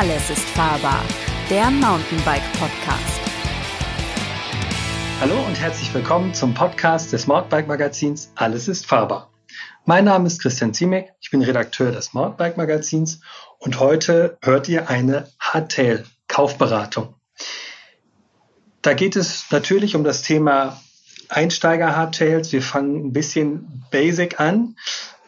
Alles 0.00 0.30
ist 0.30 0.48
fahrbar, 0.48 1.04
der 1.50 1.70
Mountainbike 1.70 2.50
Podcast. 2.54 3.20
Hallo 5.20 5.38
und 5.46 5.60
herzlich 5.60 5.92
willkommen 5.92 6.32
zum 6.32 6.54
Podcast 6.54 7.12
des 7.12 7.26
Mountainbike 7.26 7.68
Magazins 7.68 8.32
Alles 8.34 8.66
ist 8.66 8.86
fahrbar. 8.86 9.30
Mein 9.84 10.06
Name 10.06 10.26
ist 10.26 10.40
Christian 10.40 10.72
Ziemek, 10.72 11.12
ich 11.20 11.30
bin 11.30 11.42
Redakteur 11.42 11.92
des 11.92 12.14
Mountainbike 12.14 12.56
Magazins 12.56 13.20
und 13.58 13.78
heute 13.78 14.38
hört 14.40 14.70
ihr 14.70 14.88
eine 14.88 15.28
Hardtail 15.38 16.06
Kaufberatung. 16.28 17.14
Da 18.80 18.94
geht 18.94 19.16
es 19.16 19.50
natürlich 19.50 19.96
um 19.96 20.02
das 20.02 20.22
Thema 20.22 20.80
Einsteiger 21.28 21.94
Hardtails. 21.94 22.52
Wir 22.52 22.62
fangen 22.62 23.08
ein 23.08 23.12
bisschen 23.12 23.84
basic 23.90 24.40
an. 24.40 24.76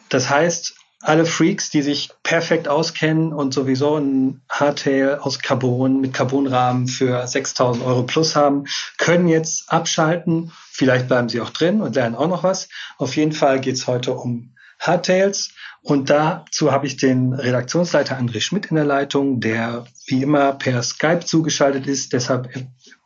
Das 0.09 0.31
heißt, 0.31 0.73
alle 1.03 1.25
Freaks, 1.25 1.69
die 1.69 1.81
sich 1.81 2.09
perfekt 2.23 2.67
auskennen 2.67 3.33
und 3.33 3.53
sowieso 3.53 3.97
ein 3.97 4.41
Hardtail 4.49 5.19
aus 5.19 5.39
Carbon 5.39 5.99
mit 5.99 6.13
Carbonrahmen 6.13 6.87
für 6.87 7.27
6000 7.27 7.83
Euro 7.85 8.03
plus 8.03 8.35
haben, 8.35 8.65
können 8.97 9.27
jetzt 9.27 9.71
abschalten. 9.71 10.51
Vielleicht 10.71 11.07
bleiben 11.07 11.29
sie 11.29 11.41
auch 11.41 11.49
drin 11.49 11.81
und 11.81 11.95
lernen 11.95 12.15
auch 12.15 12.27
noch 12.27 12.43
was. 12.43 12.69
Auf 12.97 13.15
jeden 13.17 13.33
Fall 13.33 13.59
geht's 13.59 13.85
heute 13.85 14.13
um 14.13 14.55
Hardtails. 14.79 15.51
Und 15.81 16.09
dazu 16.09 16.71
habe 16.71 16.87
ich 16.87 16.95
den 16.95 17.33
Redaktionsleiter 17.33 18.17
André 18.17 18.39
Schmidt 18.39 18.67
in 18.67 18.77
der 18.77 18.85
Leitung, 18.85 19.41
der 19.41 19.85
wie 20.07 20.23
immer 20.23 20.53
per 20.53 20.81
Skype 20.81 21.25
zugeschaltet 21.25 21.87
ist. 21.87 22.13
Deshalb 22.13 22.49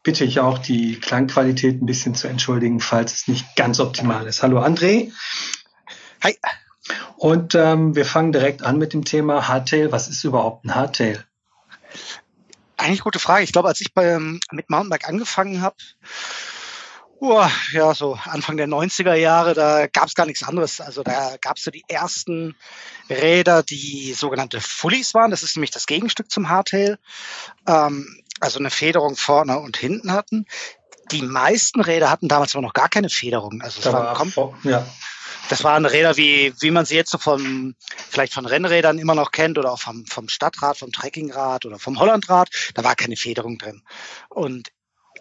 bitte 0.03 0.23
ich 0.23 0.39
auch, 0.39 0.59
die 0.59 0.99
Klangqualität 0.99 1.81
ein 1.81 1.87
bisschen 1.87 2.13
zu 2.13 2.27
entschuldigen, 2.27 2.79
falls 2.79 3.13
es 3.13 3.27
nicht 3.27 3.55
ganz 3.55 3.79
optimal 3.79 4.27
ist. 4.27 4.43
Hallo 4.43 4.61
André. 4.61 5.11
Hi. 6.23 6.35
Und 7.17 7.55
ähm, 7.55 7.95
wir 7.95 8.05
fangen 8.05 8.31
direkt 8.31 8.63
an 8.63 8.77
mit 8.77 8.93
dem 8.93 9.05
Thema 9.05 9.47
Hardtail. 9.47 9.91
Was 9.91 10.07
ist 10.07 10.23
überhaupt 10.23 10.65
ein 10.65 10.75
Hardtail? 10.75 11.23
Eigentlich 12.77 13.01
gute 13.01 13.19
Frage. 13.19 13.43
Ich 13.43 13.51
glaube, 13.51 13.67
als 13.67 13.81
ich 13.81 13.93
bei, 13.93 14.19
mit 14.19 14.69
Mountainbike 14.69 15.07
angefangen 15.09 15.61
habe, 15.61 15.75
oh, 17.19 17.45
ja, 17.71 17.93
so 17.93 18.17
Anfang 18.25 18.57
der 18.57 18.67
90er 18.67 19.15
Jahre, 19.15 19.53
da 19.53 19.87
gab 19.87 20.07
es 20.07 20.15
gar 20.15 20.25
nichts 20.25 20.43
anderes. 20.43 20.79
Also 20.81 21.03
da 21.03 21.35
gab 21.41 21.57
es 21.57 21.63
so 21.63 21.71
die 21.71 21.83
ersten 21.87 22.55
Räder, 23.09 23.63
die 23.63 24.13
sogenannte 24.13 24.61
Fullies 24.61 25.13
waren. 25.13 25.31
Das 25.31 25.43
ist 25.43 25.55
nämlich 25.55 25.71
das 25.71 25.85
Gegenstück 25.85 26.29
zum 26.29 26.49
Hardtail. 26.49 26.97
Ähm, 27.67 28.21
also 28.39 28.59
eine 28.59 28.69
Federung 28.69 29.15
vorne 29.15 29.59
und 29.59 29.77
hinten 29.77 30.11
hatten. 30.11 30.45
Die 31.11 31.21
meisten 31.21 31.81
Räder 31.81 32.09
hatten 32.09 32.27
damals 32.27 32.55
aber 32.55 32.61
noch 32.61 32.73
gar 32.73 32.89
keine 32.89 33.09
Federung. 33.09 33.61
Also 33.61 33.79
es 33.79 33.83
Da 33.83 33.93
war, 33.93 34.19
war 34.19 34.53
ja. 34.63 34.85
das 35.49 35.63
waren 35.63 35.85
Räder, 35.85 36.17
wie, 36.17 36.53
wie 36.59 36.71
man 36.71 36.85
sie 36.85 36.95
jetzt 36.95 37.11
so 37.11 37.17
von, 37.17 37.75
vielleicht 38.09 38.33
von 38.33 38.45
Rennrädern 38.45 38.99
immer 38.99 39.15
noch 39.15 39.31
kennt 39.31 39.57
oder 39.57 39.71
auch 39.71 39.79
vom, 39.79 40.05
vom 40.05 40.29
Stadtrad, 40.29 40.77
vom 40.77 40.91
Trekkingrad 40.91 41.65
oder 41.65 41.79
vom 41.79 41.99
Hollandrad. 41.99 42.49
Da 42.73 42.83
war 42.83 42.95
keine 42.95 43.15
Federung 43.15 43.57
drin. 43.57 43.83
Und 44.29 44.69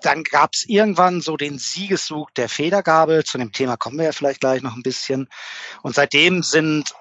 dann 0.02 0.24
gab 0.24 0.50
es 0.54 0.64
irgendwann 0.68 1.20
so 1.20 1.36
den 1.36 1.58
Siegeszug 1.58 2.34
der 2.34 2.48
Federgabel. 2.48 3.24
Zu 3.24 3.38
dem 3.38 3.52
Thema 3.52 3.76
kommen 3.76 3.98
wir 3.98 4.06
ja 4.06 4.12
vielleicht 4.12 4.40
gleich 4.40 4.62
noch 4.62 4.74
ein 4.74 4.82
bisschen. 4.82 5.28
Und 5.82 5.94
seitdem 5.94 6.42
sind 6.42 6.94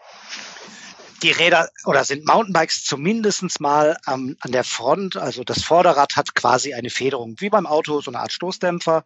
die 1.24 1.32
Räder 1.32 1.70
oder 1.86 2.04
sind 2.04 2.26
Mountainbikes 2.26 2.84
zumindestens 2.84 3.60
mal 3.60 3.98
am, 4.06 4.36
an 4.40 4.52
der 4.52 4.64
Front, 4.64 5.18
also 5.18 5.44
das 5.44 5.64
Vorderrad 5.64 6.16
hat 6.16 6.36
quasi 6.36 6.74
eine 6.74 6.90
Federung, 6.90 7.36
wie 7.40 7.50
beim 7.50 7.66
Auto, 7.66 8.02
so 8.02 8.12
eine 8.12 8.20
Art 8.20 8.32
Stoßdämpfer. 8.32 9.04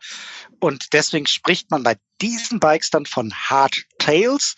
Und 0.59 0.93
deswegen 0.93 1.27
spricht 1.27 1.71
man 1.71 1.83
bei 1.83 1.97
diesen 2.21 2.59
Bikes 2.59 2.89
dann 2.89 3.05
von 3.05 3.33
Hardtails. 3.33 4.55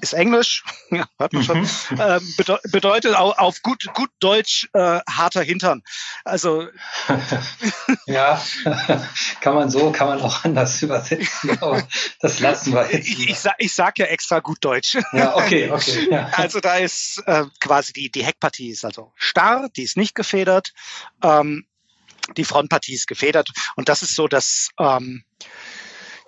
Ist 0.00 0.14
Englisch, 0.14 0.64
ja, 0.90 1.06
hört 1.18 1.32
man 1.32 1.42
schon. 1.44 1.60
Mhm. 1.60 1.68
Ähm, 1.98 2.34
bedeu 2.36 2.56
bedeutet 2.70 3.14
au- 3.16 3.32
auf 3.32 3.62
gut, 3.62 3.84
gut 3.94 4.10
Deutsch 4.20 4.68
äh, 4.72 5.00
harter 5.08 5.42
Hintern. 5.42 5.82
Also 6.24 6.68
ja, 8.06 8.42
kann 9.40 9.54
man 9.54 9.70
so, 9.70 9.92
kann 9.92 10.08
man 10.08 10.20
auch 10.20 10.44
anders 10.44 10.80
übersetzen, 10.82 11.50
aber 11.60 11.86
das 12.20 12.40
lassen 12.40 12.72
wir 12.72 12.90
jetzt. 12.90 13.08
ich, 13.08 13.28
ich, 13.30 13.38
sag, 13.38 13.54
ich 13.58 13.74
sag 13.74 13.98
ja 13.98 14.06
extra 14.06 14.40
gut 14.40 14.58
Deutsch. 14.62 14.96
Ja, 15.12 15.36
okay, 15.36 15.70
okay. 15.70 16.08
Ja. 16.10 16.28
Also 16.32 16.60
da 16.60 16.76
ist 16.76 17.22
äh, 17.26 17.44
quasi 17.60 17.92
die, 17.92 18.10
die 18.10 18.24
Heckpartie 18.24 18.70
ist 18.70 18.84
also 18.84 19.12
starr, 19.16 19.68
die 19.76 19.82
ist 19.82 19.96
nicht 19.96 20.14
gefedert. 20.14 20.72
Ähm, 21.22 21.66
die 22.36 22.44
Frontpartie 22.44 22.94
ist 22.94 23.06
gefedert. 23.06 23.48
Und 23.76 23.88
das 23.88 24.02
ist 24.02 24.14
so 24.14 24.28
das, 24.28 24.70
ähm, 24.78 25.24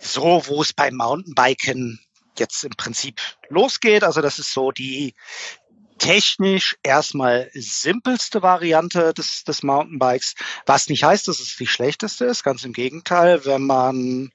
so 0.01 0.43
wo 0.47 0.63
es 0.63 0.73
beim 0.73 0.97
Mountainbiken 0.97 2.01
jetzt 2.39 2.65
im 2.65 2.73
Prinzip 2.77 3.21
losgeht. 3.49 4.05
Also 4.05 4.21
das 4.21 4.39
ist 4.39 4.53
so 4.53 4.71
die 4.73 5.15
technisch 5.99 6.77
erstmal 6.83 7.49
simpelste 7.55 8.43
Variante 8.43 9.15
des, 9.15 9.45
des 9.45 9.63
Mountainbikes, 9.63 10.35
was 10.67 10.89
nicht 10.89 11.05
heißt, 11.05 11.29
dass 11.29 11.39
es 11.39 11.57
die 11.57 11.67
schlechteste 11.69 12.25
ist. 12.25 12.43
Ganz 12.43 12.65
im 12.65 12.73
Gegenteil, 12.73 13.45
wenn 13.45 13.63
man 13.63 14.33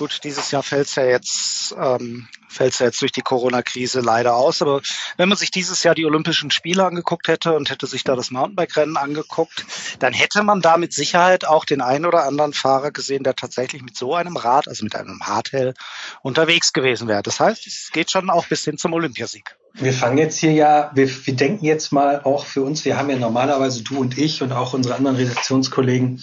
gut, 0.00 0.24
dieses 0.24 0.50
Jahr 0.50 0.62
fällt 0.62 0.86
es 0.86 0.94
ja 0.94 1.04
jetzt, 1.04 1.74
ähm, 1.78 2.26
fällt's 2.48 2.78
ja 2.78 2.86
jetzt 2.86 3.02
durch 3.02 3.12
die 3.12 3.20
Corona-Krise 3.20 4.00
leider 4.00 4.34
aus. 4.34 4.62
Aber 4.62 4.80
wenn 5.18 5.28
man 5.28 5.36
sich 5.36 5.50
dieses 5.50 5.82
Jahr 5.82 5.94
die 5.94 6.06
Olympischen 6.06 6.50
Spiele 6.50 6.86
angeguckt 6.86 7.28
hätte 7.28 7.54
und 7.54 7.68
hätte 7.68 7.86
sich 7.86 8.02
da 8.02 8.16
das 8.16 8.30
Mountainbike-Rennen 8.30 8.96
angeguckt, 8.96 9.66
dann 9.98 10.14
hätte 10.14 10.42
man 10.42 10.62
da 10.62 10.78
mit 10.78 10.94
Sicherheit 10.94 11.46
auch 11.46 11.66
den 11.66 11.82
einen 11.82 12.06
oder 12.06 12.24
anderen 12.24 12.54
Fahrer 12.54 12.92
gesehen, 12.92 13.24
der 13.24 13.34
tatsächlich 13.34 13.82
mit 13.82 13.94
so 13.94 14.14
einem 14.14 14.38
Rad, 14.38 14.68
also 14.68 14.84
mit 14.84 14.96
einem 14.96 15.20
Hardtail, 15.20 15.74
unterwegs 16.22 16.72
gewesen 16.72 17.06
wäre. 17.06 17.22
Das 17.22 17.38
heißt, 17.38 17.66
es 17.66 17.90
geht 17.92 18.10
schon 18.10 18.30
auch 18.30 18.46
bis 18.46 18.64
hin 18.64 18.78
zum 18.78 18.94
Olympiasieg. 18.94 19.54
Wir 19.74 19.92
fangen 19.92 20.16
jetzt 20.16 20.38
hier 20.38 20.52
ja, 20.52 20.90
wir, 20.94 21.08
wir 21.26 21.36
denken 21.36 21.66
jetzt 21.66 21.92
mal 21.92 22.22
auch 22.22 22.46
für 22.46 22.62
uns, 22.62 22.86
wir 22.86 22.96
haben 22.96 23.10
ja 23.10 23.16
normalerweise 23.16 23.82
du 23.82 23.98
und 23.98 24.16
ich 24.16 24.42
und 24.42 24.52
auch 24.52 24.72
unsere 24.72 24.94
anderen 24.94 25.16
Redaktionskollegen 25.16 26.22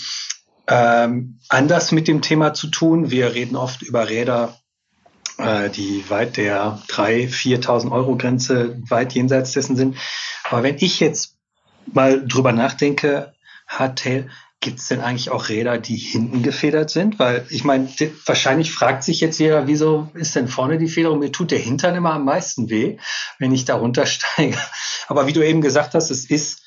ähm, 0.67 1.39
anders 1.49 1.91
mit 1.91 2.07
dem 2.07 2.21
Thema 2.21 2.53
zu 2.53 2.67
tun. 2.67 3.09
Wir 3.09 3.33
reden 3.33 3.55
oft 3.55 3.81
über 3.81 4.09
Räder, 4.09 4.57
äh, 5.37 5.69
die 5.69 6.09
weit 6.09 6.37
der 6.37 6.81
3.000, 6.87 7.63
4.000 7.63 7.91
Euro 7.91 8.17
Grenze 8.17 8.81
weit 8.89 9.13
jenseits 9.13 9.53
dessen 9.53 9.75
sind. 9.75 9.97
Aber 10.43 10.63
wenn 10.63 10.77
ich 10.79 10.99
jetzt 10.99 11.37
mal 11.85 12.25
drüber 12.27 12.51
nachdenke, 12.51 13.33
Hardtail, 13.67 14.29
gibt 14.59 14.79
es 14.79 14.87
denn 14.87 15.01
eigentlich 15.01 15.29
auch 15.29 15.49
Räder, 15.49 15.77
die 15.77 15.95
hinten 15.95 16.41
gefedert 16.41 16.89
sind? 16.89 17.19
Weil 17.19 17.45
ich 17.49 17.63
meine, 17.63 17.87
wahrscheinlich 18.25 18.71
fragt 18.71 19.03
sich 19.03 19.19
jetzt 19.21 19.39
jeder, 19.39 19.67
wieso 19.67 20.09
ist 20.13 20.35
denn 20.35 20.47
vorne 20.47 20.77
die 20.77 20.87
Federung? 20.87 21.19
Mir 21.19 21.31
tut 21.31 21.51
der 21.51 21.59
Hintern 21.59 21.95
immer 21.95 22.13
am 22.13 22.25
meisten 22.25 22.69
weh, 22.69 22.97
wenn 23.39 23.53
ich 23.53 23.65
da 23.65 23.75
runtersteige. 23.75 24.57
Aber 25.07 25.27
wie 25.27 25.33
du 25.33 25.45
eben 25.45 25.61
gesagt 25.61 25.93
hast, 25.93 26.09
es 26.09 26.29
ist 26.29 26.63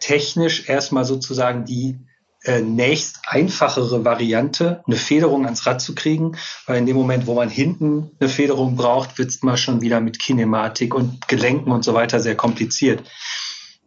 technisch 0.00 0.68
erstmal 0.68 1.04
sozusagen 1.04 1.64
die 1.64 1.98
äh, 2.44 2.60
nächst 2.60 3.20
einfachere 3.26 4.04
Variante, 4.04 4.82
eine 4.86 4.96
Federung 4.96 5.44
ans 5.44 5.66
Rad 5.66 5.80
zu 5.80 5.94
kriegen, 5.94 6.36
weil 6.66 6.78
in 6.78 6.86
dem 6.86 6.96
Moment, 6.96 7.26
wo 7.26 7.34
man 7.34 7.48
hinten 7.48 8.10
eine 8.20 8.28
Federung 8.28 8.76
braucht, 8.76 9.18
wird 9.18 9.30
es 9.30 9.42
mal 9.42 9.56
schon 9.56 9.80
wieder 9.80 10.00
mit 10.00 10.18
Kinematik 10.18 10.94
und 10.94 11.28
Gelenken 11.28 11.72
und 11.72 11.84
so 11.84 11.94
weiter 11.94 12.20
sehr 12.20 12.36
kompliziert. 12.36 13.02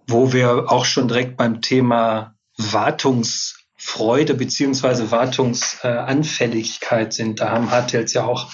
Wo 0.07 0.33
wir 0.33 0.71
auch 0.71 0.85
schon 0.85 1.07
direkt 1.07 1.37
beim 1.37 1.61
Thema 1.61 2.35
Wartungsfreude 2.57 4.33
beziehungsweise 4.33 5.11
Wartungsanfälligkeit 5.11 7.13
sind. 7.13 7.39
Da 7.39 7.51
haben 7.51 7.71
Hardtails 7.71 8.13
ja 8.13 8.25
auch 8.25 8.51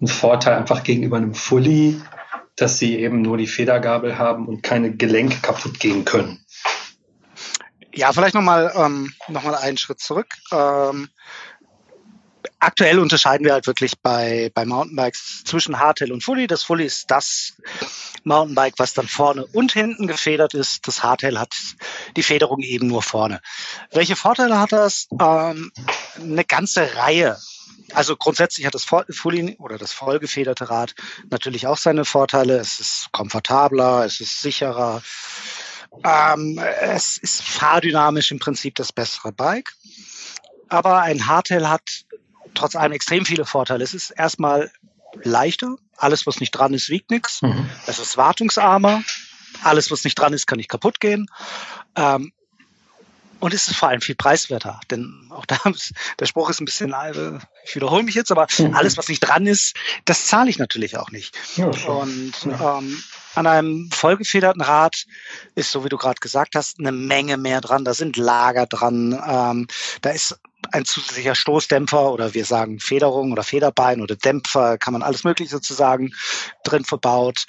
einen 0.00 0.08
Vorteil 0.08 0.56
einfach 0.56 0.82
gegenüber 0.82 1.18
einem 1.18 1.34
Fully, 1.34 2.00
dass 2.56 2.78
sie 2.78 2.98
eben 2.98 3.22
nur 3.22 3.36
die 3.36 3.46
Federgabel 3.46 4.18
haben 4.18 4.46
und 4.46 4.62
keine 4.62 4.96
Gelenke 4.96 5.36
kaputt 5.42 5.78
gehen 5.78 6.04
können. 6.04 6.44
Ja, 7.94 8.12
vielleicht 8.12 8.34
nochmal 8.34 8.72
ähm, 8.74 9.14
noch 9.28 9.44
einen 9.44 9.76
Schritt 9.76 10.00
zurück. 10.00 10.34
Ähm, 10.50 11.10
aktuell 12.58 12.98
unterscheiden 12.98 13.44
wir 13.44 13.52
halt 13.52 13.66
wirklich 13.66 13.98
bei, 14.00 14.50
bei 14.54 14.64
Mountainbikes 14.64 15.42
zwischen 15.44 15.78
Hardtail 15.78 16.12
und 16.12 16.22
Fully. 16.22 16.46
Das 16.46 16.62
Fully 16.62 16.84
ist 16.84 17.10
das 17.10 17.54
Mountainbike, 18.24 18.78
was 18.78 18.94
dann 18.94 19.08
vorne 19.08 19.44
und 19.46 19.72
hinten 19.72 20.06
gefedert 20.06 20.54
ist. 20.54 20.86
Das 20.86 21.02
Hardtail 21.02 21.38
hat 21.38 21.54
die 22.16 22.22
Federung 22.22 22.60
eben 22.60 22.86
nur 22.86 23.02
vorne. 23.02 23.40
Welche 23.90 24.16
Vorteile 24.16 24.58
hat 24.58 24.72
das? 24.72 25.08
Ähm, 25.20 25.72
eine 26.16 26.44
ganze 26.44 26.94
Reihe. 26.96 27.36
Also 27.94 28.16
grundsätzlich 28.16 28.64
hat 28.66 28.74
das 28.74 28.84
Fully 28.84 29.56
oder 29.58 29.76
das 29.76 29.92
vollgefederte 29.92 30.70
Rad 30.70 30.94
natürlich 31.30 31.66
auch 31.66 31.76
seine 31.76 32.04
Vorteile. 32.04 32.56
Es 32.58 32.80
ist 32.80 33.08
komfortabler, 33.12 34.06
es 34.06 34.20
ist 34.20 34.40
sicherer. 34.40 35.02
Ähm, 36.04 36.58
es 36.80 37.16
ist 37.18 37.42
fahrdynamisch 37.42 38.30
im 38.30 38.38
Prinzip 38.38 38.74
das 38.76 38.92
bessere 38.92 39.32
Bike. 39.32 39.72
Aber 40.68 41.00
ein 41.02 41.26
Hardtail 41.26 41.68
hat 41.68 41.82
trotz 42.54 42.74
allem 42.76 42.92
extrem 42.92 43.24
viele 43.26 43.44
Vorteile. 43.44 43.84
Es 43.84 43.94
ist 43.94 44.10
erstmal 44.10 44.70
leichter. 45.22 45.76
Alles, 45.96 46.26
was 46.26 46.40
nicht 46.40 46.50
dran 46.52 46.74
ist, 46.74 46.88
wiegt 46.88 47.10
nichts. 47.10 47.42
Mhm. 47.42 47.68
Es 47.86 47.98
ist 47.98 48.16
wartungsarmer. 48.16 49.02
Alles, 49.62 49.90
was 49.90 50.02
nicht 50.04 50.14
dran 50.16 50.32
ist, 50.32 50.46
kann 50.46 50.56
nicht 50.56 50.70
kaputt 50.70 50.98
gehen. 50.98 51.26
Ähm, 51.94 52.32
und 53.38 53.52
es 53.52 53.66
ist 53.68 53.76
vor 53.76 53.88
allem 53.88 54.00
viel 54.00 54.14
preiswerter. 54.14 54.80
Denn 54.90 55.28
auch 55.30 55.44
da, 55.46 55.58
ist- 55.70 55.92
der 56.18 56.26
Spruch 56.26 56.48
ist 56.48 56.60
ein 56.60 56.64
bisschen, 56.64 56.92
äh, 56.92 57.38
ich 57.64 57.74
wiederhole 57.74 58.02
mich 58.02 58.14
jetzt, 58.14 58.30
aber 58.32 58.46
Mhm. 58.58 58.74
alles, 58.74 58.96
was 58.96 59.08
nicht 59.08 59.20
dran 59.20 59.46
ist, 59.46 59.76
das 60.04 60.26
zahle 60.26 60.48
ich 60.48 60.58
natürlich 60.58 60.96
auch 60.96 61.10
nicht. 61.10 61.36
Ja. 61.56 61.66
Und 61.66 62.32
Ja. 62.46 62.78
ähm, 62.78 63.02
An 63.34 63.46
einem 63.46 63.90
vollgefederten 63.90 64.62
Rad 64.62 65.06
ist, 65.54 65.70
so 65.70 65.84
wie 65.84 65.88
du 65.88 65.96
gerade 65.96 66.20
gesagt 66.20 66.54
hast, 66.54 66.78
eine 66.78 66.92
Menge 66.92 67.36
mehr 67.36 67.60
dran. 67.60 67.84
Da 67.84 67.94
sind 67.94 68.16
Lager 68.16 68.66
dran. 68.66 69.12
Ähm, 69.26 69.66
da 70.02 70.10
ist 70.10 70.38
ein 70.70 70.84
zusätzlicher 70.84 71.34
Stoßdämpfer 71.34 72.12
oder 72.12 72.34
wir 72.34 72.44
sagen 72.44 72.78
Federung 72.78 73.32
oder 73.32 73.42
Federbein 73.42 74.00
oder 74.00 74.16
Dämpfer, 74.16 74.78
kann 74.78 74.92
man 74.92 75.02
alles 75.02 75.24
Mögliche 75.24 75.50
sozusagen 75.50 76.12
drin 76.64 76.84
verbaut. 76.84 77.46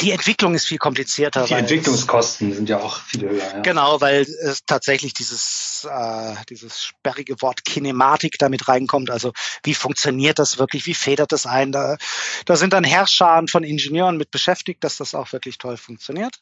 Die 0.00 0.12
Entwicklung 0.12 0.54
ist 0.54 0.66
viel 0.66 0.78
komplizierter. 0.78 1.44
Die 1.44 1.54
Entwicklungskosten 1.54 2.52
sind 2.52 2.68
ja 2.68 2.78
auch 2.78 3.00
viel 3.02 3.28
höher. 3.28 3.38
Ja. 3.38 3.60
Genau, 3.60 4.00
weil 4.00 4.22
es 4.22 4.64
tatsächlich 4.66 5.14
dieses, 5.14 5.86
äh, 5.90 6.34
dieses 6.48 6.82
sperrige 6.82 7.40
Wort 7.40 7.64
Kinematik 7.64 8.36
damit 8.38 8.68
reinkommt. 8.68 9.10
Also 9.10 9.32
wie 9.64 9.74
funktioniert 9.74 10.38
das 10.38 10.58
wirklich? 10.58 10.86
Wie 10.86 10.94
federt 10.94 11.32
das 11.32 11.46
ein? 11.46 11.72
Da, 11.72 11.96
da 12.44 12.56
sind 12.56 12.72
dann 12.72 12.84
Herrscharen 12.84 13.48
von 13.48 13.64
Ingenieuren 13.64 14.16
mit 14.16 14.30
beschäftigt, 14.30 14.84
dass 14.84 14.96
das 14.96 15.14
auch 15.14 15.32
wirklich 15.32 15.58
toll 15.58 15.76
funktioniert. 15.76 16.40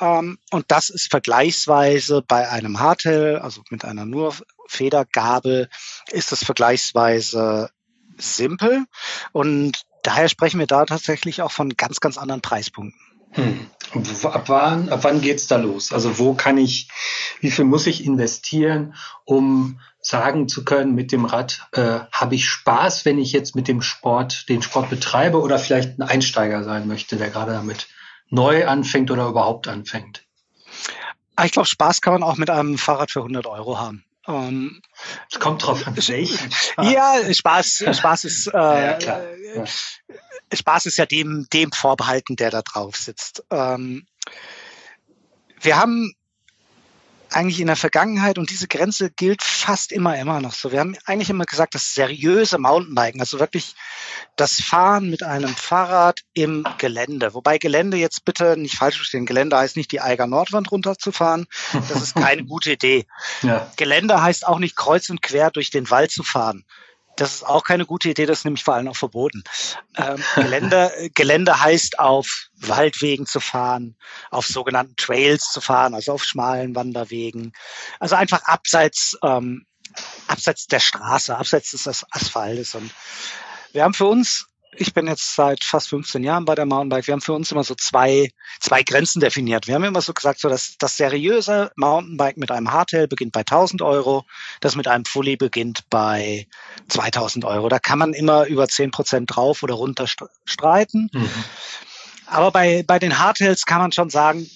Ähm, 0.00 0.38
und 0.50 0.64
das 0.68 0.90
ist 0.90 1.10
vergleichsweise 1.10 2.22
bei 2.26 2.48
einem 2.48 2.80
Hardtail, 2.80 3.38
also 3.38 3.62
mit 3.70 3.84
einer 3.84 4.04
nur 4.04 4.34
Federgabel, 4.72 5.68
ist 6.10 6.32
das 6.32 6.44
vergleichsweise 6.44 7.70
simpel. 8.16 8.84
Und 9.32 9.82
daher 10.02 10.28
sprechen 10.28 10.58
wir 10.58 10.66
da 10.66 10.84
tatsächlich 10.84 11.42
auch 11.42 11.52
von 11.52 11.76
ganz, 11.76 12.00
ganz 12.00 12.18
anderen 12.18 12.40
Preispunkten. 12.40 13.00
Hm. 13.32 13.70
Ab 14.24 14.48
wann, 14.48 14.88
ab 14.88 15.04
wann 15.04 15.20
geht's 15.20 15.46
da 15.46 15.56
los? 15.56 15.92
Also 15.92 16.18
wo 16.18 16.34
kann 16.34 16.58
ich, 16.58 16.88
wie 17.40 17.50
viel 17.50 17.64
muss 17.64 17.86
ich 17.86 18.04
investieren, 18.04 18.94
um 19.24 19.80
sagen 20.00 20.48
zu 20.48 20.64
können, 20.64 20.94
mit 20.94 21.12
dem 21.12 21.24
Rad 21.24 21.66
äh, 21.72 22.00
habe 22.10 22.34
ich 22.34 22.48
Spaß, 22.48 23.04
wenn 23.04 23.18
ich 23.18 23.32
jetzt 23.32 23.54
mit 23.54 23.68
dem 23.68 23.82
Sport 23.82 24.48
den 24.48 24.62
Sport 24.62 24.90
betreibe 24.90 25.40
oder 25.40 25.58
vielleicht 25.58 25.98
ein 25.98 26.02
Einsteiger 26.02 26.64
sein 26.64 26.88
möchte, 26.88 27.16
der 27.16 27.30
gerade 27.30 27.52
damit 27.52 27.88
neu 28.28 28.66
anfängt 28.66 29.10
oder 29.10 29.28
überhaupt 29.28 29.68
anfängt? 29.68 30.24
Ich 31.42 31.52
glaube, 31.52 31.68
Spaß 31.68 32.00
kann 32.00 32.14
man 32.14 32.22
auch 32.22 32.36
mit 32.36 32.50
einem 32.50 32.78
Fahrrad 32.78 33.10
für 33.10 33.20
100 33.20 33.46
Euro 33.46 33.78
haben. 33.78 34.04
Ähm, 34.28 34.82
es 35.30 35.40
kommt 35.40 35.64
drauf 35.64 35.86
an, 35.86 35.96
welchen. 35.96 36.50
Ja, 36.80 37.16
Spaß, 37.32 37.84
Spaß 37.92 38.24
ist, 38.24 38.46
äh, 38.48 38.52
ja, 38.52 38.98
ja. 38.98 39.64
Spaß 40.52 40.86
ist 40.86 40.96
ja 40.98 41.06
dem, 41.06 41.46
dem 41.52 41.72
vorbehalten, 41.72 42.36
der 42.36 42.50
da 42.50 42.62
drauf 42.62 42.96
sitzt. 42.96 43.44
Ähm, 43.50 44.06
wir 45.60 45.76
haben 45.76 46.14
eigentlich 47.34 47.60
in 47.60 47.66
der 47.66 47.76
Vergangenheit 47.76 48.38
und 48.38 48.50
diese 48.50 48.68
Grenze 48.68 49.10
gilt 49.10 49.42
fast 49.42 49.92
immer, 49.92 50.18
immer 50.18 50.40
noch 50.40 50.52
so. 50.52 50.72
Wir 50.72 50.80
haben 50.80 50.96
eigentlich 51.04 51.30
immer 51.30 51.44
gesagt, 51.44 51.74
das 51.74 51.94
seriöse 51.94 52.58
Mountainbiken, 52.58 53.20
also 53.20 53.40
wirklich 53.40 53.74
das 54.36 54.60
Fahren 54.60 55.10
mit 55.10 55.22
einem 55.22 55.54
Fahrrad 55.54 56.20
im 56.34 56.64
Gelände. 56.78 57.34
Wobei 57.34 57.58
Gelände 57.58 57.96
jetzt 57.96 58.24
bitte 58.24 58.56
nicht 58.56 58.76
falsch 58.76 58.96
verstehen. 58.96 59.26
Gelände 59.26 59.56
heißt 59.56 59.76
nicht 59.76 59.92
die 59.92 60.00
Eiger 60.00 60.26
Nordwand 60.26 60.70
runterzufahren. 60.70 61.46
Das 61.88 62.02
ist 62.02 62.14
keine 62.14 62.44
gute 62.46 62.72
Idee. 62.72 63.06
Ja. 63.42 63.70
Gelände 63.76 64.22
heißt 64.22 64.46
auch 64.46 64.58
nicht 64.58 64.76
kreuz 64.76 65.08
und 65.10 65.22
quer 65.22 65.50
durch 65.50 65.70
den 65.70 65.90
Wald 65.90 66.10
zu 66.10 66.22
fahren. 66.22 66.64
Das 67.22 67.34
ist 67.34 67.46
auch 67.46 67.62
keine 67.62 67.86
gute 67.86 68.08
Idee, 68.08 68.26
das 68.26 68.40
ist 68.40 68.44
nämlich 68.44 68.64
vor 68.64 68.74
allem 68.74 68.88
auch 68.88 68.96
verboten. 68.96 69.44
Ähm, 69.96 70.20
Gelände, 70.34 71.10
Gelände 71.14 71.60
heißt 71.60 72.00
auf 72.00 72.48
Waldwegen 72.56 73.26
zu 73.26 73.38
fahren, 73.38 73.96
auf 74.32 74.44
sogenannten 74.44 74.96
Trails 74.96 75.52
zu 75.52 75.60
fahren, 75.60 75.94
also 75.94 76.14
auf 76.14 76.24
schmalen 76.24 76.74
Wanderwegen. 76.74 77.52
Also 78.00 78.16
einfach 78.16 78.42
abseits, 78.42 79.16
ähm, 79.22 79.66
abseits 80.26 80.66
der 80.66 80.80
Straße, 80.80 81.36
abseits 81.36 81.70
des 81.70 82.04
Asphaltes. 82.10 82.74
Und 82.74 82.90
wir 83.70 83.84
haben 83.84 83.94
für 83.94 84.06
uns 84.06 84.48
ich 84.74 84.94
bin 84.94 85.06
jetzt 85.06 85.34
seit 85.34 85.62
fast 85.64 85.88
15 85.88 86.24
Jahren 86.24 86.44
bei 86.44 86.54
der 86.54 86.64
Mountainbike. 86.64 87.06
Wir 87.06 87.12
haben 87.12 87.20
für 87.20 87.34
uns 87.34 87.52
immer 87.52 87.64
so 87.64 87.74
zwei, 87.74 88.30
zwei 88.58 88.82
Grenzen 88.82 89.20
definiert. 89.20 89.66
Wir 89.66 89.74
haben 89.74 89.84
immer 89.84 90.00
so 90.00 90.14
gesagt, 90.14 90.40
so 90.40 90.48
dass 90.48 90.76
das 90.78 90.96
seriöse 90.96 91.70
Mountainbike 91.76 92.38
mit 92.38 92.50
einem 92.50 92.72
Hardtail 92.72 93.06
beginnt 93.06 93.32
bei 93.32 93.40
1000 93.40 93.82
Euro, 93.82 94.24
das 94.60 94.74
mit 94.74 94.88
einem 94.88 95.04
Fully 95.04 95.36
beginnt 95.36 95.88
bei 95.90 96.46
2000 96.88 97.44
Euro. 97.44 97.68
Da 97.68 97.78
kann 97.78 97.98
man 97.98 98.14
immer 98.14 98.46
über 98.46 98.66
10 98.66 98.90
Prozent 98.90 99.34
drauf 99.34 99.62
oder 99.62 99.74
runter 99.74 100.06
streiten. 100.44 101.10
Mhm. 101.12 101.30
Aber 102.26 102.50
bei, 102.50 102.82
bei 102.86 102.98
den 102.98 103.18
Hardtails 103.18 103.66
kann 103.66 103.80
man 103.80 103.92
schon 103.92 104.08
sagen, 104.08 104.48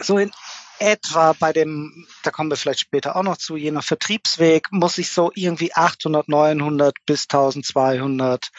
so 0.00 0.18
in 0.18 0.32
etwa 0.80 1.34
bei 1.38 1.52
dem, 1.52 2.06
da 2.22 2.30
kommen 2.30 2.50
wir 2.50 2.56
vielleicht 2.56 2.80
später 2.80 3.14
auch 3.14 3.22
noch 3.22 3.36
zu, 3.36 3.56
je 3.56 3.70
nach 3.70 3.84
Vertriebsweg, 3.84 4.72
muss 4.72 4.98
ich 4.98 5.10
so 5.10 5.30
irgendwie 5.34 5.74
800, 5.74 6.28
900 6.28 6.96
bis 7.06 7.24
1200 7.24 8.50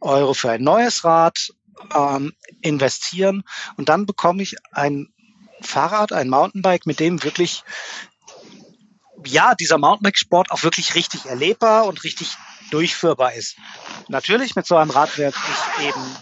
Euro 0.00 0.32
für 0.32 0.50
ein 0.50 0.62
neues 0.62 1.04
Rad 1.04 1.52
ähm, 1.94 2.32
investieren. 2.62 3.42
Und 3.76 3.88
dann 3.88 4.06
bekomme 4.06 4.42
ich 4.42 4.56
ein 4.72 5.12
Fahrrad, 5.60 6.12
ein 6.12 6.28
Mountainbike, 6.28 6.86
mit 6.86 7.00
dem 7.00 7.22
wirklich, 7.24 7.64
ja, 9.24 9.54
dieser 9.54 9.78
Mountainbike-Sport 9.78 10.52
auch 10.52 10.62
wirklich 10.62 10.94
richtig 10.94 11.26
erlebbar 11.26 11.86
und 11.86 12.04
richtig 12.04 12.36
durchführbar 12.70 13.34
ist. 13.34 13.56
Natürlich 14.08 14.54
mit 14.54 14.66
so 14.66 14.76
einem 14.76 14.90
Rad 14.90 15.18
werde 15.18 15.36
ich 15.78 15.86
eben, 15.86 16.16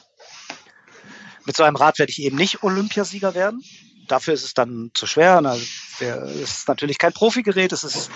mit 1.45 1.57
so 1.57 1.65
einem 1.65 1.77
Rad 1.77 1.99
werde 1.99 2.11
ich 2.11 2.23
eben 2.23 2.37
nicht 2.37 2.63
Olympiasieger 2.63 3.35
werden 3.35 3.63
dafür 4.09 4.35
ist 4.35 4.45
es 4.45 4.55
dann 4.55 4.91
zu 4.95 5.07
schwer. 5.07 5.37
Also, 5.45 5.65
es 6.01 6.41
ist 6.41 6.69
natürlich 6.69 6.99
kein 6.99 7.13
Profigerät. 7.13 7.73
Es 7.73 7.85
ist 7.85 8.11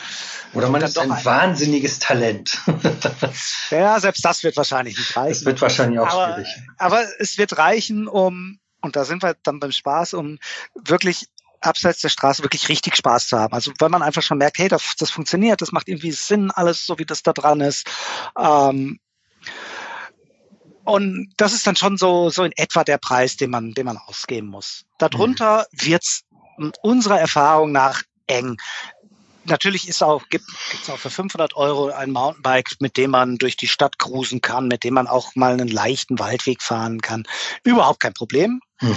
oder 0.53 0.69
man 0.69 0.83
ist 0.83 0.99
ein, 0.99 1.11
ein 1.11 1.25
wahnsinniges 1.25 1.99
Talent. 1.99 2.59
ja, 3.71 3.99
selbst 4.01 4.25
das 4.25 4.43
wird 4.43 4.57
wahrscheinlich 4.57 4.97
nicht 4.97 5.17
reichen. 5.17 5.33
Es 5.33 5.45
wird 5.45 5.61
wahrscheinlich 5.61 6.01
auch 6.01 6.09
aber, 6.09 6.35
schwierig. 6.35 6.49
Aber 6.79 7.05
es 7.19 7.39
wird 7.39 7.59
reichen, 7.59 8.09
um 8.09 8.59
und 8.81 8.97
da 8.97 9.05
sind 9.05 9.23
wir 9.23 9.37
dann 9.43 9.61
beim 9.61 9.73
Spaß, 9.73 10.15
um 10.15 10.39
wirklich 10.75 11.27
abseits 11.61 12.01
der 12.01 12.09
Straße 12.09 12.43
wirklich 12.43 12.69
richtig 12.69 12.97
Spaß 12.97 13.29
zu 13.29 13.39
haben. 13.39 13.53
Also 13.53 13.73
wenn 13.79 13.91
man 13.91 14.03
einfach 14.03 14.23
schon 14.23 14.39
merkt, 14.39 14.59
hey, 14.59 14.69
das, 14.69 14.95
das 14.99 15.11
funktioniert, 15.11 15.61
das 15.61 15.73
macht 15.73 15.89
irgendwie 15.89 16.13
Sinn, 16.13 16.51
alles 16.51 16.87
so 16.87 16.99
wie 16.99 17.05
das 17.05 17.23
da 17.23 17.33
dran 17.33 17.61
ist. 17.61 17.89
Ähm, 18.39 19.01
und 20.89 21.31
das 21.37 21.53
ist 21.53 21.67
dann 21.67 21.77
schon 21.77 21.99
so, 21.99 22.31
so 22.31 22.45
in 22.45 22.53
etwa 22.57 22.83
der 22.83 22.97
Preis, 22.97 23.37
den 23.37 23.51
man, 23.51 23.75
den 23.75 23.85
man 23.85 23.99
ausgeben 23.99 24.49
muss. 24.49 24.87
Darunter 24.97 25.67
mhm. 25.71 25.87
wird's 25.87 26.23
unserer 26.81 27.21
Erfahrung 27.21 27.73
nach 27.73 28.03
eng. 28.27 28.57
Natürlich 29.45 29.87
ist 29.87 30.03
auch, 30.03 30.29
gibt 30.31 30.47
es 30.83 30.89
auch 30.89 30.97
für 30.97 31.11
500 31.11 31.55
Euro 31.57 31.91
ein 31.91 32.11
Mountainbike, 32.11 32.77
mit 32.81 32.97
dem 32.97 33.11
man 33.11 33.37
durch 33.37 33.57
die 33.57 33.69
Stadt 33.69 33.99
cruisen 33.99 34.41
kann, 34.41 34.69
mit 34.69 34.83
dem 34.83 34.95
man 34.95 35.07
auch 35.07 35.35
mal 35.35 35.53
einen 35.53 35.69
leichten 35.69 36.19
Waldweg 36.19 36.63
fahren 36.63 37.03
kann. 37.03 37.25
Überhaupt 37.65 38.01
kein 38.01 38.15
Problem. 38.15 38.61
Mhm. 38.81 38.97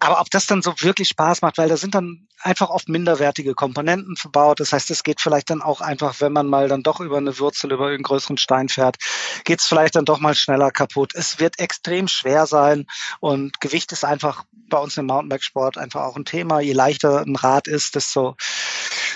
Aber 0.00 0.20
ob 0.20 0.30
das 0.30 0.46
dann 0.46 0.62
so 0.62 0.74
wirklich 0.80 1.08
Spaß 1.08 1.42
macht, 1.42 1.58
weil 1.58 1.68
da 1.68 1.76
sind 1.76 1.94
dann 1.94 2.28
einfach 2.40 2.70
oft 2.70 2.88
minderwertige 2.88 3.54
Komponenten 3.54 4.16
verbaut. 4.16 4.60
Das 4.60 4.72
heißt, 4.72 4.90
es 4.90 5.02
geht 5.02 5.20
vielleicht 5.20 5.50
dann 5.50 5.60
auch 5.60 5.80
einfach, 5.80 6.20
wenn 6.20 6.32
man 6.32 6.46
mal 6.46 6.68
dann 6.68 6.84
doch 6.84 7.00
über 7.00 7.16
eine 7.16 7.38
Wurzel, 7.40 7.72
über 7.72 7.88
einen 7.88 8.04
größeren 8.04 8.38
Stein 8.38 8.68
fährt, 8.68 8.96
geht 9.44 9.60
es 9.60 9.66
vielleicht 9.66 9.96
dann 9.96 10.04
doch 10.04 10.20
mal 10.20 10.36
schneller 10.36 10.70
kaputt. 10.70 11.12
Es 11.14 11.40
wird 11.40 11.58
extrem 11.58 12.06
schwer 12.06 12.46
sein 12.46 12.86
und 13.18 13.60
Gewicht 13.60 13.90
ist 13.90 14.04
einfach 14.04 14.44
bei 14.68 14.78
uns 14.78 14.96
im 14.96 15.06
Mountainbike-Sport 15.06 15.78
einfach 15.78 16.02
auch 16.02 16.16
ein 16.16 16.24
Thema. 16.24 16.60
Je 16.60 16.74
leichter 16.74 17.22
ein 17.22 17.34
Rad 17.34 17.66
ist, 17.66 17.96
desto 17.96 18.36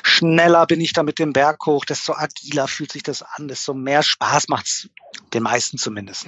schneller 0.02 0.66
bin 0.66 0.80
ich 0.80 0.92
da 0.92 1.04
mit 1.04 1.20
dem 1.20 1.32
Berg 1.32 1.64
hoch, 1.64 1.84
desto 1.84 2.14
agiler 2.14 2.66
fühlt 2.66 2.90
sich 2.90 3.04
das 3.04 3.22
an, 3.22 3.46
desto 3.46 3.72
mehr 3.72 4.02
Spaß 4.02 4.48
macht's 4.48 4.88
den 5.32 5.44
meisten 5.44 5.78
zumindest. 5.78 6.26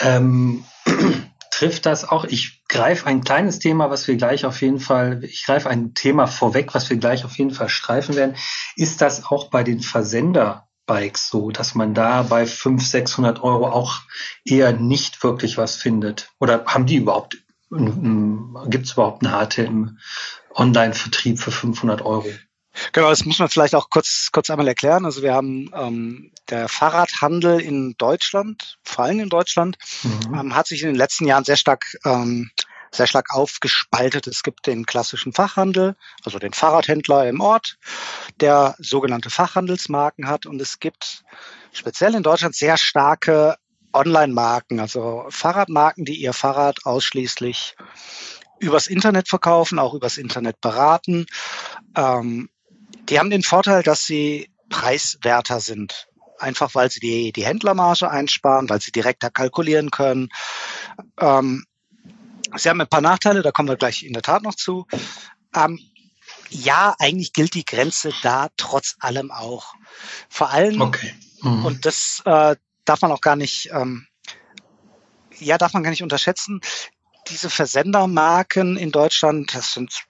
Ähm 0.00 0.64
trifft 1.54 1.86
das 1.86 2.08
auch. 2.08 2.24
Ich 2.24 2.63
greife 2.74 3.06
ein 3.06 3.22
kleines 3.22 3.60
Thema, 3.60 3.88
was 3.88 4.06
wir 4.08 4.16
gleich 4.16 4.44
auf 4.44 4.60
jeden 4.60 4.80
Fall, 4.80 5.22
ich 5.22 5.46
greife 5.46 5.70
ein 5.70 5.94
Thema 5.94 6.26
vorweg, 6.26 6.74
was 6.74 6.90
wir 6.90 6.96
gleich 6.96 7.24
auf 7.24 7.38
jeden 7.38 7.52
Fall 7.52 7.68
streifen 7.68 8.16
werden. 8.16 8.34
Ist 8.76 9.00
das 9.00 9.24
auch 9.26 9.48
bei 9.48 9.62
den 9.62 9.80
Versenderbikes 9.80 11.28
so, 11.30 11.50
dass 11.52 11.76
man 11.76 11.94
da 11.94 12.24
bei 12.24 12.46
500, 12.46 12.86
600 12.86 13.42
Euro 13.44 13.68
auch 13.68 14.00
eher 14.44 14.72
nicht 14.72 15.22
wirklich 15.22 15.56
was 15.56 15.76
findet? 15.76 16.32
Oder 16.40 16.64
haben 16.66 16.86
die 16.86 16.96
überhaupt, 16.96 17.38
gibt 17.70 18.86
es 18.86 18.92
überhaupt 18.92 19.24
eine 19.24 19.32
harte 19.32 19.62
im 19.62 19.98
Online-Vertrieb 20.54 21.38
für 21.38 21.52
500 21.52 22.02
Euro? 22.02 22.26
Genau, 22.92 23.10
das 23.10 23.24
muss 23.24 23.38
man 23.38 23.48
vielleicht 23.48 23.74
auch 23.74 23.90
kurz, 23.90 24.30
kurz 24.32 24.50
einmal 24.50 24.68
erklären. 24.68 25.04
Also 25.04 25.22
wir 25.22 25.34
haben 25.34 25.70
ähm, 25.74 26.32
der 26.50 26.68
Fahrradhandel 26.68 27.60
in 27.60 27.94
Deutschland, 27.98 28.78
vor 28.82 29.04
allem 29.04 29.20
in 29.20 29.28
Deutschland, 29.28 29.76
mhm. 30.02 30.34
ähm, 30.34 30.54
hat 30.56 30.66
sich 30.66 30.82
in 30.82 30.88
den 30.88 30.96
letzten 30.96 31.26
Jahren 31.26 31.44
sehr 31.44 31.56
stark 31.56 31.84
ähm, 32.04 32.50
sehr 32.94 33.06
stark 33.06 33.34
aufgespaltet. 33.34 34.26
Es 34.26 34.42
gibt 34.42 34.66
den 34.66 34.86
klassischen 34.86 35.32
Fachhandel, 35.32 35.96
also 36.24 36.38
den 36.38 36.52
Fahrradhändler 36.52 37.28
im 37.28 37.40
Ort, 37.40 37.76
der 38.40 38.76
sogenannte 38.78 39.30
Fachhandelsmarken 39.30 40.28
hat. 40.28 40.46
Und 40.46 40.60
es 40.60 40.78
gibt 40.78 41.24
speziell 41.72 42.14
in 42.14 42.22
Deutschland 42.22 42.54
sehr 42.54 42.76
starke 42.76 43.56
Online-Marken, 43.92 44.80
also 44.80 45.26
Fahrradmarken, 45.28 46.04
die 46.04 46.16
ihr 46.16 46.32
Fahrrad 46.32 46.84
ausschließlich 46.84 47.76
übers 48.58 48.86
Internet 48.86 49.28
verkaufen, 49.28 49.78
auch 49.78 49.94
übers 49.94 50.16
Internet 50.16 50.60
beraten. 50.60 51.26
Ähm, 51.96 52.48
die 53.08 53.18
haben 53.18 53.30
den 53.30 53.42
Vorteil, 53.42 53.82
dass 53.82 54.04
sie 54.04 54.50
preiswerter 54.68 55.60
sind. 55.60 56.08
Einfach 56.38 56.74
weil 56.74 56.90
sie 56.90 57.00
die, 57.00 57.32
die 57.32 57.44
Händlermarge 57.44 58.10
einsparen, 58.10 58.68
weil 58.68 58.80
sie 58.80 58.92
direkter 58.92 59.30
kalkulieren 59.30 59.90
können. 59.90 60.28
Ähm, 61.18 61.64
Sie 62.56 62.68
haben 62.68 62.80
ein 62.80 62.88
paar 62.88 63.00
Nachteile, 63.00 63.42
da 63.42 63.50
kommen 63.50 63.68
wir 63.68 63.76
gleich 63.76 64.02
in 64.02 64.12
der 64.12 64.22
Tat 64.22 64.42
noch 64.42 64.54
zu. 64.54 64.86
Ähm, 65.54 65.80
ja, 66.50 66.94
eigentlich 66.98 67.32
gilt 67.32 67.54
die 67.54 67.64
Grenze 67.64 68.12
da 68.22 68.48
trotz 68.56 68.96
allem 69.00 69.30
auch. 69.30 69.74
Vor 70.28 70.50
allem, 70.50 70.80
okay. 70.80 71.14
mhm. 71.40 71.64
und 71.64 71.86
das 71.86 72.22
äh, 72.24 72.56
darf 72.84 73.02
man 73.02 73.12
auch 73.12 73.20
gar 73.20 73.36
nicht, 73.36 73.70
ähm, 73.72 74.06
ja, 75.38 75.58
darf 75.58 75.72
man 75.72 75.82
gar 75.82 75.90
nicht 75.90 76.02
unterschätzen. 76.02 76.60
Diese 77.28 77.50
Versendermarken 77.50 78.76
in 78.76 78.92
Deutschland, 78.92 79.54
das 79.54 79.72
sind 79.72 80.04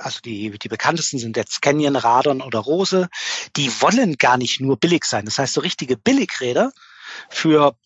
also 0.00 0.20
die, 0.24 0.50
die 0.58 0.68
bekanntesten 0.68 1.18
sind 1.18 1.36
jetzt 1.36 1.62
Canyon, 1.62 1.96
Radon 1.96 2.40
oder 2.40 2.58
Rose, 2.58 3.08
die 3.56 3.70
wollen 3.80 4.16
gar 4.16 4.36
nicht 4.36 4.60
nur 4.60 4.78
billig 4.78 5.04
sein. 5.04 5.24
Das 5.24 5.38
heißt, 5.38 5.54
so 5.54 5.60
richtige 5.60 5.96
Billigräder 5.96 6.72
für, 7.28 7.76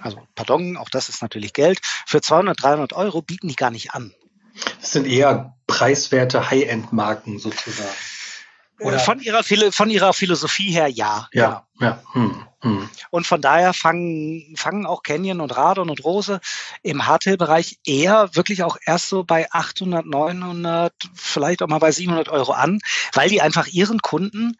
also 0.00 0.20
pardon, 0.34 0.76
auch 0.76 0.90
das 0.90 1.08
ist 1.08 1.22
natürlich 1.22 1.52
Geld, 1.52 1.80
für 2.06 2.20
200, 2.20 2.62
300 2.62 2.92
Euro 2.92 3.22
bieten 3.22 3.48
die 3.48 3.56
gar 3.56 3.70
nicht 3.70 3.92
an. 3.92 4.14
Das 4.80 4.92
sind 4.92 5.06
eher 5.06 5.56
preiswerte 5.66 6.50
High-End-Marken 6.50 7.38
sozusagen. 7.38 7.88
Oder 8.80 8.98
von 8.98 9.20
ihrer, 9.20 9.42
von 9.44 9.90
ihrer 9.90 10.12
Philosophie 10.12 10.72
her 10.72 10.88
ja. 10.88 11.28
Ja, 11.32 11.64
genau. 11.78 11.90
ja. 11.90 12.02
Hm, 12.12 12.44
hm. 12.62 12.88
Und 13.10 13.26
von 13.26 13.40
daher 13.40 13.72
fangen, 13.72 14.54
fangen 14.56 14.86
auch 14.86 15.02
Canyon 15.02 15.40
und 15.40 15.56
Radon 15.56 15.90
und 15.90 16.04
Rose 16.04 16.40
im 16.82 17.06
Hardtail-Bereich 17.06 17.78
eher 17.86 18.34
wirklich 18.34 18.62
auch 18.62 18.76
erst 18.84 19.08
so 19.08 19.24
bei 19.24 19.50
800, 19.50 20.04
900, 20.06 20.92
vielleicht 21.14 21.62
auch 21.62 21.68
mal 21.68 21.78
bei 21.78 21.90
700 21.90 22.28
Euro 22.28 22.52
an, 22.52 22.80
weil 23.14 23.28
die 23.28 23.40
einfach 23.40 23.66
ihren 23.66 24.00
Kunden 24.00 24.56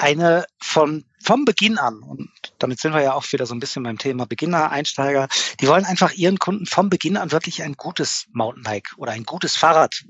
eine 0.00 0.46
von 0.58 1.04
vom 1.22 1.44
Beginn 1.44 1.76
an, 1.78 1.98
und 1.98 2.30
damit 2.58 2.80
sind 2.80 2.94
wir 2.94 3.02
ja 3.02 3.12
auch 3.12 3.30
wieder 3.30 3.44
so 3.44 3.54
ein 3.54 3.60
bisschen 3.60 3.82
beim 3.82 3.98
Thema 3.98 4.24
Beginner, 4.24 4.70
Einsteiger, 4.70 5.28
die 5.60 5.68
wollen 5.68 5.84
einfach 5.84 6.12
ihren 6.12 6.38
Kunden 6.38 6.64
vom 6.64 6.88
Beginn 6.88 7.18
an 7.18 7.30
wirklich 7.30 7.62
ein 7.62 7.74
gutes 7.74 8.26
Mountainbike 8.32 8.94
oder 8.96 9.12
ein 9.12 9.24
gutes 9.24 9.54
Fahrrad 9.54 10.02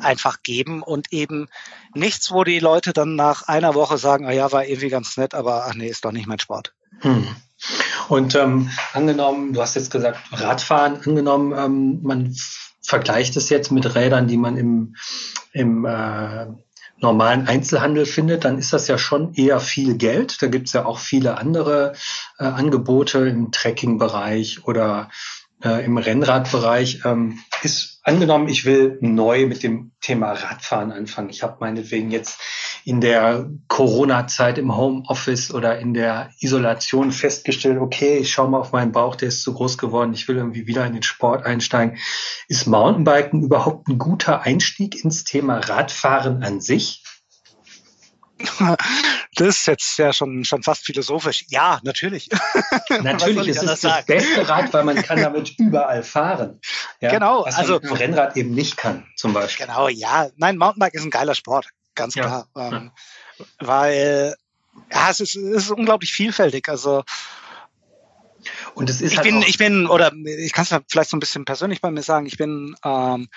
einfach 0.00 0.42
geben 0.44 0.82
und 0.82 1.12
eben 1.12 1.48
nichts, 1.94 2.30
wo 2.30 2.44
die 2.44 2.60
Leute 2.60 2.92
dann 2.92 3.16
nach 3.16 3.42
einer 3.48 3.74
Woche 3.74 3.98
sagen, 3.98 4.26
ah 4.26 4.32
ja, 4.32 4.52
war 4.52 4.64
irgendwie 4.64 4.90
ganz 4.90 5.16
nett, 5.16 5.34
aber 5.34 5.66
ach 5.66 5.74
nee, 5.74 5.88
ist 5.88 6.04
doch 6.04 6.12
nicht 6.12 6.28
mein 6.28 6.38
Sport. 6.38 6.72
Hm. 7.00 7.26
Und 8.08 8.36
ähm, 8.36 8.70
angenommen, 8.92 9.52
du 9.52 9.60
hast 9.60 9.74
jetzt 9.74 9.90
gesagt, 9.90 10.20
Radfahren, 10.30 11.02
angenommen, 11.04 11.52
ähm, 11.58 12.02
man 12.02 12.36
vergleicht 12.80 13.36
es 13.36 13.50
jetzt 13.50 13.72
mit 13.72 13.94
Rädern, 13.94 14.28
die 14.28 14.36
man 14.36 14.56
im, 14.56 14.94
im 15.52 15.84
äh, 15.84 16.46
normalen 17.00 17.46
Einzelhandel 17.46 18.06
findet, 18.06 18.44
dann 18.44 18.58
ist 18.58 18.72
das 18.72 18.88
ja 18.88 18.98
schon 18.98 19.34
eher 19.34 19.60
viel 19.60 19.96
Geld. 19.96 20.42
Da 20.42 20.48
gibt 20.48 20.66
es 20.66 20.72
ja 20.72 20.84
auch 20.84 20.98
viele 20.98 21.38
andere 21.38 21.94
äh, 22.38 22.44
Angebote 22.44 23.18
im 23.28 23.52
Trekking-Bereich 23.52 24.64
oder 24.64 25.10
äh, 25.62 25.84
im 25.84 25.98
Rennradbereich. 25.98 27.02
Ähm, 27.04 27.38
ist 27.62 28.00
angenommen, 28.02 28.48
ich 28.48 28.64
will 28.64 28.98
neu 29.00 29.46
mit 29.46 29.62
dem 29.62 29.92
Thema 30.00 30.32
Radfahren 30.32 30.92
anfangen. 30.92 31.30
Ich 31.30 31.42
habe 31.42 31.56
meinetwegen 31.60 32.10
jetzt 32.10 32.40
in 32.88 33.02
der 33.02 33.50
Corona-Zeit 33.68 34.56
im 34.56 34.74
Homeoffice 34.74 35.52
oder 35.52 35.78
in 35.78 35.92
der 35.92 36.30
Isolation 36.40 37.12
festgestellt, 37.12 37.78
okay, 37.78 38.16
ich 38.16 38.32
schaue 38.32 38.48
mal 38.48 38.60
auf 38.60 38.72
meinen 38.72 38.92
Bauch, 38.92 39.14
der 39.14 39.28
ist 39.28 39.42
zu 39.42 39.52
groß 39.52 39.76
geworden, 39.76 40.14
ich 40.14 40.26
will 40.26 40.38
irgendwie 40.38 40.66
wieder 40.66 40.86
in 40.86 40.94
den 40.94 41.02
Sport 41.02 41.44
einsteigen. 41.44 41.98
Ist 42.48 42.66
Mountainbiken 42.66 43.42
überhaupt 43.42 43.88
ein 43.88 43.98
guter 43.98 44.40
Einstieg 44.40 45.04
ins 45.04 45.24
Thema 45.24 45.58
Radfahren 45.58 46.42
an 46.42 46.62
sich? 46.62 47.04
Das 49.34 49.58
ist 49.58 49.66
jetzt 49.66 49.98
ja 49.98 50.12
schon, 50.12 50.44
schon 50.44 50.64
fast 50.64 50.84
philosophisch. 50.84 51.44
Ja, 51.48 51.78
natürlich. 51.84 52.28
Natürlich 53.02 53.46
ist 53.46 53.62
es 53.62 53.82
das 53.82 54.04
beste 54.04 54.48
Rad, 54.48 54.72
weil 54.72 54.82
man 54.82 54.96
kann 54.96 55.20
damit 55.22 55.54
überall 55.58 56.02
fahren. 56.02 56.60
Ja, 57.00 57.12
genau. 57.12 57.44
Was 57.46 57.54
also 57.54 57.78
man 57.80 57.92
Rennrad 57.92 58.36
eben 58.36 58.50
nicht 58.50 58.76
kann, 58.76 59.06
zum 59.14 59.34
Beispiel. 59.34 59.66
Genau, 59.66 59.86
ja. 59.86 60.28
Nein, 60.38 60.56
Mountainbike 60.56 60.94
ist 60.94 61.04
ein 61.04 61.10
geiler 61.10 61.36
Sport, 61.36 61.68
ganz 61.98 62.14
klar. 62.14 62.48
Ja. 62.56 62.68
Ähm, 62.68 62.90
weil 63.58 64.34
ja, 64.92 65.10
es 65.10 65.20
ist, 65.20 65.36
es 65.36 65.64
ist 65.64 65.70
unglaublich 65.70 66.12
vielfältig. 66.12 66.68
Also 66.68 67.04
und 68.74 68.88
es 68.88 69.00
ist 69.00 69.12
ich 69.12 69.18
halt 69.18 69.26
bin, 69.26 69.42
ich 69.42 69.58
bin, 69.58 69.86
oder 69.86 70.12
ich 70.24 70.52
kann 70.52 70.64
es 70.68 70.74
vielleicht 70.88 71.10
so 71.10 71.16
ein 71.16 71.20
bisschen 71.20 71.44
persönlich 71.44 71.80
bei 71.80 71.90
mir 71.90 72.02
sagen, 72.02 72.26
ich 72.26 72.36
bin 72.36 72.76
ähm, 72.84 73.28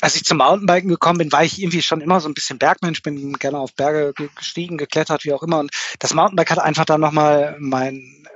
als 0.00 0.16
ich 0.16 0.24
zum 0.24 0.38
Mountainbiken 0.38 0.90
gekommen 0.90 1.18
bin, 1.18 1.32
war 1.32 1.44
ich 1.44 1.60
irgendwie 1.60 1.82
schon 1.82 2.00
immer 2.00 2.20
so 2.20 2.28
ein 2.28 2.34
bisschen 2.34 2.58
Bergmensch, 2.58 3.02
bin 3.02 3.32
gerne 3.34 3.58
auf 3.58 3.74
Berge 3.74 4.12
gestiegen, 4.34 4.76
geklettert, 4.76 5.24
wie 5.24 5.32
auch 5.32 5.42
immer. 5.42 5.58
Und 5.58 5.70
das 5.98 6.12
Mountainbike 6.12 6.50
hat 6.50 6.58
einfach 6.58 6.84
dann 6.84 7.00
nochmal 7.00 7.56
mein, 7.58 8.26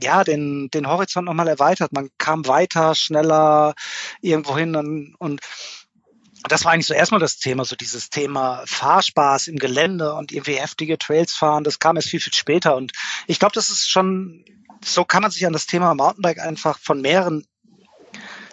ja, 0.00 0.22
den, 0.22 0.70
den 0.72 0.86
Horizont 0.86 1.26
nochmal 1.26 1.48
erweitert. 1.48 1.92
Man 1.92 2.10
kam 2.18 2.46
weiter, 2.46 2.94
schneller 2.94 3.74
irgendwo 4.20 4.56
hin 4.56 4.76
und, 4.76 5.14
und 5.18 5.40
das 6.48 6.64
war 6.64 6.72
eigentlich 6.72 6.86
so 6.86 6.94
erstmal 6.94 7.20
das 7.20 7.38
Thema, 7.38 7.64
so 7.64 7.76
dieses 7.76 8.10
Thema 8.10 8.62
Fahrspaß 8.66 9.48
im 9.48 9.56
Gelände 9.56 10.14
und 10.14 10.32
irgendwie 10.32 10.54
heftige 10.54 10.98
Trails 10.98 11.34
fahren. 11.34 11.64
Das 11.64 11.78
kam 11.78 11.96
erst 11.96 12.10
viel, 12.10 12.20
viel 12.20 12.34
später. 12.34 12.76
Und 12.76 12.92
ich 13.26 13.38
glaube, 13.38 13.54
das 13.54 13.70
ist 13.70 13.88
schon, 13.88 14.44
so 14.84 15.04
kann 15.04 15.22
man 15.22 15.30
sich 15.30 15.46
an 15.46 15.52
das 15.52 15.66
Thema 15.66 15.94
Mountainbike 15.94 16.40
einfach 16.40 16.78
von 16.78 17.00
mehreren 17.00 17.46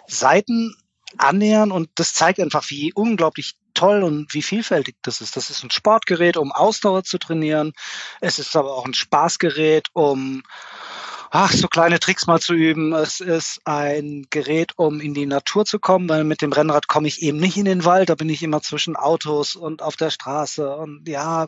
Seiten 0.06 0.74
annähern 1.18 1.72
und 1.72 1.90
das 1.96 2.14
zeigt 2.14 2.40
einfach, 2.40 2.70
wie 2.70 2.92
unglaublich 2.94 3.56
toll 3.74 4.02
und 4.02 4.32
wie 4.34 4.42
vielfältig 4.42 4.96
das 5.02 5.20
ist. 5.20 5.36
Das 5.36 5.50
ist 5.50 5.62
ein 5.62 5.70
Sportgerät, 5.70 6.36
um 6.36 6.52
Ausdauer 6.52 7.04
zu 7.04 7.18
trainieren. 7.18 7.72
Es 8.20 8.38
ist 8.38 8.56
aber 8.56 8.74
auch 8.74 8.84
ein 8.84 8.94
Spaßgerät, 8.94 9.88
um 9.92 10.42
ach, 11.32 11.50
so 11.52 11.66
kleine 11.66 11.98
Tricks 11.98 12.26
mal 12.26 12.40
zu 12.40 12.52
üben. 12.52 12.92
Es 12.92 13.20
ist 13.20 13.62
ein 13.64 14.26
Gerät, 14.28 14.72
um 14.76 15.00
in 15.00 15.14
die 15.14 15.24
Natur 15.24 15.64
zu 15.64 15.78
kommen, 15.78 16.08
weil 16.08 16.24
mit 16.24 16.42
dem 16.42 16.52
Rennrad 16.52 16.88
komme 16.88 17.08
ich 17.08 17.22
eben 17.22 17.38
nicht 17.38 17.56
in 17.56 17.64
den 17.64 17.86
Wald, 17.86 18.10
da 18.10 18.14
bin 18.14 18.28
ich 18.28 18.42
immer 18.42 18.60
zwischen 18.60 18.96
Autos 18.96 19.56
und 19.56 19.80
auf 19.82 19.96
der 19.96 20.10
Straße. 20.10 20.76
Und 20.76 21.08
ja, 21.08 21.46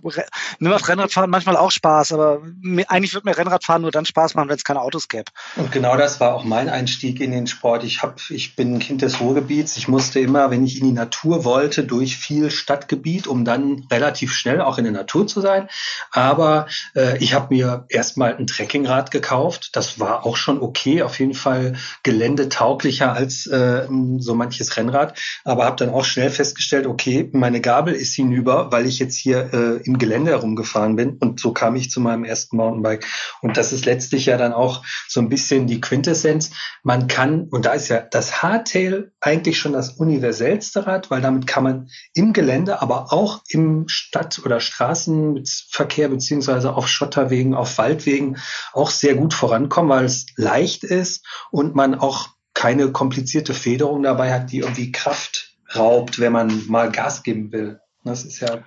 mir 0.59 0.71
macht 0.71 0.89
Rennradfahren 0.89 1.31
manchmal 1.31 1.59
auch 1.59 1.71
Spaß, 1.71 2.15
aber 2.15 2.41
mir, 2.63 2.91
eigentlich 2.91 3.13
wird 3.13 3.27
mir 3.27 3.37
Rennradfahren 3.37 3.83
nur 3.83 3.91
dann 3.91 4.07
Spaß 4.07 4.35
machen, 4.35 4.49
wenn 4.49 4.57
es 4.57 4.65
keine 4.65 4.81
Autos 4.81 5.09
gäbe. 5.09 5.27
Und 5.57 5.71
genau 5.71 5.97
das 5.99 6.19
war 6.19 6.35
auch 6.35 6.45
mein 6.45 6.71
Einstieg 6.71 7.21
in 7.21 7.31
den 7.31 7.47
Sport. 7.47 7.85
Ich 7.85 8.03
hab, 8.03 8.21
ich 8.31 8.57
bin 8.57 8.75
ein 8.75 8.79
Kind 8.79 9.03
des 9.03 9.21
Ruhrgebiets. 9.21 9.77
Ich 9.77 9.87
musste 9.87 10.19
immer, 10.19 10.51
wenn 10.51 10.65
ich 10.65 10.81
in 10.81 10.87
die 10.87 10.93
Natur 10.93 11.45
wollte, 11.45 11.85
durch 11.85 12.17
viel 12.17 12.51
Stadtgebiet, 12.51 13.27
um 13.27 13.45
dann 13.45 13.87
relativ 13.91 14.33
schnell 14.33 14.63
auch 14.63 14.79
in 14.79 14.85
der 14.85 14.95
Natur 14.95 15.27
zu 15.27 15.43
sein. 15.43 15.69
Aber 16.11 16.69
äh, 16.95 17.19
ich 17.19 17.35
habe 17.35 17.55
mir 17.55 17.85
erstmal 17.91 18.35
ein 18.35 18.47
Trekkingrad 18.47 19.11
gekauft 19.11 19.74
das 19.75 19.99
war 19.99 20.25
auch 20.25 20.37
schon 20.37 20.61
okay, 20.63 21.03
auf 21.03 21.19
jeden 21.19 21.35
Fall 21.35 21.75
geländetauglicher 22.05 23.13
als 23.13 23.47
äh, 23.47 23.89
so 24.19 24.35
manches 24.37 24.77
Rennrad. 24.77 25.19
Aber 25.43 25.65
habe 25.65 25.77
dann 25.77 25.91
auch 25.91 26.05
schnell 26.05 26.31
festgestellt, 26.31 26.87
okay, 26.87 27.29
meine 27.33 27.61
Gabel 27.61 27.93
ist 27.93 28.15
hinüber, 28.15 28.71
weil 28.71 28.87
ich 28.87 29.01
jetzt 29.01 29.17
hier 29.17 29.53
äh, 29.53 29.83
im 29.85 29.99
Gelände 29.99 30.31
herumgefahren 30.31 30.95
bin. 30.95 31.19
Und 31.19 31.41
so 31.41 31.53
kam 31.53 31.75
ich 31.75 31.91
zu 31.91 32.01
meinem 32.01 32.25
ersten 32.25 32.57
Mountainbike. 32.57 33.05
Und 33.43 33.57
das 33.57 33.73
ist 33.73 33.85
letztlich 33.85 34.27
ja 34.27 34.37
dann 34.37 34.53
auch 34.53 34.85
so 35.09 35.21
ein 35.21 35.29
bisschen 35.29 35.67
die 35.67 35.81
Quintessenz. 35.81 36.53
Man 36.85 37.09
kann, 37.09 37.49
und 37.51 37.67
da 37.67 37.73
ist 37.73 37.89
ja 37.89 38.01
das 38.01 38.43
Hardtail 38.43 39.11
eigentlich 39.21 39.59
schon 39.59 39.73
das 39.73 39.91
universellste 39.91 40.87
Rad, 40.87 41.11
weil 41.11 41.21
damit 41.21 41.49
kann 41.49 41.65
man 41.65 41.89
im 42.15 42.33
Gelände, 42.33 42.81
aber 42.81 43.13
auch 43.13 43.43
im 43.49 43.89
Stadt- 43.89 44.41
oder 44.45 44.61
Straßenverkehr 44.61 46.09
beziehungsweise 46.09 46.75
auf 46.75 46.87
Schotterwegen, 46.87 47.55
auf 47.55 47.77
Waldwegen 47.79 48.37
auch 48.73 48.91
sehr 48.91 49.17
gut 49.17 49.35
voran 49.35 49.64
vorankommen, 49.65 49.91
weil 49.91 50.05
es 50.05 50.27
leicht 50.37 50.85
ist 50.85 51.25
und 51.51 51.75
man 51.75 51.95
auch 51.95 52.29
keine 52.55 52.93
komplizierte 52.93 53.55
Federung 53.55 54.03
dabei 54.03 54.33
hat, 54.33 54.53
die 54.53 54.59
irgendwie 54.59 54.93
Kraft 54.93 55.57
raubt, 55.75 56.19
wenn 56.21 56.33
man 56.33 56.67
mal 56.69 56.91
Gas 56.91 57.23
geben 57.23 57.53
will. 57.53 57.81
Das 58.05 58.25
ist 58.25 58.41
ja. 58.41 58.63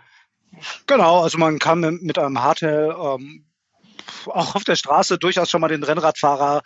Genau, 0.87 1.23
also 1.23 1.37
man 1.37 1.59
kann 1.59 1.81
mit 2.01 2.17
einem 2.17 2.41
Hardtail 2.41 2.95
ähm, 2.99 3.45
auch 4.27 4.55
auf 4.55 4.63
der 4.63 4.75
Straße 4.75 5.17
durchaus 5.17 5.49
schon 5.49 5.61
mal 5.61 5.67
den 5.67 5.83
Rennradfahrer 5.83 6.61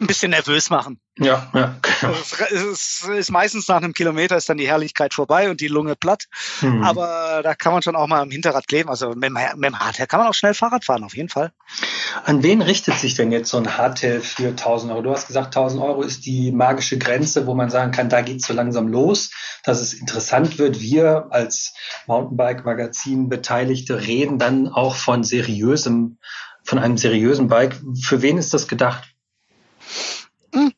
ein 0.00 0.06
bisschen 0.06 0.30
nervös 0.30 0.70
machen. 0.70 1.00
Ja, 1.18 1.50
ja. 1.52 1.76
Genau. 2.00 2.14
Es 2.14 3.02
ist 3.02 3.30
meistens 3.30 3.68
nach 3.68 3.76
einem 3.76 3.92
Kilometer 3.92 4.38
ist 4.38 4.48
dann 4.48 4.56
die 4.56 4.66
Herrlichkeit 4.66 5.12
vorbei 5.12 5.50
und 5.50 5.60
die 5.60 5.68
Lunge 5.68 5.94
platt. 5.94 6.24
Hm. 6.60 6.82
Aber 6.82 7.42
da 7.42 7.54
kann 7.54 7.74
man 7.74 7.82
schon 7.82 7.94
auch 7.94 8.06
mal 8.06 8.22
am 8.22 8.30
Hinterrad 8.30 8.66
kleben. 8.66 8.88
Also 8.88 9.10
mit 9.10 9.24
dem, 9.24 9.34
mit 9.34 9.64
dem 9.64 9.78
Hardtail 9.78 10.06
kann 10.06 10.20
man 10.20 10.28
auch 10.28 10.34
schnell 10.34 10.54
Fahrrad 10.54 10.86
fahren, 10.86 11.04
auf 11.04 11.14
jeden 11.14 11.28
Fall. 11.28 11.52
An 12.24 12.42
wen 12.42 12.62
richtet 12.62 12.94
sich 12.94 13.14
denn 13.14 13.32
jetzt 13.32 13.50
so 13.50 13.58
ein 13.58 13.76
Hardtail 13.76 14.20
für 14.20 14.48
1000 14.48 14.92
Euro? 14.92 15.02
Du 15.02 15.12
hast 15.12 15.26
gesagt, 15.26 15.48
1000 15.48 15.82
Euro 15.82 16.02
ist 16.02 16.24
die 16.24 16.52
magische 16.52 16.96
Grenze, 16.96 17.46
wo 17.46 17.54
man 17.54 17.68
sagen 17.68 17.92
kann, 17.92 18.08
da 18.08 18.22
geht 18.22 18.40
es 18.40 18.46
so 18.46 18.54
langsam 18.54 18.88
los, 18.88 19.30
dass 19.62 19.80
es 19.82 19.92
interessant 19.92 20.58
wird. 20.58 20.80
Wir 20.80 21.26
als 21.30 21.74
Mountainbike-Magazin 22.06 23.28
Beteiligte 23.28 24.00
reden 24.00 24.38
dann 24.38 24.68
auch 24.68 24.94
von 24.94 25.22
seriösem 25.22 26.16
von 26.70 26.78
einem 26.78 26.96
seriösen 26.96 27.48
Bike. 27.48 27.76
Für 28.00 28.22
wen 28.22 28.38
ist 28.38 28.54
das 28.54 28.68
gedacht? 28.68 29.02
Hm. 30.54 30.72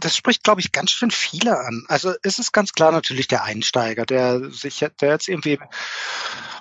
Das 0.00 0.16
spricht, 0.16 0.42
glaube 0.42 0.62
ich, 0.62 0.72
ganz 0.72 0.90
schön 0.90 1.10
viele 1.10 1.58
an. 1.58 1.84
Also 1.88 2.14
es 2.22 2.38
ist 2.38 2.52
ganz 2.52 2.72
klar 2.72 2.92
natürlich 2.92 3.28
der 3.28 3.44
Einsteiger, 3.44 4.06
der 4.06 4.50
sich, 4.50 4.78
der 4.78 5.10
jetzt 5.10 5.28
irgendwie, 5.28 5.58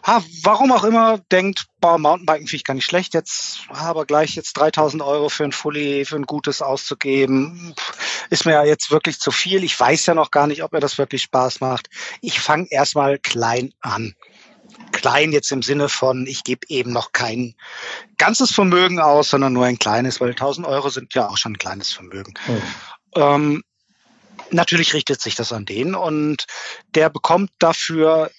ha, 0.04 0.22
warum 0.44 0.74
auch 0.74 0.84
immer, 0.84 1.20
denkt, 1.32 1.68
boah, 1.80 1.98
Mountainbiken 1.98 2.48
finde 2.48 2.56
ich 2.58 2.64
gar 2.66 2.74
nicht 2.74 2.86
schlecht, 2.86 3.14
jetzt 3.14 3.68
aber 3.70 4.06
gleich 4.06 4.36
jetzt 4.36 4.58
3000 4.58 5.02
Euro 5.02 5.30
für 5.30 5.46
ein 5.46 5.54
Fully, 5.54 6.04
für 6.04 6.18
ein 6.18 6.26
gutes 6.26 6.62
auszugeben. 6.62 7.74
ist 8.30 8.46
mir 8.46 8.52
ja 8.52 8.66
jetzt 8.66 8.92
wirklich 8.92 9.18
zu 9.18 9.32
viel. 9.32 9.64
Ich 9.64 9.80
weiß 9.80 10.08
ja 10.08 10.14
noch 10.14 10.32
gar 10.32 10.48
nicht, 10.48 10.62
ob 10.62 10.74
mir 10.74 10.82
das 10.82 10.98
wirklich 10.98 11.22
Spaß 11.22 11.62
macht. 11.62 11.88
Ich 12.20 12.42
fange 12.42 12.68
erstmal 12.70 13.18
klein 13.18 13.74
an. 13.80 14.14
Klein 14.92 15.32
jetzt 15.32 15.52
im 15.52 15.62
Sinne 15.62 15.90
von, 15.90 16.26
ich 16.28 16.44
gebe 16.44 16.68
eben 16.70 16.92
noch 16.92 17.12
kein 17.12 17.56
ganzes 18.18 18.52
Vermögen 18.52 19.00
aus, 19.00 19.30
sondern 19.30 19.54
nur 19.54 19.66
ein 19.66 19.80
kleines, 19.80 20.22
weil 20.22 20.30
1000 20.32 20.66
Euro 20.66 20.90
sind 20.90 21.14
ja 21.14 21.28
auch 21.28 21.38
schon 21.38 21.54
ein 21.54 21.58
kleines 21.58 21.92
Vermögen. 21.92 22.34
Mhm. 22.48 22.62
Ähm, 23.16 23.64
natürlich 24.52 24.94
richtet 24.94 25.22
sich 25.22 25.36
das 25.36 25.52
an 25.54 25.66
den 25.66 25.96
und 25.96 26.46
der 26.94 27.10
bekommt 27.10 27.52
dafür 27.60 28.32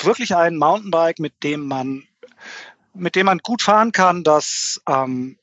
wirklich 0.00 0.36
ein 0.36 0.56
Mountainbike, 0.56 1.18
mit 1.18 1.42
dem 1.42 1.66
man 1.66 2.04
mit 2.94 3.14
dem 3.14 3.26
man 3.26 3.38
gut 3.38 3.62
fahren 3.62 3.92
kann, 3.92 4.24
das 4.24 4.80
ähm, 4.88 5.38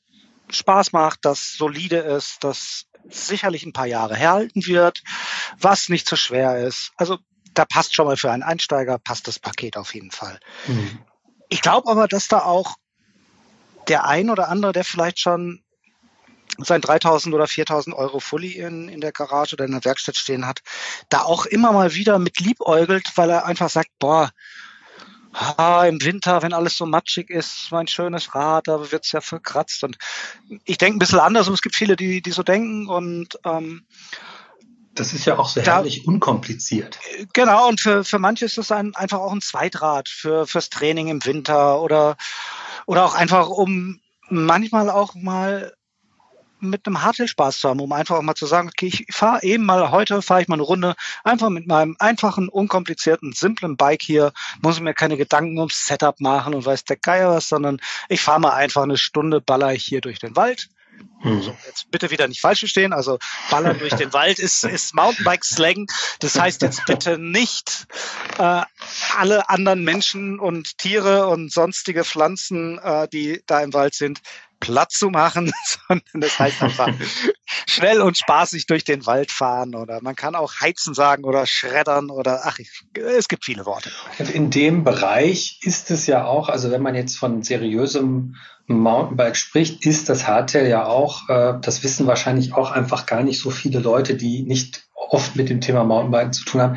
Spaß 0.50 0.92
macht, 0.92 1.20
das 1.22 1.54
solide 1.54 1.98
ist, 1.98 2.44
das 2.44 2.86
sicherlich 3.08 3.64
ein 3.64 3.72
paar 3.72 3.86
Jahre 3.86 4.16
herhalten 4.16 4.66
wird, 4.66 5.02
was 5.58 5.88
nicht 5.88 6.08
so 6.08 6.16
schwer 6.16 6.58
ist. 6.58 6.92
Also 6.96 7.18
da 7.58 7.64
passt 7.64 7.94
schon 7.94 8.06
mal 8.06 8.16
für 8.16 8.30
einen 8.30 8.42
Einsteiger, 8.42 8.98
passt 8.98 9.28
das 9.28 9.38
Paket 9.38 9.76
auf 9.76 9.94
jeden 9.94 10.10
Fall. 10.10 10.38
Mhm. 10.66 10.98
Ich 11.48 11.62
glaube 11.62 11.90
aber, 11.90 12.08
dass 12.08 12.28
da 12.28 12.40
auch 12.40 12.76
der 13.88 14.04
ein 14.06 14.30
oder 14.30 14.48
andere, 14.48 14.72
der 14.72 14.84
vielleicht 14.84 15.20
schon 15.20 15.62
sein 16.58 16.80
3000 16.80 17.34
oder 17.34 17.46
4000 17.46 17.94
Euro 17.94 18.20
Fully 18.20 18.52
in, 18.52 18.88
in 18.88 19.00
der 19.00 19.12
Garage 19.12 19.54
oder 19.54 19.64
in 19.64 19.72
der 19.72 19.84
Werkstatt 19.84 20.16
stehen 20.16 20.46
hat, 20.46 20.60
da 21.08 21.22
auch 21.22 21.46
immer 21.46 21.72
mal 21.72 21.94
wieder 21.94 22.18
mit 22.18 22.40
liebäugelt, 22.40 23.12
weil 23.16 23.30
er 23.30 23.46
einfach 23.46 23.68
sagt, 23.68 23.90
boah, 23.98 24.30
ah, 25.32 25.84
im 25.86 26.02
Winter, 26.02 26.42
wenn 26.42 26.52
alles 26.52 26.76
so 26.76 26.86
matschig 26.86 27.30
ist, 27.30 27.68
mein 27.70 27.86
schönes 27.86 28.34
Rad, 28.34 28.68
da 28.68 28.90
wird's 28.90 29.12
ja 29.12 29.20
verkratzt. 29.20 29.84
Und 29.84 29.98
ich 30.64 30.78
denke 30.78 30.96
ein 30.96 30.98
bisschen 30.98 31.20
anders 31.20 31.48
und 31.48 31.54
es 31.54 31.62
gibt 31.62 31.76
viele, 31.76 31.96
die, 31.96 32.22
die 32.22 32.32
so 32.32 32.42
denken 32.42 32.86
und 32.88 33.38
ähm, 33.44 33.86
das 34.96 35.12
ist 35.12 35.26
ja 35.26 35.38
auch 35.38 35.48
so 35.48 35.60
herrlich 35.60 36.02
da, 36.04 36.10
unkompliziert. 36.10 36.98
Genau, 37.32 37.68
und 37.68 37.80
für, 37.80 38.04
für 38.04 38.18
manche 38.18 38.44
ist 38.44 38.58
das 38.58 38.72
ein, 38.72 38.94
einfach 38.94 39.18
auch 39.18 39.32
ein 39.32 39.40
Zweitrad 39.40 40.08
für, 40.08 40.46
fürs 40.46 40.70
Training 40.70 41.08
im 41.08 41.24
Winter 41.24 41.80
oder, 41.80 42.16
oder 42.86 43.04
auch 43.04 43.14
einfach, 43.14 43.48
um 43.48 44.00
manchmal 44.28 44.90
auch 44.90 45.14
mal 45.14 45.72
mit 46.58 46.86
einem 46.86 47.02
Hardtail 47.02 47.28
Spaß 47.28 47.60
zu 47.60 47.68
haben, 47.68 47.80
um 47.80 47.92
einfach 47.92 48.16
auch 48.16 48.22
mal 48.22 48.34
zu 48.34 48.46
sagen, 48.46 48.68
okay, 48.68 48.86
ich 48.86 49.06
fahre 49.10 49.42
eben 49.42 49.64
mal, 49.64 49.90
heute 49.90 50.22
fahre 50.22 50.42
ich 50.42 50.48
mal 50.48 50.54
eine 50.54 50.62
Runde, 50.62 50.94
einfach 51.22 51.50
mit 51.50 51.66
meinem 51.66 51.96
einfachen, 51.98 52.48
unkomplizierten, 52.48 53.32
simplen 53.32 53.76
Bike 53.76 54.02
hier, 54.02 54.32
muss 54.62 54.80
mir 54.80 54.94
keine 54.94 55.18
Gedanken 55.18 55.58
ums 55.58 55.86
Setup 55.86 56.18
machen 56.20 56.54
und 56.54 56.64
weiß 56.64 56.84
der 56.84 56.96
Geier 56.96 57.30
was, 57.30 57.48
sondern 57.48 57.78
ich 58.08 58.22
fahre 58.22 58.40
mal 58.40 58.54
einfach 58.54 58.82
eine 58.82 58.96
Stunde, 58.96 59.40
baller 59.40 59.74
ich 59.74 59.84
hier 59.84 60.00
durch 60.00 60.18
den 60.18 60.34
Wald. 60.34 60.68
Hm. 61.20 61.42
So, 61.42 61.56
jetzt 61.66 61.90
bitte 61.90 62.10
wieder 62.10 62.28
nicht 62.28 62.40
falsch 62.40 62.60
verstehen. 62.60 62.92
Also 62.92 63.18
ballern 63.50 63.78
durch 63.78 63.94
den 63.94 64.12
Wald 64.12 64.38
ist, 64.38 64.64
ist 64.64 64.94
Mountainbike-Slang. 64.94 65.86
Das 66.20 66.38
heißt 66.38 66.62
jetzt 66.62 66.84
bitte 66.86 67.18
nicht 67.18 67.86
äh, 68.38 68.62
alle 69.16 69.48
anderen 69.48 69.82
Menschen 69.82 70.38
und 70.38 70.78
Tiere 70.78 71.26
und 71.28 71.52
sonstige 71.52 72.04
Pflanzen, 72.04 72.78
äh, 72.78 73.08
die 73.08 73.42
da 73.46 73.60
im 73.60 73.72
Wald 73.72 73.94
sind, 73.94 74.20
platt 74.60 74.92
zu 74.92 75.10
machen, 75.10 75.52
sondern 75.88 76.20
das 76.20 76.38
heißt 76.38 76.62
einfach 76.62 76.88
schnell 77.66 78.00
und 78.00 78.16
spaßig 78.16 78.66
durch 78.66 78.84
den 78.84 79.06
Wald 79.06 79.30
fahren 79.30 79.74
oder 79.74 80.00
man 80.02 80.16
kann 80.16 80.34
auch 80.34 80.60
heizen 80.60 80.94
sagen 80.94 81.24
oder 81.24 81.46
schreddern 81.46 82.10
oder 82.10 82.42
ach, 82.44 82.58
es 82.94 83.28
gibt 83.28 83.44
viele 83.44 83.66
Worte. 83.66 83.90
Und 84.18 84.30
in 84.30 84.50
dem 84.50 84.84
Bereich 84.84 85.60
ist 85.62 85.90
es 85.90 86.06
ja 86.06 86.24
auch, 86.24 86.48
also 86.48 86.70
wenn 86.70 86.82
man 86.82 86.94
jetzt 86.94 87.18
von 87.18 87.42
seriösem 87.42 88.36
Mountainbike 88.66 89.36
spricht, 89.36 89.86
ist 89.86 90.08
das 90.08 90.26
Hardtail 90.26 90.68
ja 90.68 90.86
auch, 90.86 91.28
äh, 91.28 91.54
das 91.60 91.84
wissen 91.84 92.06
wahrscheinlich 92.06 92.54
auch 92.54 92.70
einfach 92.70 93.06
gar 93.06 93.22
nicht 93.22 93.40
so 93.40 93.50
viele 93.50 93.78
Leute, 93.78 94.14
die 94.14 94.42
nicht 94.42 94.86
oft 95.08 95.36
mit 95.36 95.48
dem 95.48 95.60
Thema 95.60 95.84
Mountainbiken 95.84 96.32
zu 96.32 96.44
tun 96.44 96.60
haben. 96.60 96.76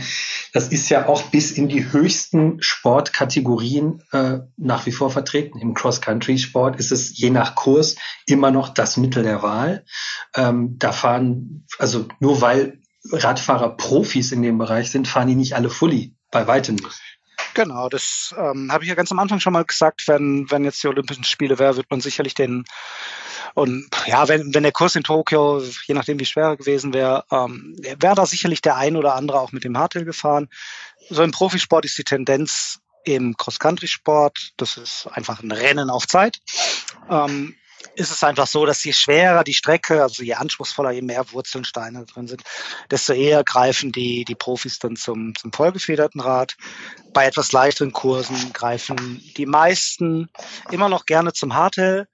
Das 0.54 0.68
ist 0.68 0.90
ja 0.90 1.08
auch 1.08 1.24
bis 1.24 1.52
in 1.52 1.68
die 1.68 1.92
höchsten 1.92 2.62
Sportkategorien 2.62 4.04
äh, 4.12 4.40
nach 4.58 4.86
wie 4.86 4.92
vor 4.92 5.10
vertreten. 5.10 5.60
Im 5.60 5.74
Cross-Country-Sport 5.74 6.80
ist 6.80 6.92
es 6.92 7.18
je 7.18 7.30
nach 7.30 7.56
Kurs 7.56 7.96
immer 8.26 8.52
noch 8.52 8.70
das 8.70 8.98
Mittel 8.98 9.24
der 9.24 9.42
Wahl. 9.42 9.86
Ähm, 10.36 10.76
da 10.78 10.92
fahren, 10.92 11.66
also 11.78 12.08
nur 12.20 12.42
weil 12.42 12.80
Radfahrer 13.12 13.78
Profis 13.78 14.32
in 14.32 14.42
dem 14.42 14.58
Bereich 14.58 14.92
sind, 14.92 15.08
fahren 15.08 15.28
die 15.28 15.36
nicht 15.36 15.56
alle 15.56 15.70
fully. 15.70 16.16
Bei 16.32 16.46
weitem 16.46 16.76
nicht. 16.76 17.19
Genau, 17.54 17.90
das 17.90 18.34
ähm, 18.38 18.72
habe 18.72 18.84
ich 18.84 18.90
ja 18.90 18.96
ganz 18.96 19.12
am 19.12 19.20
Anfang 19.20 19.40
schon 19.40 19.54
mal 19.54 19.66
gesagt. 19.66 20.08
Wenn, 20.08 20.50
wenn 20.52 20.64
jetzt 20.64 20.84
die 20.84 20.88
Olympischen 20.88 21.24
Spiele 21.24 21.60
wäre, 21.60 21.78
wird 21.78 21.90
man 21.90 22.02
sicherlich 22.02 22.34
den 22.34 22.66
und 23.54 23.90
ja, 24.06 24.28
wenn, 24.28 24.54
wenn 24.54 24.64
der 24.64 24.72
Kurs 24.72 24.96
in 24.96 25.04
Tokio, 25.04 25.62
je 25.86 25.96
nachdem 25.96 26.20
wie 26.20 26.26
schwer 26.26 26.46
er 26.46 26.58
gewesen 26.58 26.94
wäre, 26.94 27.26
ähm, 27.32 27.76
wäre 27.98 28.16
da 28.16 28.26
sicherlich 28.26 28.62
der 28.62 28.78
ein 28.78 28.96
oder 28.96 29.16
andere 29.16 29.40
auch 29.40 29.52
mit 29.52 29.64
dem 29.64 29.78
Hardtail 29.78 30.06
gefahren. 30.06 30.50
So 31.10 31.24
im 31.24 31.32
Profisport 31.32 31.86
ist 31.86 31.98
die 31.98 32.04
Tendenz 32.04 32.80
im 33.06 33.36
Cross-Country-Sport, 33.38 34.54
das 34.58 34.78
ist 34.78 35.08
einfach 35.08 35.42
ein 35.42 35.52
Rennen 35.52 35.90
auf 35.90 36.08
Zeit. 36.08 36.40
Ähm, 37.10 37.56
ist 37.96 38.12
es 38.12 38.24
einfach 38.24 38.48
so, 38.48 38.66
dass 38.66 38.84
je 38.84 38.94
schwerer 38.94 39.44
die 39.44 39.54
Strecke, 39.54 40.02
also 40.02 40.24
je 40.24 40.34
anspruchsvoller, 40.34 40.92
je 40.92 41.02
mehr 41.02 41.32
Wurzelsteine 41.32 42.06
drin 42.06 42.28
sind, 42.28 42.44
desto 42.92 43.14
eher 43.14 43.44
greifen 43.44 43.92
die, 43.92 44.26
die 44.26 44.36
Profis 44.36 44.80
dann 44.80 44.96
zum, 44.96 45.34
zum 45.36 45.52
vollgefederten 45.52 46.22
Rad. 46.22 46.56
Bei 47.14 47.26
etwas 47.26 47.52
leichteren 47.52 47.92
Kursen 47.92 48.54
greifen 48.54 49.22
die 49.38 49.46
meisten 49.46 50.30
immer 50.72 50.90
noch 50.90 51.06
gerne 51.06 51.34
zum 51.34 51.56
Hardtail. 51.56 52.08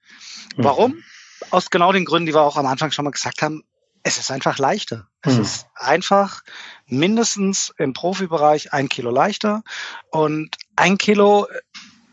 Warum? 0.56 0.92
Mhm 0.92 1.04
aus 1.50 1.70
genau 1.70 1.92
den 1.92 2.04
Gründen, 2.04 2.26
die 2.26 2.34
wir 2.34 2.42
auch 2.42 2.56
am 2.56 2.66
Anfang 2.66 2.90
schon 2.90 3.04
mal 3.04 3.10
gesagt 3.10 3.42
haben, 3.42 3.62
es 4.02 4.18
ist 4.18 4.30
einfach 4.30 4.58
leichter. 4.58 5.08
Es 5.22 5.34
hm. 5.34 5.42
ist 5.42 5.66
einfach 5.74 6.42
mindestens 6.86 7.72
im 7.76 7.92
Profibereich 7.92 8.72
ein 8.72 8.88
Kilo 8.88 9.10
leichter 9.10 9.62
und 10.10 10.56
ein 10.76 10.96
Kilo 10.96 11.48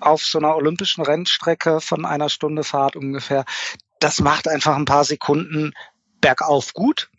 auf 0.05 0.23
so 0.25 0.37
einer 0.37 0.55
olympischen 0.55 1.03
Rennstrecke 1.03 1.81
von 1.81 2.05
einer 2.05 2.29
Stunde 2.29 2.63
Fahrt 2.63 2.95
ungefähr. 2.95 3.45
Das 3.99 4.19
macht 4.19 4.47
einfach 4.47 4.75
ein 4.75 4.85
paar 4.85 5.05
Sekunden 5.05 5.73
bergauf 6.23 6.73
gut. 6.73 7.09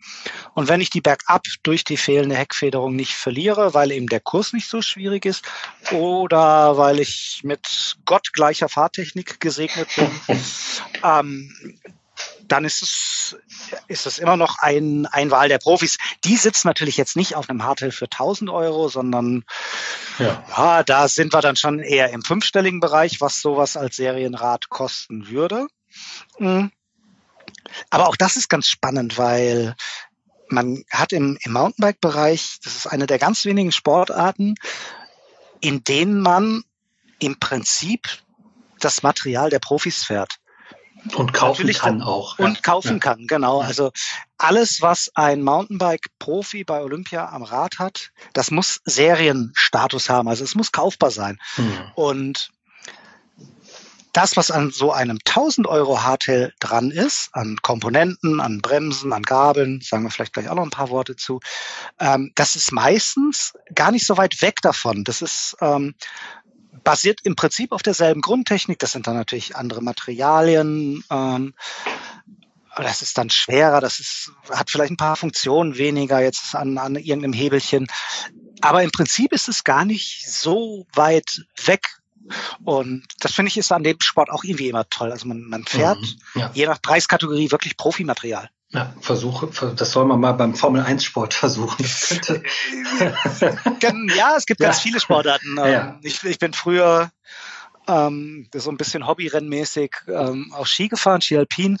Und 0.55 0.67
wenn 0.67 0.81
ich 0.81 0.89
die 0.89 0.99
bergab 0.99 1.43
durch 1.61 1.83
die 1.83 1.95
fehlende 1.95 2.35
Heckfederung 2.35 2.95
nicht 2.95 3.13
verliere, 3.13 3.75
weil 3.75 3.91
eben 3.91 4.07
der 4.07 4.19
Kurs 4.19 4.51
nicht 4.51 4.67
so 4.67 4.81
schwierig 4.81 5.25
ist 5.25 5.45
oder 5.91 6.75
weil 6.77 6.99
ich 6.99 7.41
mit 7.43 7.97
gottgleicher 8.05 8.67
Fahrtechnik 8.67 9.39
gesegnet 9.39 9.89
bin, 9.95 10.09
ähm, 11.03 11.79
dann 12.47 12.65
ist 12.65 12.81
es, 12.81 13.37
ist 13.87 14.05
es 14.05 14.17
immer 14.17 14.37
noch 14.37 14.59
ein, 14.59 15.05
ein 15.07 15.31
Wahl 15.31 15.49
der 15.49 15.57
Profis. 15.57 15.97
Die 16.23 16.37
sitzen 16.37 16.67
natürlich 16.67 16.97
jetzt 16.97 17.15
nicht 17.15 17.35
auf 17.35 17.49
einem 17.49 17.63
Hardtail 17.63 17.91
für 17.91 18.05
1000 18.05 18.49
Euro, 18.49 18.87
sondern 18.87 19.43
ja. 20.19 20.43
ja. 20.55 20.83
da 20.83 21.07
sind 21.07 21.33
wir 21.33 21.41
dann 21.41 21.55
schon 21.55 21.79
eher 21.79 22.11
im 22.11 22.21
fünfstelligen 22.21 22.79
Bereich, 22.79 23.21
was 23.21 23.41
sowas 23.41 23.77
als 23.77 23.95
Serienrad 23.95 24.69
kosten 24.69 25.27
würde. 25.27 25.67
Mhm. 26.39 26.71
Aber 27.89 28.07
auch 28.07 28.15
das 28.15 28.35
ist 28.35 28.49
ganz 28.49 28.67
spannend, 28.67 29.17
weil 29.17 29.75
man 30.49 30.83
hat 30.91 31.13
im, 31.13 31.37
im 31.41 31.53
Mountainbike-Bereich, 31.53 32.59
das 32.63 32.75
ist 32.75 32.87
eine 32.87 33.07
der 33.07 33.19
ganz 33.19 33.45
wenigen 33.45 33.71
Sportarten, 33.71 34.55
in 35.59 35.83
denen 35.83 36.21
man 36.21 36.63
im 37.19 37.39
Prinzip 37.39 38.07
das 38.79 39.03
Material 39.03 39.49
der 39.49 39.59
Profis 39.59 40.03
fährt. 40.03 40.39
Und 41.13 41.33
kaufen 41.33 41.61
Natürlich 41.61 41.79
kann 41.79 42.01
auch. 42.01 42.39
Und 42.39 42.55
ja. 42.55 42.61
kaufen 42.61 42.93
ja. 42.93 42.99
kann, 42.99 43.27
genau. 43.27 43.61
Also 43.61 43.91
alles, 44.37 44.81
was 44.81 45.11
ein 45.15 45.43
Mountainbike-Profi 45.43 46.63
bei 46.63 46.81
Olympia 46.81 47.29
am 47.29 47.43
Rad 47.43 47.79
hat, 47.79 48.11
das 48.33 48.51
muss 48.51 48.81
Serienstatus 48.85 50.09
haben. 50.09 50.27
Also 50.27 50.43
es 50.43 50.55
muss 50.55 50.71
kaufbar 50.71 51.11
sein. 51.11 51.37
Mhm. 51.57 51.91
Und 51.95 52.49
das, 54.15 54.37
was 54.37 54.49
an 54.49 54.71
so 54.71 54.93
einem 54.93 55.19
1000 55.25 55.67
Euro 55.67 56.01
Hardtail 56.01 56.53
dran 56.61 56.89
ist, 56.89 57.29
an 57.33 57.57
Komponenten, 57.61 58.39
an 58.39 58.61
Bremsen, 58.61 59.11
an 59.11 59.23
Gabeln, 59.23 59.81
sagen 59.81 60.03
wir 60.03 60.09
vielleicht 60.09 60.33
gleich 60.33 60.47
auch 60.47 60.55
noch 60.55 60.63
ein 60.63 60.69
paar 60.69 60.89
Worte 60.89 61.17
zu, 61.17 61.41
ähm, 61.99 62.31
das 62.35 62.55
ist 62.55 62.71
meistens 62.71 63.53
gar 63.73 63.91
nicht 63.91 64.07
so 64.07 64.15
weit 64.15 64.41
weg 64.41 64.61
davon. 64.61 65.03
Das 65.03 65.21
ist 65.21 65.57
ähm, 65.59 65.95
basiert 66.85 67.19
im 67.23 67.35
Prinzip 67.35 67.73
auf 67.73 67.83
derselben 67.83 68.21
Grundtechnik. 68.21 68.79
Das 68.79 68.93
sind 68.93 69.07
dann 69.07 69.15
natürlich 69.15 69.57
andere 69.57 69.81
Materialien. 69.81 71.03
Ähm, 71.09 71.53
das 72.77 73.01
ist 73.01 73.17
dann 73.17 73.29
schwerer, 73.29 73.81
das 73.81 73.99
ist, 73.99 74.31
hat 74.49 74.69
vielleicht 74.69 74.91
ein 74.91 74.97
paar 74.97 75.15
Funktionen 75.15 75.77
weniger 75.77 76.21
jetzt 76.21 76.55
an, 76.55 76.77
an 76.77 76.95
irgendeinem 76.95 77.33
Hebelchen. 77.33 77.87
Aber 78.61 78.83
im 78.83 78.91
Prinzip 78.91 79.33
ist 79.33 79.47
es 79.47 79.63
gar 79.63 79.85
nicht 79.85 80.29
so 80.29 80.85
weit 80.93 81.45
weg. 81.65 81.99
Und 82.63 83.05
das 83.19 83.33
finde 83.33 83.49
ich 83.49 83.57
ist 83.57 83.71
an 83.71 83.83
dem 83.83 84.01
Sport 84.01 84.29
auch 84.29 84.43
irgendwie 84.43 84.69
immer 84.69 84.89
toll. 84.89 85.11
Also 85.11 85.27
man, 85.27 85.41
man 85.43 85.65
fährt 85.65 86.01
mhm, 86.01 86.41
ja. 86.41 86.51
je 86.53 86.65
nach 86.65 86.81
Preiskategorie 86.81 87.51
wirklich 87.51 87.77
Profimaterial. 87.77 88.49
Ja, 88.75 88.93
versuche, 88.99 89.47
das 89.73 89.91
soll 89.91 90.05
man 90.05 90.19
mal 90.19 90.33
beim 90.33 90.53
Formel 90.53 90.81
1 90.81 91.01
Sport 91.03 91.33
versuchen. 91.33 91.85
ja, 94.17 94.35
es 94.35 94.45
gibt 94.45 94.59
ja. 94.59 94.67
ganz 94.67 94.81
viele 94.81 94.99
Sportarten. 94.99 95.55
Ja. 95.55 95.65
Ähm, 95.65 95.99
ich, 96.01 96.21
ich 96.25 96.39
bin 96.39 96.51
früher 96.51 97.09
ähm, 97.87 98.49
so 98.53 98.69
ein 98.69 98.75
bisschen 98.75 99.07
hobbyrennmäßig 99.07 99.91
ähm, 100.09 100.53
auch 100.53 100.67
Ski 100.67 100.89
gefahren, 100.89 101.21
Ski 101.21 101.37
Alpin. 101.37 101.77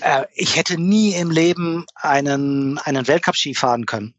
Äh, 0.00 0.24
ich 0.34 0.56
hätte 0.56 0.76
nie 0.76 1.14
im 1.14 1.30
Leben 1.30 1.86
einen, 1.94 2.78
einen 2.78 3.06
Weltcup-Ski 3.06 3.54
fahren 3.54 3.86
können. 3.86 4.14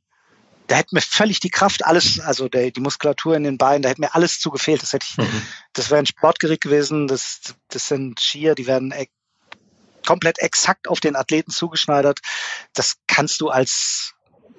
Da 0.67 0.77
hätte 0.77 0.95
mir 0.95 1.01
völlig 1.01 1.41
die 1.41 1.49
Kraft, 1.51 1.85
alles, 1.85 2.19
also 2.19 2.47
der, 2.47 2.71
die 2.71 2.79
Muskulatur 2.79 3.35
in 3.35 3.43
den 3.43 3.57
Beinen, 3.57 3.83
da 3.83 3.89
hätte 3.89 4.01
mir 4.01 4.15
alles 4.15 4.39
zu 4.39 4.49
gefehlt. 4.51 4.81
Das 4.81 4.93
hätte 4.93 5.05
ich, 5.09 5.17
mhm. 5.17 5.41
das 5.73 5.89
wäre 5.89 5.99
ein 5.99 6.05
Sportgerät 6.05 6.61
gewesen. 6.61 7.07
Das, 7.07 7.41
das 7.67 7.87
sind 7.87 8.19
Skier, 8.19 8.55
die 8.55 8.67
werden 8.67 8.91
e 8.91 9.07
komplett 10.05 10.39
exakt 10.39 10.87
auf 10.87 10.99
den 10.99 11.15
Athleten 11.15 11.51
zugeschneidert. 11.51 12.19
Das 12.73 12.97
kannst 13.07 13.41
du 13.41 13.49
als 13.49 14.13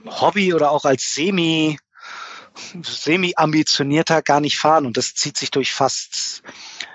Hobby 0.04 0.54
oder 0.54 0.70
auch 0.70 0.84
als 0.84 1.14
Semi 1.14 1.78
semi-ambitionierter 2.82 4.22
gar 4.22 4.40
nicht 4.40 4.58
fahren 4.58 4.86
und 4.86 4.96
das 4.96 5.14
zieht 5.14 5.36
sich 5.36 5.50
durch 5.50 5.74
fast, 5.74 6.42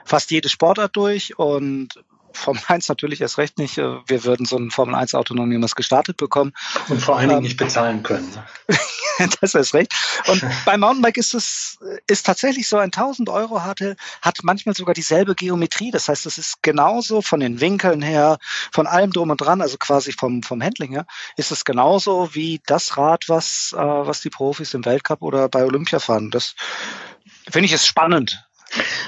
fast 0.05 0.31
jede 0.31 0.49
Sportart 0.49 0.95
durch 0.95 1.37
und 1.37 1.89
Formel 2.33 2.61
1 2.67 2.89
natürlich 2.89 3.21
erst 3.21 3.37
recht 3.37 3.57
nicht. 3.57 3.77
Wir 3.77 4.23
würden 4.23 4.45
so 4.45 4.57
ein 4.57 4.71
Formel 4.71 4.95
1 4.95 5.15
Auto 5.15 5.33
noch 5.33 5.45
niemals 5.45 5.75
gestartet 5.75 6.17
bekommen. 6.17 6.53
Und 6.89 7.01
vor 7.01 7.17
allen 7.17 7.29
Dingen 7.29 7.39
ähm, 7.39 7.43
nicht 7.43 7.57
bezahlen 7.57 8.03
können. 8.03 8.31
das 9.41 9.55
ist 9.55 9.73
recht. 9.73 9.93
Und 10.27 10.43
beim 10.65 10.79
Mountainbike 10.79 11.17
ist 11.17 11.33
es 11.33 11.77
ist 12.07 12.25
tatsächlich 12.25 12.67
so 12.67 12.77
ein 12.77 12.91
1000 12.91 13.29
Euro 13.29 13.63
hatte, 13.63 13.95
hat 14.21 14.39
manchmal 14.43 14.75
sogar 14.75 14.93
dieselbe 14.93 15.35
Geometrie. 15.35 15.91
Das 15.91 16.07
heißt, 16.07 16.25
es 16.25 16.37
ist 16.37 16.61
genauso 16.61 17.21
von 17.21 17.39
den 17.39 17.59
Winkeln 17.59 18.01
her, 18.01 18.37
von 18.71 18.87
allem 18.87 19.11
drum 19.11 19.29
und 19.29 19.41
dran, 19.41 19.61
also 19.61 19.77
quasi 19.77 20.11
vom, 20.11 20.43
vom 20.43 20.61
Handling 20.61 20.91
her, 20.91 21.05
ist 21.37 21.51
es 21.51 21.65
genauso 21.65 22.33
wie 22.33 22.61
das 22.65 22.97
Rad, 22.97 23.25
was, 23.27 23.73
äh, 23.75 23.79
was 23.79 24.21
die 24.21 24.29
Profis 24.29 24.73
im 24.73 24.85
Weltcup 24.85 25.21
oder 25.21 25.49
bei 25.49 25.63
Olympia 25.63 25.99
fahren. 25.99 26.31
Das 26.31 26.55
finde 27.49 27.65
ich 27.65 27.73
es 27.73 27.85
spannend. 27.85 28.43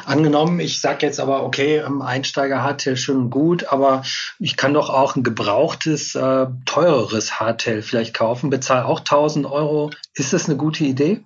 Angenommen, 0.05 0.59
ich 0.59 0.81
sage 0.81 1.05
jetzt 1.05 1.19
aber, 1.19 1.43
okay, 1.43 1.81
Einsteiger 1.81 2.61
Hardtail 2.61 2.97
schön 2.97 3.29
gut, 3.29 3.65
aber 3.65 4.03
ich 4.39 4.57
kann 4.57 4.73
doch 4.73 4.89
auch 4.89 5.15
ein 5.15 5.23
gebrauchtes, 5.23 6.15
äh, 6.15 6.47
teureres 6.65 7.39
Hardtail 7.39 7.81
vielleicht 7.81 8.13
kaufen, 8.13 8.49
bezahle 8.49 8.85
auch 8.85 8.99
1000 8.99 9.45
Euro. 9.45 9.91
Ist 10.13 10.33
das 10.33 10.45
eine 10.45 10.57
gute 10.57 10.83
Idee? 10.83 11.23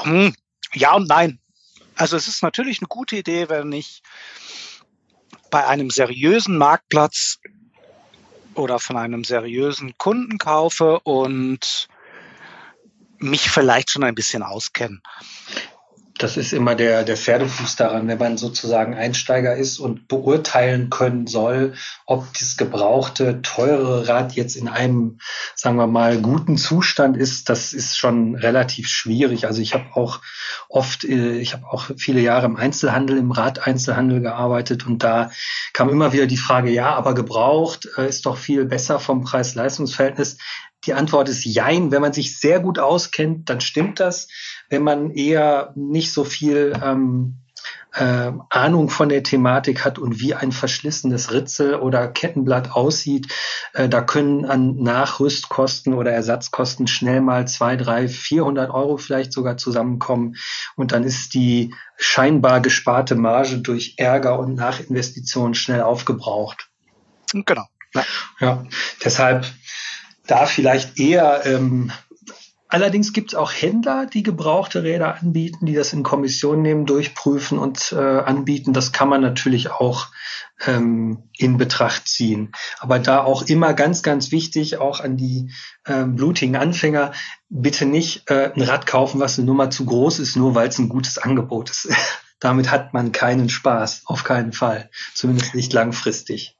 Hm, 0.00 0.34
ja 0.74 0.94
und 0.94 1.08
nein. 1.08 1.40
Also 1.96 2.16
es 2.16 2.28
ist 2.28 2.42
natürlich 2.42 2.80
eine 2.80 2.88
gute 2.88 3.16
Idee, 3.16 3.48
wenn 3.48 3.72
ich 3.72 4.02
bei 5.50 5.66
einem 5.66 5.90
seriösen 5.90 6.58
Marktplatz 6.58 7.38
oder 8.54 8.78
von 8.78 8.96
einem 8.96 9.24
seriösen 9.24 9.96
Kunden 9.98 10.38
kaufe 10.38 11.00
und 11.00 11.88
mich 13.18 13.50
vielleicht 13.50 13.90
schon 13.90 14.04
ein 14.04 14.14
bisschen 14.14 14.42
auskenne 14.42 15.00
das 16.18 16.36
ist 16.36 16.52
immer 16.52 16.74
der, 16.74 17.04
der 17.04 17.16
Pferdefuß 17.16 17.76
daran, 17.76 18.08
wenn 18.08 18.18
man 18.18 18.36
sozusagen 18.36 18.94
Einsteiger 18.94 19.56
ist 19.56 19.78
und 19.78 20.08
beurteilen 20.08 20.90
können 20.90 21.26
soll, 21.26 21.74
ob 22.06 22.26
das 22.32 22.56
gebrauchte, 22.56 23.42
teure 23.42 24.08
Rad 24.08 24.32
jetzt 24.32 24.56
in 24.56 24.68
einem, 24.68 25.18
sagen 25.54 25.76
wir 25.76 25.86
mal, 25.86 26.18
guten 26.18 26.56
Zustand 26.56 27.16
ist, 27.16 27.48
das 27.48 27.72
ist 27.72 27.98
schon 27.98 28.34
relativ 28.34 28.88
schwierig. 28.88 29.46
Also 29.46 29.60
ich 29.60 29.74
habe 29.74 29.84
auch 29.94 30.20
oft, 30.68 31.04
äh, 31.04 31.38
ich 31.38 31.52
habe 31.52 31.66
auch 31.70 31.90
viele 31.96 32.20
Jahre 32.20 32.46
im 32.46 32.56
Einzelhandel, 32.56 33.18
im 33.18 33.30
Radeinzelhandel 33.30 34.20
gearbeitet 34.20 34.86
und 34.86 35.02
da 35.02 35.30
kam 35.72 35.90
immer 35.90 36.12
wieder 36.12 36.26
die 36.26 36.36
Frage, 36.36 36.70
ja, 36.70 36.94
aber 36.94 37.14
gebraucht 37.14 37.88
äh, 37.96 38.08
ist 38.08 38.26
doch 38.26 38.36
viel 38.36 38.64
besser 38.64 38.98
vom 39.00 39.22
Preis-Leistungs-Verhältnis. 39.22 40.38
Die 40.86 40.94
Antwort 40.94 41.28
ist 41.28 41.44
Jein. 41.44 41.90
Wenn 41.90 42.02
man 42.02 42.12
sich 42.12 42.38
sehr 42.38 42.60
gut 42.60 42.78
auskennt, 42.78 43.50
dann 43.50 43.60
stimmt 43.60 44.00
das. 44.00 44.28
Wenn 44.68 44.82
man 44.82 45.10
eher 45.10 45.72
nicht 45.74 46.12
so 46.12 46.24
viel 46.24 46.72
ähm, 46.82 47.38
äh, 47.96 48.32
Ahnung 48.50 48.90
von 48.90 49.08
der 49.08 49.22
Thematik 49.22 49.84
hat 49.84 49.98
und 49.98 50.20
wie 50.20 50.34
ein 50.34 50.52
verschlissenes 50.52 51.32
Ritzel 51.32 51.74
oder 51.76 52.08
Kettenblatt 52.08 52.72
aussieht, 52.72 53.32
äh, 53.72 53.88
da 53.88 54.02
können 54.02 54.44
an 54.44 54.76
Nachrüstkosten 54.76 55.94
oder 55.94 56.12
Ersatzkosten 56.12 56.86
schnell 56.86 57.20
mal 57.20 57.48
zwei, 57.48 57.76
drei, 57.76 58.06
vierhundert 58.06 58.70
Euro 58.70 58.98
vielleicht 58.98 59.32
sogar 59.32 59.56
zusammenkommen. 59.56 60.36
Und 60.76 60.92
dann 60.92 61.04
ist 61.04 61.34
die 61.34 61.74
scheinbar 61.96 62.60
gesparte 62.60 63.14
Marge 63.14 63.58
durch 63.58 63.94
Ärger 63.96 64.38
und 64.38 64.54
Nachinvestitionen 64.54 65.54
schnell 65.54 65.82
aufgebraucht. 65.82 66.68
Genau. 67.32 67.64
Ja, 67.94 68.04
ja. 68.40 68.64
deshalb 69.04 69.46
da 70.26 70.46
vielleicht 70.46 70.98
eher 70.98 71.44
ähm, 71.46 71.92
Allerdings 72.68 73.12
gibt 73.12 73.32
es 73.32 73.34
auch 73.36 73.52
Händler, 73.52 74.06
die 74.06 74.24
gebrauchte 74.24 74.82
Räder 74.82 75.16
anbieten, 75.20 75.66
die 75.66 75.74
das 75.74 75.92
in 75.92 76.02
Kommission 76.02 76.62
nehmen, 76.62 76.84
durchprüfen 76.84 77.58
und 77.58 77.92
äh, 77.92 77.96
anbieten. 77.96 78.72
Das 78.72 78.90
kann 78.90 79.08
man 79.08 79.20
natürlich 79.20 79.70
auch 79.70 80.08
ähm, 80.66 81.30
in 81.36 81.58
Betracht 81.58 82.08
ziehen. 82.08 82.52
Aber 82.80 82.98
da 82.98 83.22
auch 83.22 83.42
immer 83.42 83.72
ganz, 83.72 84.02
ganz 84.02 84.32
wichtig, 84.32 84.78
auch 84.78 84.98
an 84.98 85.16
die 85.16 85.52
ähm, 85.86 86.16
blutigen 86.16 86.56
Anfänger, 86.56 87.12
bitte 87.48 87.86
nicht 87.86 88.28
äh, 88.30 88.52
ein 88.52 88.62
Rad 88.62 88.86
kaufen, 88.86 89.20
was 89.20 89.38
eine 89.38 89.46
Nummer 89.46 89.70
zu 89.70 89.84
groß 89.84 90.18
ist, 90.18 90.34
nur 90.34 90.56
weil 90.56 90.68
es 90.68 90.78
ein 90.78 90.88
gutes 90.88 91.18
Angebot 91.18 91.70
ist. 91.70 91.88
Damit 92.40 92.70
hat 92.70 92.92
man 92.92 93.12
keinen 93.12 93.48
Spaß, 93.48 94.02
auf 94.06 94.24
keinen 94.24 94.52
Fall. 94.52 94.90
Zumindest 95.14 95.54
nicht 95.54 95.72
langfristig. 95.72 96.55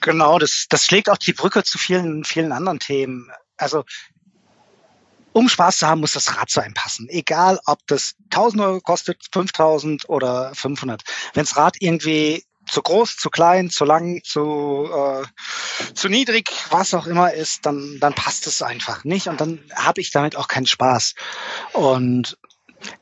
Genau, 0.00 0.38
das, 0.38 0.66
das 0.68 0.86
schlägt 0.86 1.10
auch 1.10 1.18
die 1.18 1.32
Brücke 1.32 1.62
zu 1.62 1.78
vielen, 1.78 2.24
vielen 2.24 2.52
anderen 2.52 2.78
Themen. 2.78 3.30
Also 3.56 3.84
um 5.32 5.48
Spaß 5.48 5.78
zu 5.78 5.86
haben, 5.86 6.00
muss 6.00 6.12
das 6.12 6.36
Rad 6.36 6.50
zu 6.50 6.60
einem 6.60 6.74
passen. 6.74 7.08
Egal, 7.08 7.60
ob 7.66 7.86
das 7.86 8.14
1000 8.30 8.62
Euro 8.62 8.80
kostet, 8.80 9.22
5000 9.32 10.08
oder 10.08 10.54
500. 10.54 11.02
Wenn 11.34 11.44
das 11.44 11.56
Rad 11.56 11.76
irgendwie 11.78 12.44
zu 12.66 12.82
groß, 12.82 13.16
zu 13.16 13.30
klein, 13.30 13.70
zu 13.70 13.84
lang, 13.84 14.22
zu, 14.24 14.88
äh, 14.92 15.94
zu 15.94 16.08
niedrig, 16.08 16.50
was 16.70 16.94
auch 16.94 17.06
immer 17.06 17.32
ist, 17.32 17.66
dann, 17.66 17.98
dann 18.00 18.14
passt 18.14 18.46
es 18.46 18.62
einfach 18.62 19.04
nicht 19.04 19.28
und 19.28 19.40
dann 19.40 19.60
habe 19.74 20.00
ich 20.00 20.10
damit 20.10 20.36
auch 20.36 20.48
keinen 20.48 20.66
Spaß. 20.66 21.14
Und 21.72 22.38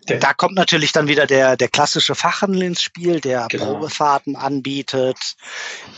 da 0.07 0.35
kommt 0.35 0.55
natürlich 0.55 0.93
dann 0.93 1.09
wieder 1.09 1.27
der, 1.27 1.57
der 1.57 1.69
klassische 1.69 2.15
Fachhandel 2.15 2.63
ins 2.63 2.83
Spiel, 2.83 3.21
der 3.21 3.47
genau. 3.49 3.67
Probefahrten 3.67 4.37
anbietet, 4.37 5.37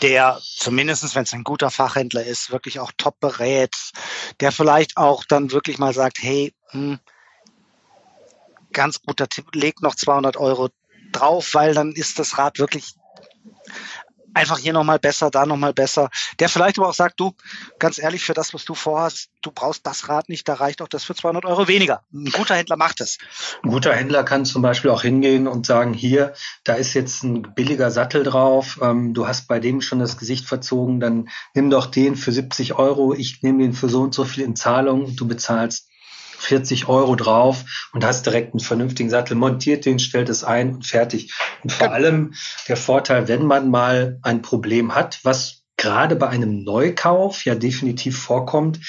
der 0.03 0.41
zumindestens, 0.43 1.15
wenn 1.15 1.23
es 1.23 1.33
ein 1.33 1.45
guter 1.45 1.71
Fachhändler 1.71 2.25
ist, 2.25 2.51
wirklich 2.51 2.81
auch 2.81 2.93
top 2.97 3.21
berät, 3.21 3.75
der 4.41 4.53
vielleicht 4.53 4.97
auch 4.97 5.25
dann 5.25 5.53
wirklich 5.53 5.79
mal 5.79 5.95
sagt, 5.95 6.19
hey, 6.21 6.53
hm, 6.71 6.99
ganz 8.73 9.01
guter 9.03 9.29
Tipp, 9.29 9.47
leg 9.55 9.81
noch 9.81 9.95
200 9.95 10.37
Euro 10.37 10.69
drauf, 11.13 11.55
weil 11.55 11.75
dann 11.75 11.93
ist 11.93 12.19
das 12.19 12.39
Rad 12.39 12.59
wirklich 12.59 12.95
einfach 14.35 14.59
hier 14.59 14.73
nochmal 14.73 14.99
besser, 14.99 15.31
da 15.31 15.47
nochmal 15.47 15.73
besser. 15.73 16.11
Der 16.39 16.49
vielleicht 16.49 16.79
aber 16.79 16.89
auch 16.89 16.95
sagt, 16.95 17.21
du, 17.21 17.33
ganz 17.79 17.99
ehrlich, 17.99 18.25
für 18.25 18.35
das, 18.35 18.55
was 18.55 18.65
du 18.65 18.75
vorhast, 18.75 19.31
du 19.43 19.51
brauchst 19.51 19.87
das 19.87 20.09
Rad 20.09 20.29
nicht, 20.29 20.49
da 20.49 20.55
reicht 20.55 20.83
auch 20.83 20.89
das 20.89 21.05
für 21.05 21.15
200 21.15 21.45
Euro 21.45 21.69
weniger. 21.69 22.03
Ein 22.13 22.31
guter 22.31 22.57
Händler 22.57 22.77
macht 22.77 23.01
es. 23.01 23.19
Ein 23.63 23.71
guter 23.71 23.95
Händler 23.95 24.25
kann 24.25 24.45
zum 24.45 24.63
Beispiel 24.63 24.91
auch 24.91 25.03
hingehen 25.03 25.47
und 25.47 25.67
sagen, 25.67 25.95
hier, 25.95 26.35
da 26.65 26.75
ist 26.75 26.95
jetzt 26.95 27.23
ein 27.23 27.43
billiger 27.55 27.91
Sattel 27.91 28.23
drauf, 28.23 28.79
ähm, 28.83 29.15
du 29.15 29.27
hast 29.27 29.49
bei 29.49 29.61
dem 29.61 29.81
schon 29.81 29.99
das 29.99 30.19
Gesicht 30.19 30.47
verzogen, 30.47 31.01
dann 31.01 31.29
nimm 31.55 31.71
doch 31.71 31.87
den 31.87 32.17
für 32.17 32.33
70 32.33 32.75
Euro, 32.75 33.15
ich 33.15 33.43
nehme 33.43 33.63
den 33.63 33.73
für 33.73 33.89
so 33.89 34.03
und 34.03 34.15
so 34.15 34.25
viel 34.25 34.45
in 34.45 34.57
Zahlung, 34.57 35.17
du 35.17 35.27
bezahlst 35.27 35.90
40 36.41 36.89
Euro 36.89 37.17
drauf 37.17 37.65
und 37.93 38.05
hast 38.05 38.27
direkt 38.27 38.53
einen 38.53 38.61
vernünftigen 38.61 39.11
Sattel, 39.11 39.37
montiert 39.37 39.85
den, 39.85 39.99
stellt 39.99 40.29
es 40.29 40.45
ein 40.45 40.75
und 40.75 40.87
fertig. 40.87 41.33
Und 41.63 41.73
vor 41.73 41.93
allem 41.93 42.35
der 42.69 42.77
Vorteil, 42.77 43.29
wenn 43.29 43.45
man 43.45 43.71
mal 43.71 44.19
ein 44.23 44.43
Problem 44.43 44.95
hat, 44.95 45.21
was 45.23 45.63
gerade 45.77 46.17
bei 46.17 46.29
einem 46.29 46.63
Neukauf 46.63 47.45
ja 47.45 47.55
definitiv 47.55 48.19
vorkommt, 48.19 48.81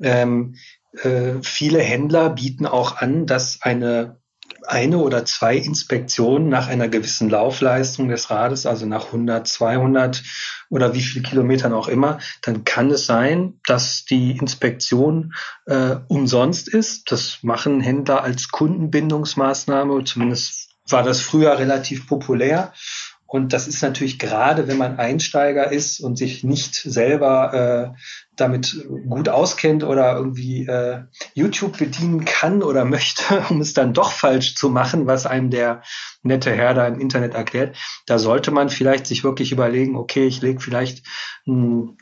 ähm, 0.00 0.56
äh, 1.02 1.34
viele 1.42 1.80
Händler 1.80 2.30
bieten 2.30 2.66
auch 2.66 2.96
an, 2.96 3.26
dass 3.26 3.62
eine 3.62 4.20
eine 4.66 4.98
oder 4.98 5.24
zwei 5.24 5.56
Inspektionen 5.56 6.48
nach 6.48 6.68
einer 6.68 6.88
gewissen 6.88 7.30
Laufleistung 7.30 8.08
des 8.08 8.30
Rades, 8.30 8.66
also 8.66 8.86
nach 8.86 9.06
100, 9.06 9.46
200 9.46 10.22
oder 10.70 10.94
wie 10.94 11.02
viele 11.02 11.22
Kilometern 11.22 11.74
auch 11.74 11.88
immer, 11.88 12.18
dann 12.42 12.64
kann 12.64 12.90
es 12.90 13.04
sein, 13.04 13.60
dass 13.66 14.04
die 14.04 14.38
Inspektion 14.38 15.34
äh, 15.66 15.96
umsonst 16.08 16.68
ist. 16.68 17.12
Das 17.12 17.40
machen 17.42 17.80
Händler 17.80 18.22
als 18.22 18.48
Kundenbindungsmaßnahme, 18.48 20.04
zumindest 20.04 20.70
war 20.88 21.02
das 21.02 21.20
früher 21.20 21.58
relativ 21.58 22.06
populär. 22.06 22.72
Und 23.30 23.52
das 23.52 23.68
ist 23.68 23.80
natürlich 23.80 24.18
gerade, 24.18 24.66
wenn 24.66 24.76
man 24.76 24.98
Einsteiger 24.98 25.70
ist 25.70 26.00
und 26.00 26.18
sich 26.18 26.42
nicht 26.42 26.74
selber 26.74 27.94
äh, 27.94 27.98
damit 28.34 28.84
gut 29.08 29.28
auskennt 29.28 29.84
oder 29.84 30.16
irgendwie 30.16 30.66
äh, 30.66 31.04
YouTube 31.34 31.78
bedienen 31.78 32.24
kann 32.24 32.60
oder 32.60 32.84
möchte, 32.96 33.22
um 33.48 33.60
es 33.60 33.72
dann 33.72 33.94
doch 33.94 34.10
falsch 34.10 34.56
zu 34.56 34.68
machen, 34.68 35.06
was 35.06 35.26
einem 35.26 35.50
der 35.50 35.82
nette 36.24 36.50
Herr 36.50 36.74
da 36.74 36.88
im 36.88 36.98
Internet 36.98 37.34
erklärt, 37.34 37.76
da 38.04 38.18
sollte 38.18 38.50
man 38.50 38.68
vielleicht 38.68 39.06
sich 39.06 39.22
wirklich 39.22 39.52
überlegen, 39.52 39.94
okay, 39.94 40.26
ich 40.26 40.42
lege 40.42 40.58
vielleicht, 40.58 41.06
mh, 41.46 41.92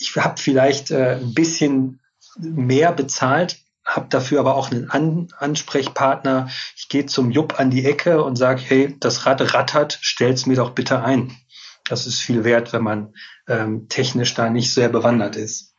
ich 0.00 0.16
habe 0.16 0.40
vielleicht 0.40 0.90
äh, 0.90 1.16
ein 1.16 1.34
bisschen 1.34 2.00
mehr 2.38 2.90
bezahlt, 2.90 3.58
habe 3.94 4.08
dafür 4.08 4.40
aber 4.40 4.56
auch 4.56 4.70
einen 4.70 4.90
An 4.90 5.28
Ansprechpartner. 5.38 6.48
Ich 6.76 6.88
gehe 6.88 7.06
zum 7.06 7.30
Jupp 7.30 7.60
an 7.60 7.70
die 7.70 7.84
Ecke 7.84 8.22
und 8.22 8.36
sage, 8.36 8.60
hey, 8.60 8.96
das 8.98 9.24
Rad 9.24 9.54
rattert, 9.54 9.98
stell's 10.00 10.46
mir 10.46 10.56
doch 10.56 10.70
bitte 10.70 11.02
ein. 11.02 11.36
Das 11.84 12.06
ist 12.06 12.20
viel 12.20 12.44
wert, 12.44 12.72
wenn 12.72 12.82
man 12.82 13.14
ähm, 13.46 13.88
technisch 13.88 14.34
da 14.34 14.50
nicht 14.50 14.72
sehr 14.72 14.88
bewandert 14.88 15.36
ist. 15.36 15.74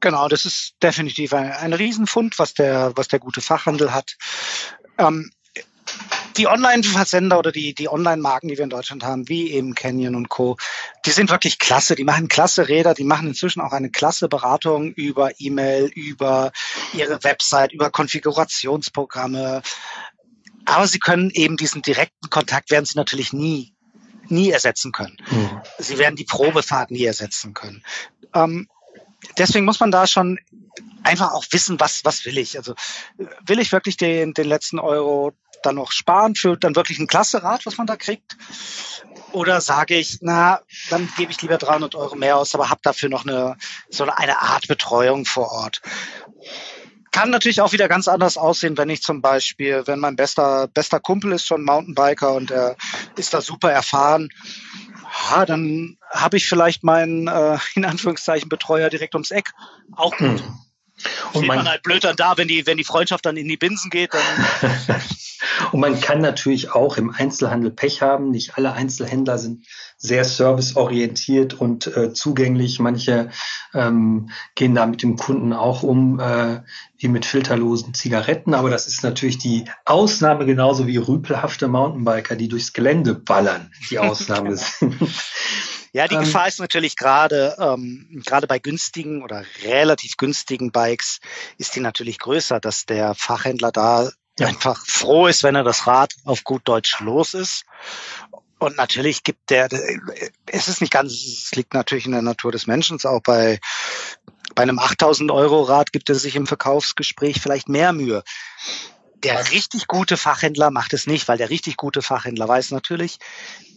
Genau, 0.00 0.28
das 0.28 0.46
ist 0.46 0.74
definitiv 0.82 1.34
ein, 1.34 1.50
ein 1.50 1.72
Riesenfund, 1.72 2.38
was 2.38 2.54
der, 2.54 2.92
was 2.94 3.08
der 3.08 3.18
gute 3.18 3.40
Fachhandel 3.40 3.92
hat. 3.92 4.16
Ähm, 4.98 5.30
die 6.40 6.46
Online-Versender 6.46 7.38
oder 7.38 7.52
die, 7.52 7.74
die 7.74 7.90
Online-Marken, 7.90 8.48
die 8.48 8.56
wir 8.56 8.64
in 8.64 8.70
Deutschland 8.70 9.04
haben, 9.04 9.28
wie 9.28 9.50
eben 9.50 9.74
Canyon 9.74 10.14
und 10.14 10.30
Co., 10.30 10.56
die 11.04 11.10
sind 11.10 11.28
wirklich 11.28 11.58
klasse. 11.58 11.94
Die 11.96 12.04
machen 12.04 12.28
klasse 12.28 12.66
Räder, 12.66 12.94
die 12.94 13.04
machen 13.04 13.28
inzwischen 13.28 13.60
auch 13.60 13.72
eine 13.72 13.90
klasse 13.90 14.26
Beratung 14.26 14.90
über 14.94 15.32
E-Mail, 15.38 15.90
über 15.94 16.50
ihre 16.94 17.22
Website, 17.24 17.72
über 17.72 17.90
Konfigurationsprogramme. 17.90 19.60
Aber 20.64 20.86
sie 20.86 20.98
können 20.98 21.30
eben 21.30 21.58
diesen 21.58 21.82
direkten 21.82 22.30
Kontakt, 22.30 22.70
werden 22.70 22.86
sie 22.86 22.96
natürlich 22.96 23.34
nie, 23.34 23.74
nie 24.28 24.50
ersetzen 24.50 24.92
können. 24.92 25.18
Mhm. 25.30 25.60
Sie 25.78 25.98
werden 25.98 26.16
die 26.16 26.24
Probefahrt 26.24 26.90
nie 26.90 27.04
ersetzen 27.04 27.52
können. 27.52 27.84
Ähm, 28.32 28.66
deswegen 29.36 29.66
muss 29.66 29.80
man 29.80 29.90
da 29.90 30.06
schon 30.06 30.38
einfach 31.02 31.32
auch 31.32 31.44
wissen, 31.50 31.78
was, 31.80 32.02
was 32.06 32.24
will 32.24 32.38
ich. 32.38 32.56
Also 32.56 32.74
will 33.44 33.58
ich 33.58 33.72
wirklich 33.72 33.98
den, 33.98 34.32
den 34.32 34.46
letzten 34.46 34.78
Euro 34.78 35.34
dann 35.62 35.76
noch 35.76 35.92
sparen 35.92 36.34
für 36.34 36.56
dann 36.56 36.76
wirklich 36.76 36.98
ein 36.98 37.06
klasse 37.06 37.42
Rad, 37.42 37.66
was 37.66 37.78
man 37.78 37.86
da 37.86 37.96
kriegt? 37.96 38.36
Oder 39.32 39.60
sage 39.60 39.96
ich, 39.96 40.18
na, 40.22 40.60
dann 40.90 41.08
gebe 41.16 41.30
ich 41.30 41.40
lieber 41.42 41.58
300 41.58 41.94
Euro 41.94 42.16
mehr 42.16 42.36
aus, 42.36 42.54
aber 42.54 42.70
habe 42.70 42.80
dafür 42.82 43.08
noch 43.08 43.24
eine, 43.24 43.56
so 43.88 44.04
eine 44.04 44.40
Art 44.40 44.66
Betreuung 44.66 45.24
vor 45.24 45.50
Ort. 45.52 45.80
Kann 47.12 47.30
natürlich 47.30 47.60
auch 47.60 47.72
wieder 47.72 47.88
ganz 47.88 48.06
anders 48.06 48.36
aussehen, 48.36 48.78
wenn 48.78 48.88
ich 48.88 49.02
zum 49.02 49.20
Beispiel, 49.20 49.82
wenn 49.86 49.98
mein 49.98 50.16
bester, 50.16 50.68
bester 50.68 51.00
Kumpel 51.00 51.32
ist 51.32 51.46
schon 51.46 51.64
Mountainbiker 51.64 52.34
und 52.34 52.50
er 52.50 52.76
ist 53.16 53.34
da 53.34 53.40
super 53.40 53.70
erfahren, 53.70 54.30
ja, 55.30 55.44
dann 55.44 55.96
habe 56.10 56.36
ich 56.36 56.48
vielleicht 56.48 56.84
meinen, 56.84 57.26
äh, 57.26 57.58
in 57.74 57.84
Anführungszeichen, 57.84 58.48
Betreuer 58.48 58.90
direkt 58.90 59.14
ums 59.14 59.30
Eck. 59.30 59.52
Auch 59.96 60.16
gut. 60.16 60.40
Hm. 60.40 60.58
Und 61.32 61.46
man, 61.46 61.58
man 61.58 61.68
halt 61.68 61.82
blöd 61.82 62.04
dann 62.04 62.16
da, 62.16 62.36
wenn 62.36 62.48
die, 62.48 62.66
wenn 62.66 62.76
die 62.76 62.84
Freundschaft 62.84 63.26
dann 63.26 63.36
in 63.36 63.48
die 63.48 63.56
Binsen 63.56 63.90
geht. 63.90 64.10
Und 65.72 65.80
man 65.80 66.00
kann 66.00 66.20
natürlich 66.20 66.72
auch 66.72 66.96
im 66.96 67.10
Einzelhandel 67.10 67.70
Pech 67.70 68.02
haben. 68.02 68.30
Nicht 68.30 68.56
alle 68.56 68.72
Einzelhändler 68.72 69.38
sind 69.38 69.66
sehr 69.96 70.24
serviceorientiert 70.24 71.54
und 71.54 71.86
äh, 71.86 72.12
zugänglich. 72.12 72.78
Manche 72.78 73.30
ähm, 73.74 74.30
gehen 74.54 74.74
da 74.74 74.86
mit 74.86 75.02
dem 75.02 75.16
Kunden 75.16 75.52
auch 75.52 75.82
um 75.82 76.18
äh, 76.20 76.62
wie 76.98 77.08
mit 77.08 77.24
filterlosen 77.24 77.94
Zigaretten. 77.94 78.54
Aber 78.54 78.70
das 78.70 78.86
ist 78.86 79.02
natürlich 79.02 79.38
die 79.38 79.64
Ausnahme 79.84 80.46
genauso 80.46 80.86
wie 80.86 80.96
rüpelhafte 80.96 81.68
Mountainbiker, 81.68 82.36
die 82.36 82.48
durchs 82.48 82.72
Gelände 82.72 83.14
ballern, 83.14 83.72
die 83.90 83.98
Ausnahme 83.98 84.56
sind. 84.56 84.96
Ja, 85.92 86.06
die 86.06 86.14
ähm, 86.14 86.22
Gefahr 86.22 86.48
ist 86.48 86.60
natürlich 86.60 86.96
gerade 86.96 87.56
ähm, 87.58 88.22
gerade 88.24 88.46
bei 88.46 88.58
günstigen 88.58 89.22
oder 89.22 89.44
relativ 89.64 90.16
günstigen 90.16 90.70
Bikes 90.70 91.20
ist 91.58 91.74
die 91.74 91.80
natürlich 91.80 92.18
größer, 92.18 92.60
dass 92.60 92.86
der 92.86 93.14
Fachhändler 93.14 93.72
da 93.72 94.10
ja. 94.38 94.46
einfach 94.46 94.84
froh 94.86 95.26
ist, 95.26 95.42
wenn 95.42 95.56
er 95.56 95.64
das 95.64 95.86
Rad 95.86 96.12
auf 96.24 96.44
gut 96.44 96.62
Deutsch 96.64 97.00
los 97.00 97.34
ist. 97.34 97.64
Und 98.58 98.76
natürlich 98.76 99.24
gibt 99.24 99.48
der, 99.48 99.68
es 100.46 100.68
ist 100.68 100.82
nicht 100.82 100.92
ganz, 100.92 101.12
es 101.12 101.52
liegt 101.52 101.72
natürlich 101.72 102.04
in 102.04 102.12
der 102.12 102.22
Natur 102.22 102.52
des 102.52 102.66
Menschen, 102.66 102.98
auch 103.04 103.22
bei, 103.22 103.58
bei 104.54 104.62
einem 104.62 104.78
8000 104.78 105.30
Euro 105.30 105.62
Rad 105.62 105.92
gibt 105.92 106.10
er 106.10 106.14
sich 106.14 106.36
im 106.36 106.46
Verkaufsgespräch 106.46 107.40
vielleicht 107.40 107.70
mehr 107.70 107.94
Mühe. 107.94 108.22
Der 109.22 109.50
richtig 109.50 109.86
gute 109.86 110.16
Fachhändler 110.16 110.70
macht 110.70 110.92
es 110.92 111.06
nicht, 111.06 111.26
weil 111.28 111.38
der 111.38 111.50
richtig 111.50 111.76
gute 111.76 112.02
Fachhändler 112.02 112.48
weiß 112.48 112.70
natürlich, 112.70 113.18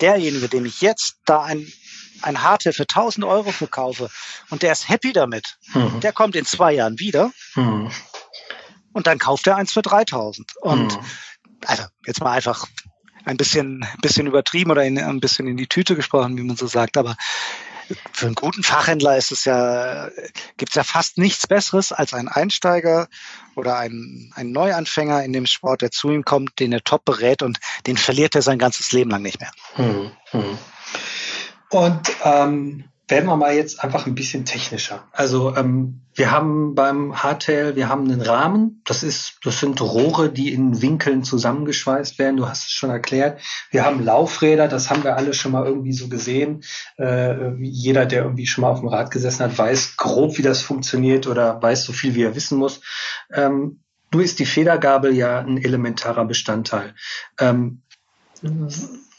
derjenige, 0.02 0.50
dem 0.50 0.66
ich 0.66 0.82
jetzt 0.82 1.18
da 1.26 1.44
ein 1.44 1.72
ein 2.24 2.42
Hardtail 2.42 2.74
für 2.74 2.84
1000 2.84 3.26
Euro 3.26 3.52
verkaufe 3.52 4.10
und 4.50 4.64
der 4.64 4.72
ist 4.72 4.90
happy 4.90 5.14
damit, 5.14 5.58
mhm. 5.74 6.00
der 6.00 6.14
kommt 6.14 6.36
in 6.36 6.46
zwei 6.46 6.74
Jahren 6.74 7.00
wieder 7.00 7.32
mhm. 7.56 7.92
und 8.94 9.08
dann 9.08 9.20
kauft 9.20 9.48
er 9.48 9.58
eins 9.58 9.74
für 9.74 9.82
3000. 9.82 10.54
Und 10.62 10.94
mhm. 10.94 11.06
also 11.66 11.84
jetzt 12.06 12.22
mal 12.22 12.32
einfach 12.32 12.68
ein 13.26 13.38
bisschen, 13.38 13.86
bisschen 14.02 14.28
übertrieben 14.28 14.72
oder 14.72 14.84
in, 14.84 14.98
ein 15.00 15.20
bisschen 15.20 15.48
in 15.48 15.58
die 15.58 15.68
Tüte 15.68 15.96
gesprochen, 15.96 16.38
wie 16.38 16.44
man 16.44 16.58
so 16.58 16.68
sagt, 16.68 16.98
aber 16.98 17.16
für 18.12 18.28
einen 18.28 18.36
guten 18.36 18.64
Fachhändler 18.64 19.18
ist 19.18 19.32
es 19.32 19.46
ja, 19.46 20.10
gibt 20.58 20.72
es 20.72 20.76
ja 20.76 20.84
fast 20.84 21.18
nichts 21.18 21.48
Besseres 21.48 21.92
als 21.92 22.14
ein 22.14 22.28
Einsteiger 22.28 23.08
oder 23.56 23.78
ein, 23.78 24.32
ein 24.36 24.52
Neuanfänger 24.52 25.24
in 25.24 25.34
dem 25.34 25.46
Sport, 25.46 25.82
der 25.82 25.92
zu 25.92 26.10
ihm 26.10 26.24
kommt, 26.24 26.60
den 26.60 26.72
er 26.72 26.84
top 26.84 27.06
berät 27.06 27.42
und 27.42 27.60
den 27.86 27.98
verliert 27.98 28.36
er 28.36 28.42
sein 28.42 28.60
ganzes 28.60 28.92
Leben 28.92 29.12
lang 29.12 29.22
nicht 29.22 29.40
mehr. 29.40 29.52
Hm, 29.76 30.12
hm. 30.32 30.58
Und 31.74 32.16
ähm, 32.24 32.84
werden 33.08 33.26
wir 33.26 33.36
mal 33.36 33.56
jetzt 33.56 33.84
einfach 33.84 34.06
ein 34.06 34.14
bisschen 34.14 34.46
technischer. 34.46 35.08
Also 35.12 35.56
ähm, 35.56 36.02
wir 36.14 36.30
haben 36.30 36.76
beim 36.76 37.24
Hardtail, 37.24 37.76
wir 37.76 37.90
haben 37.90 38.04
einen 38.04 38.22
Rahmen. 38.22 38.84
Das 38.86 39.02
ist, 39.02 39.40
das 39.44 39.60
sind 39.60 39.82
Rohre, 39.82 40.32
die 40.32 40.54
in 40.54 40.84
Winkeln 40.84 41.24
zusammengeschweißt 41.24 42.20
werden. 42.20 42.38
Du 42.38 42.48
hast 42.48 42.66
es 42.66 42.72
schon 42.72 42.92
erklärt. 42.92 43.42
Wir 43.72 43.86
haben 43.86 44.06
Laufräder, 44.06 44.68
das 44.68 44.92
haben 44.92 45.04
wir 45.04 45.18
alle 45.18 45.34
schon 45.34 45.52
mal 45.52 45.66
irgendwie 45.66 45.94
so 45.94 46.10
gesehen. 46.10 46.64
Äh, 47.00 47.56
jeder, 47.60 48.06
der 48.06 48.24
irgendwie 48.24 48.46
schon 48.46 48.62
mal 48.62 48.70
auf 48.70 48.82
dem 48.82 48.90
Rad 48.90 49.10
gesessen 49.10 49.44
hat, 49.44 49.58
weiß 49.58 49.98
grob, 49.98 50.38
wie 50.38 50.44
das 50.44 50.62
funktioniert 50.62 51.26
oder 51.26 51.60
weiß 51.60 51.86
so 51.86 51.92
viel, 51.92 52.14
wie 52.14 52.22
er 52.22 52.36
wissen 52.36 52.60
muss. 52.60 52.82
Ähm, 53.34 53.80
du 54.12 54.20
ist 54.20 54.38
die 54.38 54.46
Federgabel 54.46 55.12
ja 55.12 55.40
ein 55.40 55.58
elementarer 55.58 56.26
Bestandteil. 56.26 56.94
Ähm, 57.40 57.82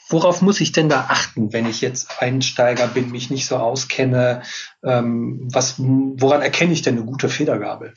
Worauf 0.08 0.42
muss 0.42 0.60
ich 0.60 0.72
denn 0.72 0.88
da 0.88 1.06
achten, 1.08 1.52
wenn 1.52 1.66
ich 1.66 1.80
jetzt 1.80 2.20
Einsteiger 2.20 2.88
bin, 2.88 3.10
mich 3.10 3.30
nicht 3.30 3.46
so 3.46 3.56
auskenne? 3.56 4.42
Ähm, 4.82 5.48
was, 5.52 5.76
woran 5.78 6.42
erkenne 6.42 6.72
ich 6.72 6.82
denn 6.82 6.96
eine 6.96 7.06
gute 7.06 7.28
Federgabel? 7.28 7.94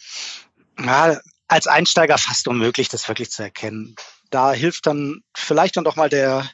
Ja, 0.84 1.20
als 1.48 1.68
Einsteiger 1.68 2.18
fast 2.18 2.48
unmöglich, 2.48 2.90
das 2.90 3.08
wirklich 3.08 3.32
zu 3.32 3.44
erkennen. 3.44 3.96
Da 4.30 4.52
hilft 4.52 4.86
dann 4.88 5.22
vielleicht 5.36 5.78
dann 5.78 5.84
doch 5.84 5.96
mal 5.96 6.10
der, 6.10 6.50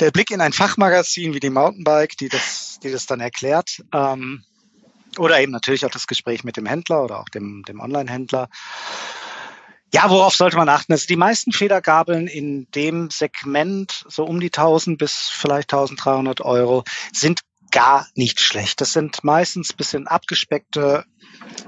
der 0.00 0.10
Blick 0.10 0.30
in 0.30 0.40
ein 0.40 0.52
Fachmagazin 0.52 1.34
wie 1.34 1.40
die 1.40 1.50
Mountainbike, 1.50 2.16
die 2.16 2.28
das, 2.28 2.78
die 2.82 2.90
das 2.90 3.06
dann 3.06 3.20
erklärt. 3.20 3.82
Ähm, 3.92 4.44
oder 5.18 5.40
eben 5.40 5.52
natürlich 5.52 5.86
auch 5.86 5.90
das 5.90 6.06
Gespräch 6.06 6.42
mit 6.44 6.56
dem 6.56 6.66
Händler 6.66 7.04
oder 7.04 7.20
auch 7.20 7.28
dem, 7.28 7.62
dem 7.64 7.80
Online-Händler. 7.80 8.48
Ja, 9.94 10.10
worauf 10.10 10.34
sollte 10.34 10.56
man 10.56 10.68
achten? 10.68 10.90
Also 10.90 11.06
die 11.06 11.14
meisten 11.14 11.52
Federgabeln 11.52 12.26
in 12.26 12.68
dem 12.72 13.10
Segment, 13.10 14.04
so 14.08 14.24
um 14.24 14.40
die 14.40 14.48
1000 14.48 14.98
bis 14.98 15.28
vielleicht 15.30 15.72
1300 15.72 16.40
Euro, 16.40 16.82
sind 17.12 17.42
gar 17.70 18.08
nicht 18.16 18.40
schlecht. 18.40 18.80
Das 18.80 18.92
sind 18.92 19.22
meistens 19.22 19.72
bisschen 19.72 20.08
abgespeckte 20.08 21.04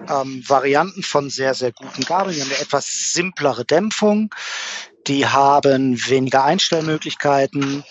ähm, 0.09 0.43
Varianten 0.45 1.05
von 1.05 1.31
sehr, 1.31 1.55
sehr 1.55 1.71
guten 1.71 2.03
Gabeln. 2.03 2.35
Die 2.35 2.41
haben 2.41 2.51
eine 2.51 2.59
etwas 2.59 3.13
simplere 3.13 3.65
Dämpfung. 3.65 4.35
Die 5.07 5.29
haben 5.29 5.97
weniger 6.09 6.43
Einstellmöglichkeiten. 6.43 7.85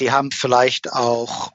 Die 0.00 0.10
haben 0.10 0.32
vielleicht 0.32 0.92
auch 0.92 1.52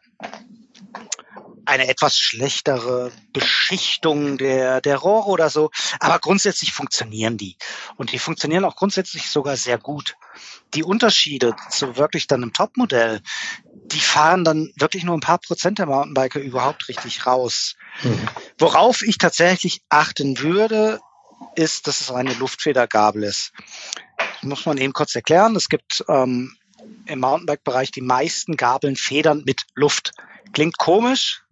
eine 1.72 1.88
etwas 1.88 2.18
schlechtere 2.18 3.14
Beschichtung 3.32 4.38
der, 4.38 4.82
der 4.82 4.98
Rohre 4.98 5.30
oder 5.30 5.50
so. 5.50 5.72
Aber 6.02 6.20
grundsätzlich 6.20 6.74
funktionieren 6.74 7.38
die. 7.38 7.56
Und 7.96 8.12
die 8.12 8.20
funktionieren 8.20 8.66
auch 8.66 8.76
grundsätzlich 8.76 9.30
sogar 9.30 9.56
sehr 9.56 9.78
gut. 9.78 10.18
Die 10.74 10.84
Unterschiede 10.84 11.56
zu 11.70 11.96
wirklich 11.96 12.28
dann 12.28 12.44
einem 12.44 12.52
Topmodell, 12.52 13.22
die 13.86 14.02
fahren 14.02 14.44
dann 14.44 14.74
wirklich 14.76 15.06
nur 15.06 15.16
ein 15.16 15.22
paar 15.22 15.38
Prozent 15.38 15.80
der 15.80 15.86
Mountainbiker 15.86 16.42
überhaupt 16.42 16.90
richtig 16.90 17.26
raus. 17.26 17.76
Mhm. 18.04 18.28
Worauf 18.58 19.02
ich 19.02 19.18
tatsächlich 19.18 19.82
achten 19.88 20.40
würde, 20.40 21.00
ist, 21.56 21.88
dass 21.88 22.02
es 22.02 22.12
eine 22.12 22.34
Luftfedergabel 22.34 23.24
ist. 23.24 23.54
Das 24.18 24.44
muss 24.44 24.66
man 24.66 24.78
eben 24.78 24.92
kurz 24.92 25.16
erklären. 25.16 25.56
Es 25.56 25.70
gibt 25.70 26.04
ähm, 26.10 26.54
im 27.06 27.20
Mountainbike-Bereich 27.20 27.92
die 27.92 28.02
meisten 28.02 28.58
Gabeln 28.58 28.98
Federn 28.98 29.44
mit 29.46 29.64
Luft. 29.74 30.12
Klingt 30.54 30.77
komisch, 30.77 31.43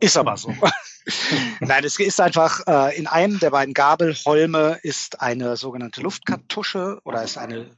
ist 0.00 0.16
aber 0.16 0.36
so. 0.36 0.54
Nein, 1.60 1.84
es 1.84 1.98
ist 1.98 2.20
einfach, 2.20 2.66
äh, 2.66 2.96
in 2.96 3.06
einem 3.06 3.38
der 3.38 3.50
beiden 3.50 3.74
Gabelholme 3.74 4.78
ist 4.82 5.20
eine 5.20 5.56
sogenannte 5.56 6.00
Luftkartusche 6.00 7.00
oder 7.04 7.22
ist 7.22 7.38
eine 7.38 7.70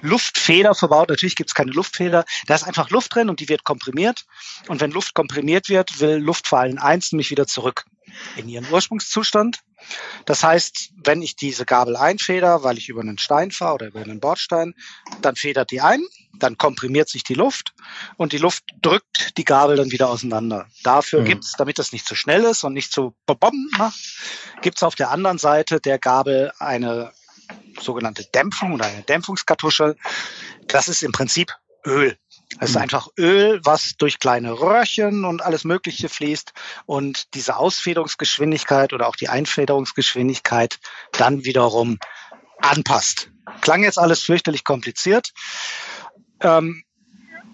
Luftfeder 0.00 0.74
verbaut. 0.74 1.08
Natürlich 1.08 1.34
gibt 1.34 1.50
es 1.50 1.54
keine 1.54 1.72
Luftfeder. 1.72 2.24
Da 2.46 2.54
ist 2.54 2.64
einfach 2.64 2.90
Luft 2.90 3.14
drin 3.14 3.28
und 3.28 3.40
die 3.40 3.48
wird 3.48 3.64
komprimiert. 3.64 4.26
Und 4.68 4.80
wenn 4.80 4.92
Luft 4.92 5.14
komprimiert 5.14 5.68
wird, 5.68 6.00
will 6.00 6.18
Luft 6.18 6.46
vor 6.46 6.60
allem 6.60 6.78
eins, 6.78 7.10
nämlich 7.12 7.30
wieder 7.30 7.46
zurück 7.46 7.84
in 8.36 8.48
ihren 8.48 8.70
Ursprungszustand. 8.70 9.60
Das 10.24 10.42
heißt, 10.42 10.92
wenn 11.04 11.22
ich 11.22 11.36
diese 11.36 11.64
Gabel 11.64 11.96
einfeder, 11.96 12.62
weil 12.62 12.78
ich 12.78 12.88
über 12.88 13.00
einen 13.00 13.18
Stein 13.18 13.50
fahre 13.50 13.74
oder 13.74 13.86
über 13.86 14.00
einen 14.00 14.20
Bordstein, 14.20 14.74
dann 15.22 15.36
federt 15.36 15.70
die 15.70 15.80
ein, 15.80 16.02
dann 16.38 16.58
komprimiert 16.58 17.08
sich 17.08 17.24
die 17.24 17.34
Luft 17.34 17.74
und 18.16 18.32
die 18.32 18.38
Luft 18.38 18.64
drückt 18.82 19.36
die 19.38 19.44
Gabel 19.44 19.76
dann 19.76 19.90
wieder 19.90 20.08
auseinander. 20.08 20.66
Dafür 20.82 21.20
mhm. 21.20 21.26
gibt's, 21.26 21.52
damit 21.52 21.78
das 21.78 21.92
nicht 21.92 22.06
zu 22.06 22.14
schnell 22.14 22.44
ist 22.44 22.64
und 22.68 22.74
nicht 22.74 22.92
zu 22.92 23.14
bom 23.26 23.68
macht, 23.76 23.98
gibt's 24.62 24.82
auf 24.82 24.94
der 24.94 25.10
anderen 25.10 25.38
Seite 25.38 25.80
der 25.80 25.98
Gabel 25.98 26.52
eine 26.58 27.12
sogenannte 27.80 28.24
Dämpfung 28.24 28.72
oder 28.72 28.86
eine 28.86 29.02
Dämpfungskartusche. 29.02 29.96
Das 30.66 30.88
ist 30.88 31.02
im 31.02 31.12
Prinzip 31.12 31.54
Öl. 31.86 32.16
Es 32.60 32.70
ist 32.70 32.76
mhm. 32.76 32.82
einfach 32.82 33.08
Öl, 33.18 33.60
was 33.64 33.94
durch 33.98 34.18
kleine 34.18 34.52
Röhrchen 34.52 35.24
und 35.24 35.42
alles 35.42 35.64
Mögliche 35.64 36.08
fließt 36.08 36.52
und 36.86 37.34
diese 37.34 37.56
Ausfederungsgeschwindigkeit 37.56 38.92
oder 38.92 39.08
auch 39.08 39.16
die 39.16 39.28
Einfederungsgeschwindigkeit 39.28 40.78
dann 41.12 41.44
wiederum 41.44 41.98
anpasst. 42.60 43.30
Klang 43.60 43.82
jetzt 43.82 43.98
alles 43.98 44.22
fürchterlich 44.22 44.64
kompliziert. 44.64 45.32
Ähm, 46.40 46.82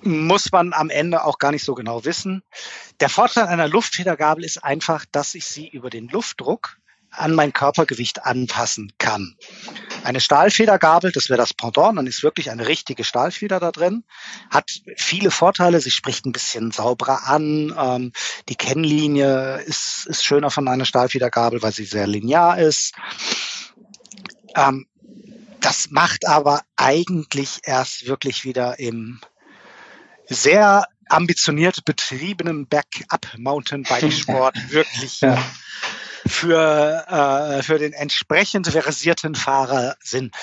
muss 0.04 0.52
man 0.52 0.72
am 0.72 0.90
Ende 0.90 1.24
auch 1.24 1.38
gar 1.38 1.50
nicht 1.50 1.64
so 1.64 1.74
genau 1.74 2.04
wissen. 2.04 2.42
Der 3.00 3.08
Vorteil 3.08 3.46
einer 3.46 3.68
Luftfedergabel 3.68 4.44
ist 4.44 4.62
einfach, 4.62 5.04
dass 5.10 5.34
ich 5.34 5.46
sie 5.46 5.68
über 5.68 5.90
den 5.90 6.08
Luftdruck 6.08 6.78
an 7.16 7.34
mein 7.34 7.52
Körpergewicht 7.52 8.24
anpassen 8.24 8.92
kann. 8.98 9.36
Eine 10.02 10.20
Stahlfedergabel, 10.20 11.12
das 11.12 11.28
wäre 11.28 11.38
das 11.38 11.54
Pendant, 11.54 11.96
dann 11.98 12.06
ist 12.06 12.22
wirklich 12.22 12.50
eine 12.50 12.66
richtige 12.66 13.04
Stahlfeder 13.04 13.60
da 13.60 13.70
drin, 13.70 14.04
hat 14.50 14.70
viele 14.96 15.30
Vorteile. 15.30 15.80
Sie 15.80 15.90
spricht 15.90 16.26
ein 16.26 16.32
bisschen 16.32 16.72
sauberer 16.72 17.26
an. 17.28 17.74
Ähm, 17.78 18.12
die 18.48 18.56
Kennlinie 18.56 19.62
ist, 19.62 20.06
ist 20.06 20.24
schöner 20.24 20.50
von 20.50 20.68
einer 20.68 20.84
Stahlfedergabel, 20.84 21.62
weil 21.62 21.72
sie 21.72 21.84
sehr 21.84 22.06
linear 22.06 22.58
ist. 22.58 22.94
Ähm, 24.56 24.86
das 25.60 25.90
macht 25.90 26.26
aber 26.26 26.62
eigentlich 26.76 27.60
erst 27.62 28.06
wirklich 28.06 28.44
wieder 28.44 28.78
im 28.78 29.20
sehr 30.26 30.86
ambitioniert 31.08 31.84
betriebenen 31.84 32.66
Backup-Mountainbike-Sport 32.66 34.56
wirklich 34.70 35.20
ja 35.20 35.42
für, 36.26 37.06
äh, 37.08 37.62
für 37.62 37.78
den 37.78 37.92
entsprechend 37.92 38.68
versierten 38.68 39.34
Fahrer 39.34 39.96
sind. 40.00 40.34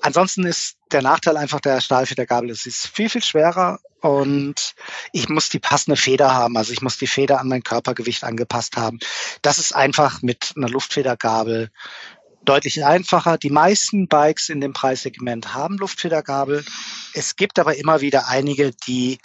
Ansonsten 0.00 0.44
ist 0.46 0.76
der 0.92 1.02
Nachteil 1.02 1.36
einfach 1.36 1.60
der 1.60 1.80
Stahlfedergabel, 1.80 2.50
es 2.50 2.66
ist 2.66 2.86
viel, 2.86 3.08
viel 3.08 3.22
schwerer 3.22 3.80
und 4.00 4.74
ich 5.12 5.28
muss 5.28 5.48
die 5.48 5.58
passende 5.58 5.96
Feder 5.96 6.34
haben. 6.34 6.56
Also 6.56 6.72
ich 6.72 6.82
muss 6.82 6.98
die 6.98 7.08
Feder 7.08 7.40
an 7.40 7.48
mein 7.48 7.64
Körpergewicht 7.64 8.22
angepasst 8.22 8.76
haben. 8.76 9.00
Das 9.42 9.58
ist 9.58 9.74
einfach 9.74 10.22
mit 10.22 10.52
einer 10.56 10.68
Luftfedergabel 10.68 11.70
deutlich 12.44 12.84
einfacher. 12.84 13.38
Die 13.38 13.50
meisten 13.50 14.08
Bikes 14.08 14.48
in 14.48 14.60
dem 14.60 14.72
Preissegment 14.72 15.54
haben 15.54 15.76
Luftfedergabel. 15.78 16.64
Es 17.14 17.36
gibt 17.36 17.58
aber 17.58 17.76
immer 17.76 18.00
wieder 18.00 18.28
einige, 18.28 18.72
die 18.86 19.18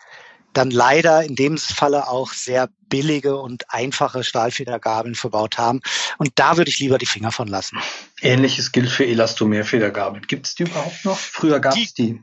dann 0.54 0.69
leider 0.69 1.23
in 1.23 1.36
dem 1.36 1.58
Falle 1.58 2.08
auch 2.08 2.32
sehr 2.32 2.69
billige 2.89 3.38
und 3.38 3.65
einfache 3.69 4.23
Stahlfedergabeln 4.23 5.15
verbaut 5.15 5.58
haben. 5.58 5.82
Und 6.17 6.32
da 6.36 6.58
würde 6.58 6.69
ich 6.69 6.80
lieber 6.80 6.97
die 6.97 7.08
Finger 7.08 7.32
von 7.32 7.47
lassen. 7.47 7.80
Ähnliches 8.21 8.71
gilt 8.71 8.89
für 8.89 9.06
Elastomer-Federgabeln. 9.06 10.28
Gibt 10.28 10.45
es 10.45 10.56
die 10.56 10.63
überhaupt 10.63 11.04
noch? 11.04 11.17
Früher 11.17 11.60
gab 11.60 11.76
es 11.76 11.93
die. 11.93 12.21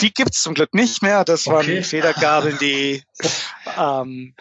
Die 0.00 0.12
gibt 0.12 0.34
es 0.34 0.42
zum 0.42 0.54
Glück 0.54 0.74
nicht 0.74 1.02
mehr. 1.02 1.24
Das 1.24 1.46
okay. 1.46 1.56
waren 1.56 1.84
Federgabeln, 1.84 2.58
die, 2.60 3.02
ähm, 3.78 4.34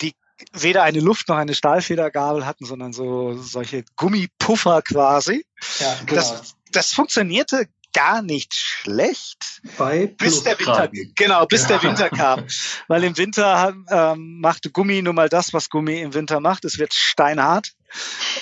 die 0.00 0.14
weder 0.52 0.82
eine 0.82 1.00
Luft- 1.00 1.28
noch 1.28 1.36
eine 1.36 1.54
Stahlfedergabel 1.54 2.46
hatten, 2.46 2.64
sondern 2.64 2.92
so 2.92 3.34
solche 3.34 3.84
Gummipuffer 3.96 4.82
quasi. 4.82 5.44
Ja, 5.80 5.94
genau. 6.06 6.14
das, 6.14 6.54
das 6.72 6.92
funktionierte 6.92 7.68
gar 7.92 8.22
nicht 8.22 8.54
schlecht, 8.54 9.62
Bei 9.76 10.06
bis 10.06 10.42
der 10.44 10.58
Winter, 10.58 10.88
genau, 11.16 11.46
bis 11.46 11.62
ja. 11.62 11.68
der 11.68 11.82
Winter 11.82 12.10
kam. 12.10 12.46
Weil 12.88 13.04
im 13.04 13.16
Winter 13.16 13.74
ähm, 13.88 14.40
machte 14.40 14.70
Gummi 14.70 15.02
nun 15.02 15.14
mal 15.14 15.28
das, 15.28 15.52
was 15.52 15.70
Gummi 15.70 16.00
im 16.00 16.14
Winter 16.14 16.40
macht. 16.40 16.64
Es 16.64 16.78
wird 16.78 16.94
steinhart. 16.94 17.72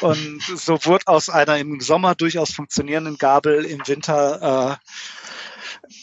Und 0.01 0.43
so 0.43 0.85
wurde 0.85 1.07
aus 1.07 1.31
einer 1.31 1.57
im 1.59 1.81
Sommer 1.81 2.15
durchaus 2.15 2.53
funktionierenden 2.53 3.19
Gabel 3.19 3.65
im 3.65 3.87
Winter 3.87 4.79
äh, 4.83 5.97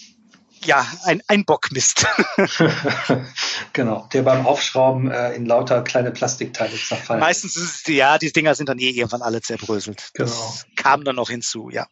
ja, 0.66 0.86
ein, 1.04 1.22
ein 1.28 1.46
Bockmist. 1.46 2.06
genau, 3.74 4.08
der 4.14 4.24
beim 4.24 4.46
Aufschrauben 4.46 5.12
äh, 5.12 5.34
in 5.34 5.46
lauter 5.46 5.82
kleine 5.84 6.12
Plastikteile 6.12 6.76
zerfallen. 6.76 7.20
Meistens 7.20 7.56
ist 7.56 7.88
es, 7.88 7.94
ja, 7.94 8.18
die 8.18 8.32
Dinger 8.32 8.56
sind 8.56 8.70
dann 8.70 8.80
eh 8.80 8.90
irgendwann 8.90 9.22
alle 9.22 9.42
zerbröselt. 9.42 10.12
Genau. 10.14 10.30
Das 10.30 10.66
kam 10.76 11.04
dann 11.04 11.16
noch 11.16 11.30
hinzu, 11.30 11.70
ja. 11.70 11.88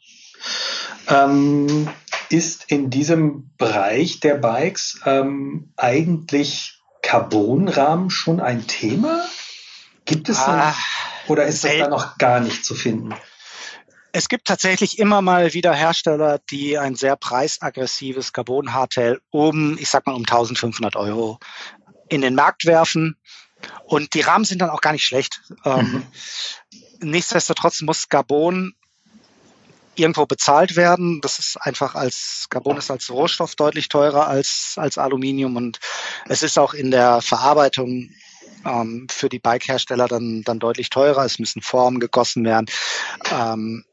Ähm, 1.07 1.89
ist 2.29 2.65
in 2.67 2.89
diesem 2.89 3.51
Bereich 3.57 4.19
der 4.19 4.36
Bikes 4.36 5.01
ähm, 5.05 5.73
eigentlich 5.75 6.81
Carbonrahmen 7.01 8.10
schon 8.10 8.39
ein 8.39 8.67
Thema? 8.67 9.25
Gibt 10.05 10.29
es 10.29 10.39
ah, 10.39 10.75
oder 11.27 11.45
ist 11.45 11.63
das 11.63 11.71
da 11.77 11.88
noch 11.88 12.17
gar 12.17 12.39
nicht 12.39 12.65
zu 12.65 12.75
finden? 12.75 13.13
Es 14.13 14.28
gibt 14.28 14.47
tatsächlich 14.47 15.00
immer 15.00 15.21
mal 15.21 15.54
wieder 15.54 15.74
Hersteller, 15.74 16.39
die 16.50 16.78
ein 16.78 16.95
sehr 16.95 17.15
preisaggressives 17.15 18.34
Carbon-Hardtail 18.34 19.21
um, 19.30 19.78
ich 19.78 19.89
sag 19.89 20.06
mal, 20.06 20.13
um 20.13 20.24
1500 20.24 20.95
Euro 20.95 21.39
in 22.10 22.21
den 22.21 22.36
Markt 22.36 22.65
werfen. 22.65 23.17
Und 23.86 24.13
die 24.13 24.21
Rahmen 24.21 24.43
sind 24.43 24.60
dann 24.62 24.69
auch 24.69 24.82
gar 24.82 24.91
nicht 24.91 25.06
schlecht. 25.06 25.41
Ähm, 25.65 26.04
mhm. 27.02 27.10
nichtsdestotrotz 27.10 27.82
muss 27.82 28.10
Carbon 28.10 28.74
irgendwo 29.95 30.26
bezahlt 30.26 30.76
werden. 30.76 31.21
Das 31.21 31.39
ist 31.39 31.58
einfach 31.58 31.95
als 31.95 32.47
Carbon 32.50 32.78
ist 32.78 32.91
als 32.91 33.10
Rohstoff 33.10 33.56
deutlich 33.56 33.89
teurer 33.89 34.28
als, 34.28 34.74
als 34.78 34.97
Aluminium 34.97 35.56
und 35.56 35.80
es 36.28 36.43
ist 36.43 36.58
auch 36.58 36.74
in 36.74 36.91
der 36.91 37.21
Verarbeitung 37.21 38.10
ähm, 38.65 39.08
für 39.10 39.30
die 39.30 39.39
Bike-Hersteller 39.39 40.08
dann, 40.08 40.43
dann 40.43 40.60
deutlich 40.60 40.89
teurer. 40.89 41.26
Es 41.26 41.39
müssen 41.39 41.62
Formen 41.62 42.00
gegossen 42.00 42.45
werden. 42.45 42.67
Ähm, 43.32 43.86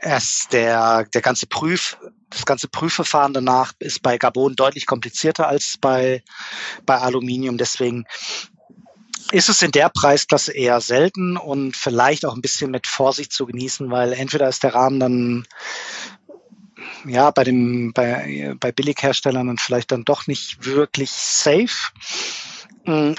erst 0.00 0.52
der, 0.52 1.04
der 1.04 1.22
ganze 1.22 1.46
Prüf, 1.46 1.96
das 2.30 2.44
ganze 2.44 2.68
Prüfverfahren 2.68 3.32
danach 3.32 3.72
ist 3.78 4.02
bei 4.02 4.18
Carbon 4.18 4.54
deutlich 4.54 4.86
komplizierter 4.86 5.48
als 5.48 5.76
bei, 5.80 6.22
bei 6.84 6.98
Aluminium. 6.98 7.58
Deswegen 7.58 8.06
ist 9.32 9.48
es 9.48 9.62
in 9.62 9.72
der 9.72 9.90
Preisklasse 9.90 10.52
eher 10.52 10.80
selten 10.80 11.36
und 11.36 11.76
vielleicht 11.76 12.24
auch 12.24 12.34
ein 12.34 12.42
bisschen 12.42 12.70
mit 12.70 12.86
Vorsicht 12.86 13.32
zu 13.32 13.46
genießen, 13.46 13.90
weil 13.90 14.12
entweder 14.12 14.48
ist 14.48 14.62
der 14.62 14.74
Rahmen 14.74 15.00
dann 15.00 15.46
ja 17.04 17.30
bei 17.30 17.44
dem 17.44 17.92
bei, 17.92 18.54
bei 18.58 18.72
Billigherstellern 18.72 19.46
dann 19.46 19.58
vielleicht 19.58 19.92
dann 19.92 20.04
doch 20.04 20.26
nicht 20.26 20.64
wirklich 20.64 21.10
safe 21.10 21.92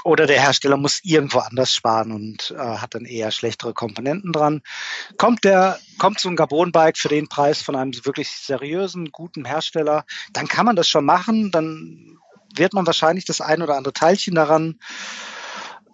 oder 0.04 0.26
der 0.26 0.40
Hersteller 0.40 0.76
muss 0.76 1.00
irgendwo 1.02 1.38
anders 1.38 1.74
sparen 1.74 2.12
und 2.12 2.52
äh, 2.52 2.58
hat 2.58 2.94
dann 2.94 3.04
eher 3.04 3.30
schlechtere 3.30 3.74
Komponenten 3.74 4.32
dran. 4.32 4.62
Kommt 5.16 5.44
der 5.44 5.78
kommt 5.98 6.20
so 6.20 6.28
ein 6.28 6.36
Carbon 6.36 6.72
Bike 6.72 6.98
für 6.98 7.08
den 7.08 7.28
Preis 7.28 7.62
von 7.62 7.76
einem 7.76 7.92
wirklich 8.04 8.30
seriösen 8.30 9.12
guten 9.12 9.44
Hersteller, 9.44 10.04
dann 10.32 10.48
kann 10.48 10.66
man 10.66 10.76
das 10.76 10.88
schon 10.88 11.04
machen, 11.04 11.50
dann 11.50 12.18
wird 12.54 12.72
man 12.72 12.86
wahrscheinlich 12.86 13.24
das 13.24 13.40
ein 13.40 13.62
oder 13.62 13.76
andere 13.76 13.92
Teilchen 13.92 14.34
daran 14.34 14.78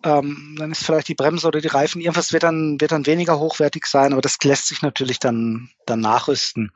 ähm, 0.06 0.54
dann 0.56 0.70
ist 0.70 0.84
vielleicht 0.84 1.08
die 1.08 1.14
Bremse 1.14 1.48
oder 1.48 1.60
die 1.60 1.68
Reifen, 1.68 2.00
irgendwas 2.00 2.32
wird 2.32 2.44
dann, 2.44 2.80
wird 2.80 2.92
dann 2.92 3.06
weniger 3.06 3.40
hochwertig 3.40 3.86
sein, 3.86 4.12
aber 4.12 4.22
das 4.22 4.38
lässt 4.44 4.68
sich 4.68 4.82
natürlich 4.82 5.18
dann, 5.18 5.70
dann 5.84 6.00
nachrüsten. 6.00 6.70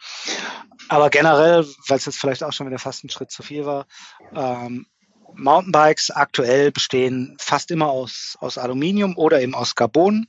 Aber 0.88 1.10
generell, 1.10 1.64
weil 1.86 1.98
es 1.98 2.06
jetzt 2.06 2.18
vielleicht 2.18 2.42
auch 2.42 2.52
schon 2.52 2.66
wieder 2.66 2.80
fast 2.80 3.04
ein 3.04 3.10
Schritt 3.10 3.30
zu 3.30 3.44
viel 3.44 3.66
war, 3.66 3.86
ähm, 4.34 4.86
Mountainbikes 5.34 6.10
aktuell 6.10 6.72
bestehen 6.72 7.36
fast 7.38 7.70
immer 7.70 7.88
aus, 7.88 8.36
aus 8.40 8.58
Aluminium 8.58 9.16
oder 9.16 9.40
eben 9.40 9.54
aus 9.54 9.74
Carbon. 9.74 10.26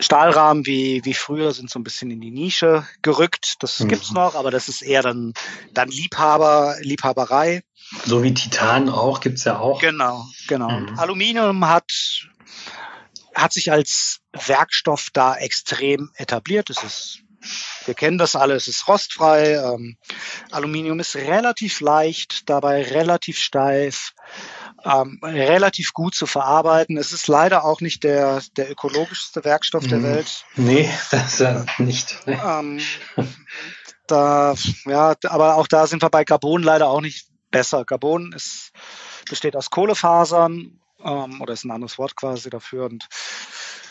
Stahlrahmen 0.00 0.64
wie, 0.64 1.04
wie 1.04 1.14
früher 1.14 1.52
sind 1.52 1.70
so 1.70 1.78
ein 1.78 1.84
bisschen 1.84 2.10
in 2.10 2.20
die 2.20 2.30
Nische 2.30 2.86
gerückt. 3.02 3.56
Das 3.60 3.80
mhm. 3.80 3.88
gibt's 3.88 4.12
noch, 4.12 4.34
aber 4.34 4.50
das 4.50 4.68
ist 4.68 4.82
eher 4.82 5.02
dann, 5.02 5.34
dann 5.74 5.88
Liebhaber, 5.88 6.76
Liebhaberei. 6.80 7.62
So 8.06 8.22
wie 8.22 8.32
Titan 8.32 8.88
auch, 8.88 9.20
gibt's 9.20 9.44
ja 9.44 9.58
auch. 9.58 9.80
Genau, 9.80 10.26
genau. 10.48 10.70
Mhm. 10.70 10.98
Aluminium 10.98 11.68
hat, 11.68 11.92
hat 13.34 13.52
sich 13.52 13.70
als 13.70 14.20
Werkstoff 14.32 15.08
da 15.12 15.36
extrem 15.36 16.10
etabliert. 16.14 16.70
Es 16.70 16.82
ist, 16.82 17.18
wir 17.90 17.94
kennen 17.96 18.18
das 18.18 18.36
alle, 18.36 18.54
es 18.54 18.68
ist 18.68 18.86
rostfrei. 18.86 19.54
Ähm, 19.54 19.96
Aluminium 20.52 21.00
ist 21.00 21.16
relativ 21.16 21.80
leicht, 21.80 22.48
dabei 22.48 22.84
relativ 22.84 23.36
steif. 23.36 24.12
Ähm, 24.84 25.18
relativ 25.24 25.92
gut 25.92 26.14
zu 26.14 26.26
verarbeiten. 26.26 26.96
Es 26.96 27.10
ist 27.10 27.26
leider 27.26 27.64
auch 27.64 27.80
nicht 27.80 28.04
der, 28.04 28.42
der 28.56 28.70
ökologischste 28.70 29.44
Werkstoff 29.44 29.88
der 29.88 29.98
mhm. 29.98 30.04
Welt. 30.04 30.44
Nee, 30.54 30.88
das 31.10 31.32
ist 31.32 31.40
ja 31.40 31.66
nicht. 31.78 32.16
Ähm, 32.26 32.80
da, 34.06 34.54
ja, 34.86 35.16
aber 35.24 35.56
auch 35.56 35.66
da 35.66 35.88
sind 35.88 36.00
wir 36.00 36.10
bei 36.10 36.24
Carbon 36.24 36.62
leider 36.62 36.90
auch 36.90 37.00
nicht 37.00 37.26
besser. 37.50 37.84
Carbon 37.84 38.32
ist, 38.32 38.70
besteht 39.28 39.56
aus 39.56 39.70
Kohlefasern 39.70 40.80
ähm, 41.04 41.40
oder 41.40 41.54
ist 41.54 41.64
ein 41.64 41.72
anderes 41.72 41.98
Wort 41.98 42.14
quasi 42.14 42.50
dafür. 42.50 42.84
Und 42.84 43.08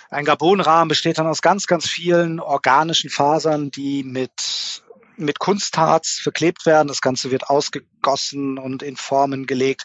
ein 0.10 0.26
Carbonrahmen 0.26 0.88
besteht 0.88 1.20
dann 1.20 1.28
aus 1.28 1.42
ganz, 1.42 1.68
ganz 1.68 1.88
vielen 1.88 2.40
organischen 2.40 3.10
Fasern, 3.10 3.72
die 3.72 4.04
mit 4.04 4.84
mit 5.20 5.38
Kunstharz 5.38 6.20
verklebt 6.22 6.66
werden. 6.66 6.88
Das 6.88 7.02
Ganze 7.02 7.30
wird 7.30 7.50
ausgegossen 7.50 8.58
und 8.58 8.82
in 8.82 8.96
Formen 8.96 9.46
gelegt. 9.46 9.84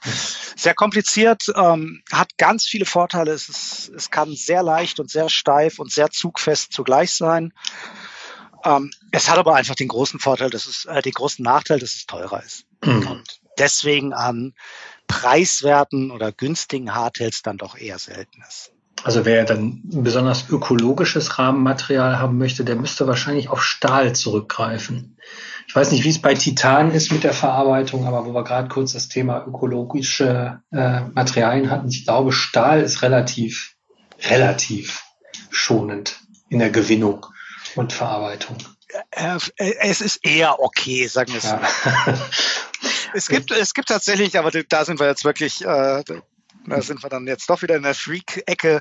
Sehr 0.57 0.75
kompliziert, 0.75 1.53
ähm, 1.57 2.03
hat 2.13 2.39
ganz 2.39 2.65
viele 2.65 2.87
Vorteile. 2.87 3.33
Es, 3.33 3.49
ist, 3.49 3.91
es 3.95 4.11
kann 4.11 4.35
sehr 4.35 4.63
leicht 4.63 5.01
und 5.01 5.11
sehr 5.11 5.29
steif 5.29 5.79
und 5.79 5.93
sehr 5.93 6.11
zugfest 6.11 6.73
zugleich 6.73 7.13
sein. 7.13 7.53
Ähm, 8.65 8.93
es 9.11 9.29
hat 9.29 9.39
aber 9.39 9.57
einfach 9.57 9.75
den 9.75 9.89
großen 9.89 10.21
Vorteil, 10.21 10.51
dass 10.51 10.67
es, 10.67 10.85
äh, 10.87 11.03
den 11.03 11.13
großen 11.13 11.43
Nachteil, 11.43 11.81
dass 11.81 11.97
es 11.97 12.07
teurer 12.07 12.43
ist. 12.43 12.65
Mhm. 12.85 13.07
Und 13.07 13.41
deswegen 13.59 14.13
an 14.13 14.55
preiswerten 15.07 16.11
oder 16.11 16.33
günstigen 16.33 16.95
Hardtails 16.95 17.43
dann 17.43 17.59
doch 17.59 17.77
eher 17.77 17.99
selten 17.99 18.41
ist. 18.49 18.74
Also 19.05 19.27
wer 19.27 19.45
dann 19.45 19.83
ein 19.93 20.03
besonders 20.03 20.49
ökologisches 20.49 21.39
Rahmenmaterial 21.39 22.19
haben 22.19 22.39
möchte, 22.39 22.65
der 22.65 22.75
müsste 22.75 23.07
wahrscheinlich 23.07 23.51
auf 23.51 23.63
Stahl 23.63 24.15
zurückgreifen. 24.15 25.19
Ich 25.69 25.77
weiß 25.77 25.93
nicht, 25.93 26.05
wie 26.05 26.09
es 26.09 26.23
bei 26.23 26.33
Titan 26.33 26.91
ist 26.91 27.13
mit 27.13 27.23
der 27.23 27.35
Verarbeitung, 27.35 28.07
aber 28.07 28.25
wo 28.25 28.33
wir 28.33 28.45
gerade 28.45 28.69
kurz 28.69 28.95
das 28.95 29.09
Thema 29.09 29.45
ökologische 29.47 30.63
äh, 30.73 31.01
Materialien 31.13 31.71
hatten, 31.71 31.89
ich 31.89 32.05
glaube, 32.07 32.33
Stahl 32.33 32.81
ist 32.81 33.03
relativ, 33.03 33.75
relativ 34.23 35.05
schonend 35.51 36.21
in 36.49 36.59
der 36.59 36.71
Gewinnung 36.71 37.27
und 37.77 37.93
Verarbeitung. 37.93 38.57
Äh, 39.11 39.39
es 39.81 40.01
ist 40.01 40.25
eher 40.25 40.61
okay, 40.61 41.07
sagen 41.09 41.33
wir 41.33 41.39
es 41.39 41.45
ja. 41.45 41.61
Es 43.17 43.29
gibt, 43.29 43.53
es 43.53 43.75
gibt 43.75 43.89
tatsächlich, 43.89 44.37
aber 44.39 44.51
da 44.51 44.85
sind 44.85 44.99
wir 44.99 45.07
jetzt 45.07 45.25
wirklich, 45.25 45.65
äh, 45.65 46.03
da 46.67 46.81
sind 46.83 47.03
wir 47.03 47.11
dann 47.11 47.27
jetzt 47.27 47.49
doch 47.51 47.63
wieder 47.63 47.77
in 47.77 47.83
der 47.83 47.95
Freak-Ecke. 47.95 48.81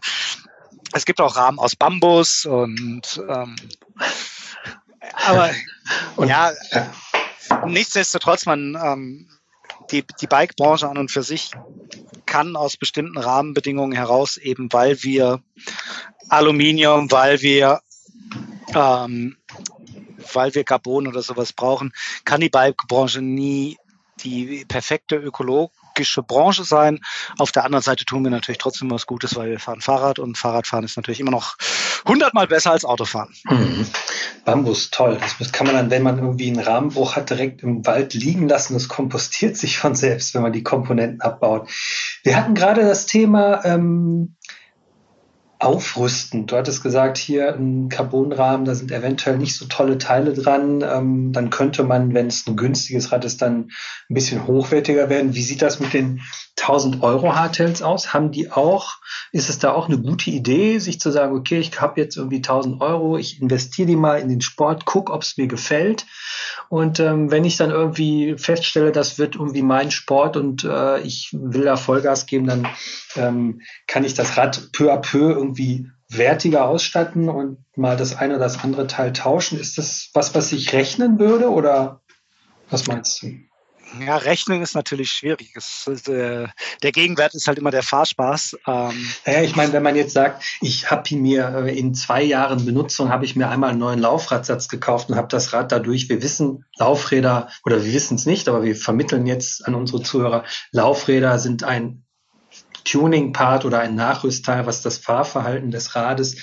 Es 0.94 1.06
gibt 1.06 1.22
auch 1.22 1.36
Rahmen 1.36 1.60
aus 1.60 1.76
Bambus 1.76 2.46
und 2.46 3.22
ähm, 3.28 3.56
aber 5.26 5.52
und, 6.16 6.28
ja, 6.28 6.52
nichtsdestotrotz, 7.66 8.46
man 8.46 8.78
ähm, 8.82 9.30
die, 9.92 10.06
die 10.22 10.28
Bike-Branche 10.28 10.88
an 10.88 10.98
und 10.98 11.12
für 11.12 11.24
sich 11.24 11.52
kann 12.26 12.56
aus 12.56 12.78
bestimmten 12.78 13.18
Rahmenbedingungen 13.18 13.96
heraus, 13.96 14.38
eben 14.38 14.72
weil 14.72 15.04
wir 15.04 15.42
Aluminium, 16.30 17.12
weil 17.12 17.42
wir 17.42 17.82
ähm, 18.74 19.38
weil 20.32 20.56
wir 20.56 20.64
Carbon 20.64 21.08
oder 21.08 21.22
sowas 21.22 21.54
brauchen, 21.54 21.94
kann 22.26 22.42
die 22.42 22.50
Bike-Branche 22.50 23.22
nie 23.22 23.78
die 24.24 24.66
perfekte 24.66 25.22
ökologische 25.94 26.24
Branche 26.24 26.64
sein. 26.64 27.00
Auf 27.38 27.52
der 27.52 27.66
anderen 27.66 27.84
Seite 27.84 28.06
tun 28.06 28.24
wir 28.24 28.32
natürlich 28.32 28.58
trotzdem 28.58 28.90
was 28.92 29.06
Gutes, 29.06 29.36
weil 29.36 29.52
wir 29.52 29.60
fahren 29.60 29.82
Fahrrad 29.82 30.20
und 30.20 30.38
Fahrradfahren 30.38 30.86
ist 30.86 30.98
natürlich 30.98 31.20
immer 31.20 31.32
noch 31.32 31.56
hundertmal 32.08 32.48
besser 32.48 32.72
als 32.72 32.86
Autofahren. 32.86 33.34
Mhm. 33.50 33.86
Bambus, 34.46 34.90
toll. 34.90 35.20
Das 35.40 35.52
kann 35.52 35.68
man 35.68 35.76
dann, 35.76 35.90
wenn 35.90 36.04
man 36.04 36.18
irgendwie 36.18 36.48
einen 36.48 36.60
Rahmenbruch 36.60 37.16
hat, 37.16 37.30
direkt 37.30 37.64
im 37.64 37.86
Wald 37.86 38.14
liegen 38.14 38.50
lassen. 38.50 38.74
Das 38.74 38.90
kompostiert 38.90 39.56
sich 39.56 39.78
von 39.78 39.96
selbst, 39.96 40.34
wenn 40.34 40.42
man 40.42 40.52
die 40.52 40.64
Komponenten 40.64 41.22
abbaut. 41.22 41.70
Wir 42.24 42.36
hatten 42.36 42.54
gerade 42.54 42.82
das 42.82 43.06
Thema 43.06 43.64
ähm, 43.64 44.36
aufrüsten. 45.64 46.46
Du 46.46 46.58
hattest 46.58 46.84
gesagt, 46.84 47.18
hier 47.18 47.56
ein 47.56 47.88
Carbonrahmen, 47.88 48.66
da 48.66 48.76
sind 48.76 48.92
eventuell 48.92 49.38
nicht 49.38 49.56
so 49.56 49.66
tolle 49.66 49.98
Teile 49.98 50.34
dran. 50.34 50.84
Ähm, 50.84 51.32
dann 51.32 51.50
könnte 51.50 51.84
man, 51.84 52.14
wenn 52.14 52.28
es 52.28 52.46
ein 52.48 52.58
günstiges 52.58 53.12
Rad 53.12 53.24
ist, 53.24 53.42
dann 53.42 53.72
ein 54.10 54.14
bisschen 54.14 54.46
hochwertiger 54.46 55.10
werden. 55.10 55.36
Wie 55.36 55.42
sieht 55.42 55.62
das 55.62 55.80
mit 55.80 55.94
den 55.94 56.22
1000 56.60 57.02
Euro 57.02 57.36
Hardtails 57.36 57.82
aus? 57.82 58.14
Haben 58.14 58.32
die 58.32 58.52
auch, 58.52 58.96
ist 59.32 59.50
es 59.50 59.60
da 59.60 59.72
auch 59.72 59.88
eine 59.88 60.00
gute 60.00 60.30
Idee, 60.32 60.80
sich 60.80 61.00
zu 61.00 61.12
sagen, 61.12 61.36
okay, 61.36 61.60
ich 61.60 61.80
habe 61.80 62.00
jetzt 62.02 62.18
irgendwie 62.18 62.38
1000 62.38 62.82
Euro, 62.82 63.18
ich 63.18 63.42
investiere 63.42 63.88
die 63.88 63.96
mal 63.96 64.20
in 64.20 64.30
den 64.30 64.42
Sport, 64.42 64.86
guck, 64.86 65.10
ob 65.10 65.22
es 65.22 65.38
mir 65.38 65.48
gefällt. 65.48 66.06
Und 66.70 67.00
ähm, 67.00 67.32
wenn 67.32 67.46
ich 67.46 67.58
dann 67.58 67.70
irgendwie 67.70 68.36
feststelle, 68.38 68.92
das 68.92 69.18
wird 69.18 69.36
irgendwie 69.36 69.62
mein 69.62 69.92
Sport 69.92 70.38
und 70.38 70.64
äh, 70.64 71.00
ich 71.02 71.30
will 71.32 71.64
da 71.64 71.78
Vollgas 71.78 72.26
geben, 72.26 72.48
dann 72.48 72.68
ähm, 73.16 73.62
kann 73.88 74.04
ich 74.04 74.14
das 74.14 74.38
Rad 74.38 74.70
peu 74.74 74.92
à 74.92 74.98
peu 74.98 75.32
irgendwie 75.32 75.53
wertiger 76.10 76.66
ausstatten 76.66 77.30
und 77.30 77.66
mal 77.76 77.98
das 77.98 78.16
eine 78.16 78.36
oder 78.36 78.44
das 78.44 78.64
andere 78.64 78.88
Teil 78.88 79.14
tauschen. 79.14 79.60
Ist 79.60 79.78
das 79.78 80.10
was, 80.14 80.36
was 80.36 80.52
ich 80.52 80.74
rechnen 80.74 81.20
würde 81.20 81.50
oder 81.50 82.02
was 82.70 82.88
meinst 82.88 83.22
du? 83.22 83.38
Ja, 84.00 84.18
Rechnen 84.18 84.62
ist 84.62 84.74
natürlich 84.74 85.12
schwierig. 85.12 85.54
Es, 85.56 85.88
äh, 86.08 86.48
der 86.82 86.92
Gegenwert 86.92 87.36
ist 87.36 87.48
halt 87.48 87.60
immer 87.60 87.72
der 87.72 87.84
Fahrspaß. 87.84 88.58
Ähm. 88.68 89.10
Naja, 89.26 89.42
ich 89.44 89.56
meine, 89.56 89.74
wenn 89.74 89.84
man 89.84 89.96
jetzt 89.96 90.14
sagt, 90.14 90.44
ich 90.62 90.90
habe 90.90 91.16
mir 91.16 91.66
äh, 91.66 91.78
in 91.78 91.94
zwei 91.94 92.24
Jahren 92.24 92.66
Benutzung, 92.66 93.10
habe 93.10 93.26
ich 93.26 93.36
mir 93.36 93.50
einmal 93.50 93.70
einen 93.70 93.80
neuen 93.80 94.00
Laufradsatz 94.00 94.68
gekauft 94.68 95.10
und 95.10 95.16
habe 95.16 95.28
das 95.28 95.54
Rad 95.54 95.72
dadurch, 95.72 96.10
wir 96.10 96.24
wissen, 96.24 96.66
Laufräder, 96.78 97.50
oder 97.66 97.84
wir 97.86 97.94
wissen 97.94 98.16
es 98.16 98.26
nicht, 98.26 98.48
aber 98.48 98.64
wir 98.64 98.76
vermitteln 98.76 99.28
jetzt 99.28 99.68
an 99.68 99.76
unsere 99.76 100.02
Zuhörer, 100.02 100.44
Laufräder 100.72 101.38
sind 101.38 101.64
ein 101.64 102.03
Tuning-Part 102.86 103.66
oder 103.66 103.80
ein 103.80 103.96
Nachrüstteil, 103.96 104.66
was 104.66 104.82
das 104.82 104.98
Fahrverhalten 104.98 105.72
des 105.72 105.96
Rades 105.96 106.36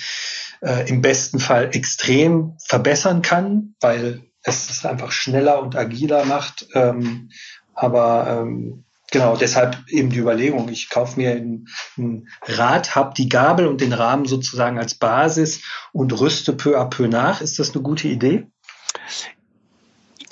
äh, 0.61 0.87
im 0.89 1.01
besten 1.01 1.39
Fall 1.39 1.69
extrem 1.73 2.57
verbessern 2.65 3.21
kann, 3.21 3.75
weil 3.79 4.23
es 4.43 4.69
es 4.69 4.85
einfach 4.85 5.11
schneller 5.11 5.61
und 5.61 5.75
agiler 5.75 6.25
macht. 6.25 6.67
Ähm, 6.73 7.29
aber 7.73 8.27
ähm, 8.27 8.85
genau, 9.11 9.35
deshalb 9.35 9.77
eben 9.87 10.09
die 10.09 10.19
Überlegung, 10.19 10.69
ich 10.69 10.89
kaufe 10.89 11.19
mir 11.19 11.31
ein, 11.31 11.67
ein 11.97 12.27
Rad, 12.43 12.95
habe 12.95 13.13
die 13.15 13.29
Gabel 13.29 13.67
und 13.67 13.81
den 13.81 13.93
Rahmen 13.93 14.25
sozusagen 14.25 14.79
als 14.79 14.95
Basis 14.95 15.61
und 15.91 16.19
rüste 16.19 16.53
peu 16.53 16.79
à 16.79 16.89
peu 16.89 17.07
nach. 17.07 17.41
Ist 17.41 17.59
das 17.59 17.73
eine 17.73 17.83
gute 17.83 18.07
Idee? 18.07 18.47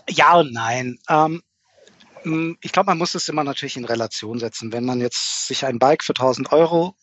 Ja 0.09 0.39
und 0.39 0.51
nein. 0.53 0.97
Ähm, 1.07 1.25
hm, 1.25 1.41
ich 2.61 2.71
glaube, 2.71 2.87
man 2.87 2.97
muss 2.97 3.15
es 3.15 3.29
immer 3.29 3.43
natürlich 3.43 3.77
in 3.77 3.85
Relation 3.85 4.39
setzen. 4.39 4.71
Wenn 4.71 4.85
man 4.85 4.99
jetzt 4.99 5.47
sich 5.47 5.65
ein 5.65 5.79
Bike 5.79 6.03
für 6.03 6.13
1000 6.13 6.51
Euro 6.51 6.95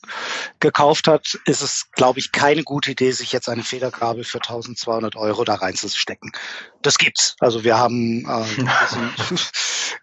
gekauft 0.60 1.08
hat, 1.08 1.38
ist 1.44 1.62
es, 1.62 1.90
glaube 1.92 2.18
ich, 2.18 2.32
keine 2.32 2.62
gute 2.62 2.92
Idee, 2.92 3.12
sich 3.12 3.32
jetzt 3.32 3.48
eine 3.48 3.62
Federgabel 3.62 4.24
für 4.24 4.38
1200 4.38 5.16
Euro 5.16 5.44
da 5.44 5.54
reinzustecken. 5.54 6.32
Das 6.82 6.98
gibt's. 6.98 7.36
Also 7.40 7.64
wir 7.64 7.78
haben, 7.78 8.26
äh, 8.26 8.64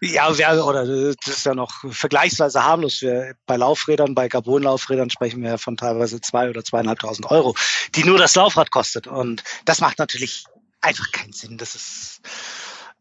ja, 0.00 0.36
wir, 0.36 0.64
oder 0.64 0.84
das 0.84 1.36
ist 1.36 1.46
ja 1.46 1.54
noch 1.54 1.72
vergleichsweise 1.90 2.64
harmlos. 2.64 3.00
Wir, 3.00 3.34
bei 3.46 3.56
Laufrädern, 3.56 4.14
bei 4.14 4.28
Carbon-Laufrädern 4.28 5.10
sprechen 5.10 5.42
wir 5.42 5.58
von 5.58 5.76
teilweise 5.76 6.20
zwei 6.20 6.50
oder 6.50 6.64
zweieinhalbtausend 6.64 7.30
Euro, 7.30 7.54
die 7.94 8.04
nur 8.04 8.18
das 8.18 8.34
Laufrad 8.34 8.70
kostet. 8.70 9.06
Und 9.06 9.44
das 9.64 9.80
macht 9.80 9.98
natürlich 9.98 10.44
einfach 10.80 11.10
keinen 11.12 11.32
Sinn. 11.32 11.56
Das 11.56 11.74
ist, 11.74 12.20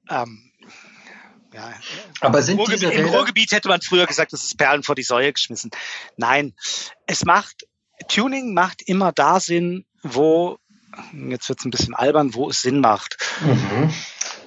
ähm, 0.10 0.52
ja, 1.54 1.74
aber 2.20 2.42
sind 2.42 2.58
Ruhrgebiet, 2.58 2.82
diese 2.82 2.94
Im 2.94 3.10
Ruhrgebiet 3.10 3.52
hätte 3.52 3.68
man 3.68 3.82
früher 3.82 4.06
gesagt, 4.06 4.34
das 4.34 4.44
ist 4.44 4.58
Perlen 4.58 4.84
vor 4.84 4.96
die 4.96 5.04
Säue 5.04 5.32
geschmissen. 5.32 5.72
Nein, 6.18 6.54
es 7.06 7.26
macht, 7.26 7.68
Tuning 8.08 8.54
macht 8.54 8.82
immer 8.82 9.12
da 9.12 9.40
Sinn, 9.40 9.86
wo, 10.02 10.58
jetzt 11.30 11.50
wird 11.50 11.60
es 11.60 11.66
ein 11.66 11.72
bisschen 11.72 11.94
albern, 11.94 12.34
wo 12.34 12.50
es 12.50 12.62
Sinn 12.62 12.80
macht. 12.80 13.18
Mhm. 13.42 13.94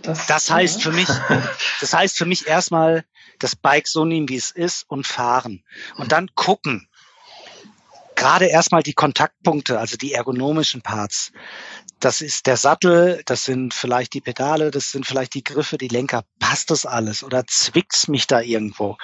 Das, 0.02 0.26
das, 0.26 0.50
heißt 0.50 0.76
ja. 0.76 0.82
für 0.82 0.92
mich, 0.92 1.08
das 1.80 1.92
heißt 1.92 2.16
für 2.16 2.26
mich 2.26 2.46
erstmal 2.46 3.04
das 3.38 3.56
Bike 3.56 3.88
so 3.88 4.04
nehmen, 4.04 4.28
wie 4.28 4.36
es 4.36 4.50
ist 4.50 4.84
und 4.88 5.06
fahren. 5.06 5.64
Und 5.96 6.12
dann 6.12 6.30
gucken. 6.34 6.88
Gerade 8.14 8.46
erstmal 8.46 8.82
die 8.82 8.94
Kontaktpunkte, 8.94 9.78
also 9.78 9.98
die 9.98 10.14
ergonomischen 10.14 10.80
Parts 10.80 11.32
das 12.06 12.20
ist 12.20 12.46
der 12.46 12.56
Sattel, 12.56 13.20
das 13.26 13.44
sind 13.44 13.74
vielleicht 13.74 14.14
die 14.14 14.20
Pedale, 14.20 14.70
das 14.70 14.92
sind 14.92 15.04
vielleicht 15.04 15.34
die 15.34 15.42
Griffe, 15.42 15.76
die 15.76 15.88
Lenker. 15.88 16.22
Passt 16.38 16.70
das 16.70 16.86
alles 16.86 17.24
oder 17.24 17.44
zwickt's 17.48 18.06
mich 18.06 18.28
da 18.28 18.40
irgendwo? 18.40 18.96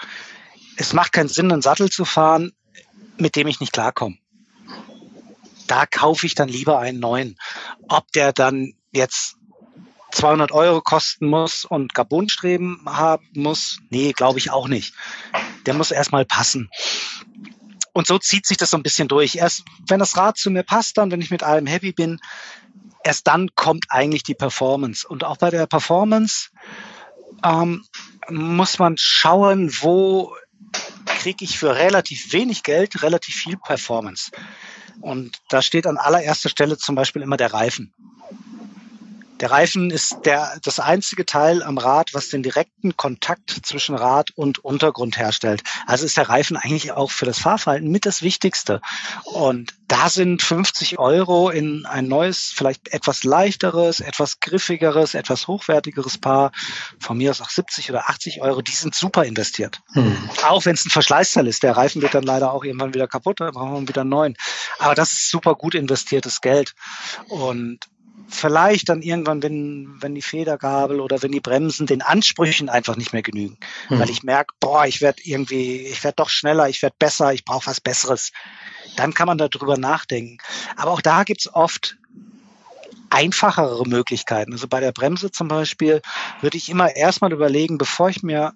Es 0.77 0.93
macht 0.93 1.11
keinen 1.11 1.29
Sinn, 1.29 1.51
einen 1.51 1.63
Sattel 1.63 1.91
zu 1.91 2.05
fahren, 2.05 2.53
mit 3.19 3.35
dem 3.35 3.49
ich 3.49 3.59
nicht 3.59 3.73
klarkomme. 3.73 4.19
Da 5.67 5.85
kaufe 5.85 6.27
ich 6.27 6.37
dann 6.37 6.49
lieber 6.49 6.79
einen 6.79 7.01
neuen. 7.01 7.37
Ob 7.89 8.07
der 8.13 8.33
dann 8.33 8.75
jetzt 8.93 9.35
200 10.13 10.53
Euro 10.53 10.81
kosten 10.81 11.27
muss 11.27 11.65
und 11.65 11.95
Carbonstreben 11.95 12.83
haben 12.87 13.27
muss, 13.35 13.81
nee, 13.91 14.13
glaube 14.13 14.39
ich 14.39 14.53
auch 14.53 14.69
nicht. 14.69 14.95
Der 15.67 15.75
muss 15.75 15.91
erstmal 15.91 16.25
passen. 16.25 16.71
Und 17.93 18.07
so 18.07 18.19
zieht 18.19 18.47
sich 18.47 18.59
das 18.59 18.71
so 18.71 18.77
ein 18.77 18.85
bisschen 18.85 19.09
durch. 19.09 19.35
Erst 19.35 19.65
wenn 19.89 19.99
das 19.99 20.17
Rad 20.17 20.39
zu 20.39 20.53
mir 20.53 20.63
passt, 20.63 20.99
dann, 20.99 21.11
wenn 21.11 21.21
ich 21.21 21.33
mit 21.33 21.43
allem 21.43 21.67
happy 21.67 21.91
bin, 21.91 22.21
erst 23.05 23.27
dann 23.27 23.49
kommt 23.55 23.87
eigentlich 23.89 24.23
die 24.23 24.35
Performance. 24.35 25.07
Und 25.07 25.25
auch 25.25 25.37
bei 25.37 25.51
der 25.51 25.67
Performance 25.67 26.51
ähm, 27.45 27.85
muss 28.29 28.79
man 28.79 28.97
schauen, 28.99 29.73
wo 29.81 30.35
kriege 31.07 31.45
ich 31.45 31.59
für 31.59 31.77
relativ 31.77 32.33
wenig 32.33 32.63
Geld 32.63 33.03
relativ 33.03 33.35
viel 33.35 33.57
Performance. 33.57 34.31
Und 35.01 35.39
da 35.49 35.63
steht 35.63 35.87
an 35.87 35.97
allererster 35.97 36.49
Stelle 36.49 36.79
zum 36.79 36.95
Beispiel 36.95 37.23
immer 37.23 37.37
der 37.37 37.53
Reifen. 37.53 37.93
Der 39.43 39.51
Reifen 39.51 39.91
ist 39.91 40.19
der, 40.25 40.57
das 40.63 40.79
einzige 40.79 41.27
Teil 41.27 41.65
am 41.65 41.77
Rad, 41.77 42.15
was 42.15 42.29
den 42.29 42.45
direkten 42.45 42.97
Kontakt 42.97 43.51
zwischen 43.67 43.97
Rad 43.97 44.31
und 44.37 44.61
Untergrund 44.61 45.19
herstellt. 45.19 45.63
Also 45.85 46.07
ist 46.07 46.17
der 46.17 46.29
Reifen 46.29 46.57
eigentlich 46.57 46.93
auch 46.93 47.11
für 47.11 47.27
das 47.27 47.41
Fahrverhalten 47.41 47.91
mit 47.91 48.07
das 48.07 48.23
Wichtigste. 48.23 48.81
Und 49.25 49.75
da 49.89 50.09
sind 50.11 50.43
50 50.43 51.01
Euro 51.01 51.51
in 51.51 51.87
ein 51.87 52.07
neues, 52.07 52.53
vielleicht 52.55 52.93
etwas 52.93 53.25
leichteres, 53.25 53.99
etwas 53.99 54.39
griffigeres, 54.39 55.15
etwas 55.15 55.49
hochwertigeres 55.49 56.19
Paar, 56.19 56.53
von 57.01 57.19
mir 57.19 57.33
aus 57.33 57.41
auch 57.41 57.51
70 57.51 57.91
oder 57.91 58.09
80 58.09 58.43
Euro, 58.43 58.63
die 58.63 58.71
sind 58.71 58.95
super 58.95 59.25
investiert. 59.25 59.81
Hm. 59.95 60.17
Auch 60.45 60.65
wenn 60.67 60.75
es 60.75 60.87
ein 60.87 60.91
Verschleißteil 60.91 61.49
ist. 61.49 61.65
Der 61.65 61.77
Reifen 61.77 62.01
wird 62.01 62.15
dann 62.15 62.23
leider 62.23 62.53
auch 62.53 62.63
irgendwann 62.63 62.95
wieder 62.95 63.09
kaputt, 63.09 63.41
dann 63.41 63.53
brauchen 63.53 63.73
wir 63.73 63.89
wieder 63.89 64.03
einen 64.03 64.11
neuen. 64.11 64.37
Aber 64.79 64.95
das 64.95 65.13
ist 65.13 65.31
super 65.31 65.57
gut 65.57 65.75
investiertes 65.75 66.41
Geld. 66.41 66.77
Und 67.27 67.81
vielleicht 68.33 68.89
dann 68.89 69.03
irgendwann, 69.03 69.43
wenn, 69.43 69.97
wenn 70.01 70.15
die 70.15 70.23
Federgabel 70.23 71.01
oder 71.01 71.23
wenn 71.23 71.33
die 71.33 71.41
Bremsen 71.41 71.87
den 71.87 72.03
Ansprüchen 72.03 72.69
einfach 72.69 72.97
nicht 72.97 73.13
mehr 73.13 73.23
genügen. 73.23 73.59
Mhm. 73.89 74.01
Weil 74.01 74.11
ich 74.11 74.23
merke, 74.23 74.55
boah, 74.61 74.87
ich 74.87 75.01
werde 75.01 75.23
irgendwie, 75.25 75.87
ich 75.87 76.03
werde 76.03 76.17
doch 76.17 76.29
schneller, 76.29 76.69
ich 76.69 76.83
werde 76.83 76.97
besser, 76.99 77.33
ich 77.33 77.45
brauche 77.45 77.67
was 77.67 77.81
Besseres. 77.81 78.33
Dann 78.97 79.15
kann 79.15 79.27
man 79.27 79.39
darüber 79.39 79.77
nachdenken. 79.77 80.39
Aber 80.77 80.93
auch 80.93 81.01
da 81.01 81.25
gibt's 81.25 81.53
oft 81.53 81.97
einfachere 83.11 83.87
Möglichkeiten. 83.87 84.53
Also 84.53 84.69
bei 84.69 84.81
der 84.81 84.93
Bremse 84.93 85.31
zum 85.31 85.49
Beispiel 85.49 86.01
würde 86.41 86.57
ich 86.57 86.71
immer 86.71 86.97
erstmal 86.97 87.33
überlegen, 87.33 87.77
bevor 87.79 88.09
ich 88.09 88.23
mir 88.23 88.55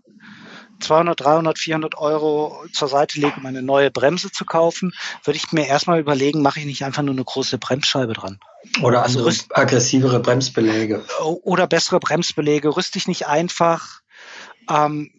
200, 0.80 1.20
300, 1.20 1.58
400 1.58 1.98
Euro 1.98 2.64
zur 2.72 2.88
Seite 2.88 3.20
lege, 3.20 3.34
um 3.36 3.46
eine 3.46 3.62
neue 3.62 3.90
Bremse 3.90 4.30
zu 4.30 4.44
kaufen, 4.44 4.92
würde 5.24 5.38
ich 5.38 5.52
mir 5.52 5.66
erstmal 5.66 6.00
überlegen, 6.00 6.42
mache 6.42 6.60
ich 6.60 6.66
nicht 6.66 6.84
einfach 6.84 7.02
nur 7.02 7.14
eine 7.14 7.24
große 7.24 7.58
Bremsscheibe 7.58 8.12
dran. 8.12 8.38
Oder 8.82 9.02
also 9.02 9.24
rüst, 9.24 9.56
aggressivere 9.56 10.20
Bremsbeläge. 10.20 11.04
Oder 11.20 11.66
bessere 11.66 12.00
Bremsbeläge. 12.00 12.76
Rüste 12.76 12.98
ich 12.98 13.08
nicht 13.08 13.26
einfach 13.26 14.00
ähm, 14.68 15.10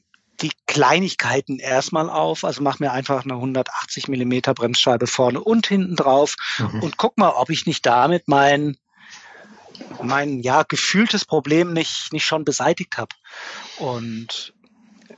die 0.42 0.52
Kleinigkeiten 0.68 1.60
erstmal 1.60 2.10
auf. 2.10 2.44
Also 2.44 2.62
mach 2.62 2.80
mir 2.80 2.92
einfach 2.92 3.24
eine 3.24 3.34
180 3.34 4.08
Millimeter 4.08 4.54
Bremsscheibe 4.54 5.08
vorne 5.08 5.42
und 5.42 5.68
hinten 5.68 5.96
drauf 5.96 6.36
mhm. 6.60 6.84
und 6.84 6.98
guck 6.98 7.18
mal, 7.18 7.30
ob 7.30 7.50
ich 7.50 7.66
nicht 7.66 7.86
damit 7.86 8.28
mein 8.28 8.78
mein 10.02 10.40
ja 10.40 10.64
gefühltes 10.64 11.26
Problem 11.26 11.74
nicht 11.74 12.12
nicht 12.12 12.26
schon 12.26 12.46
beseitigt 12.46 12.98
habe. 12.98 13.16
Und 13.78 14.54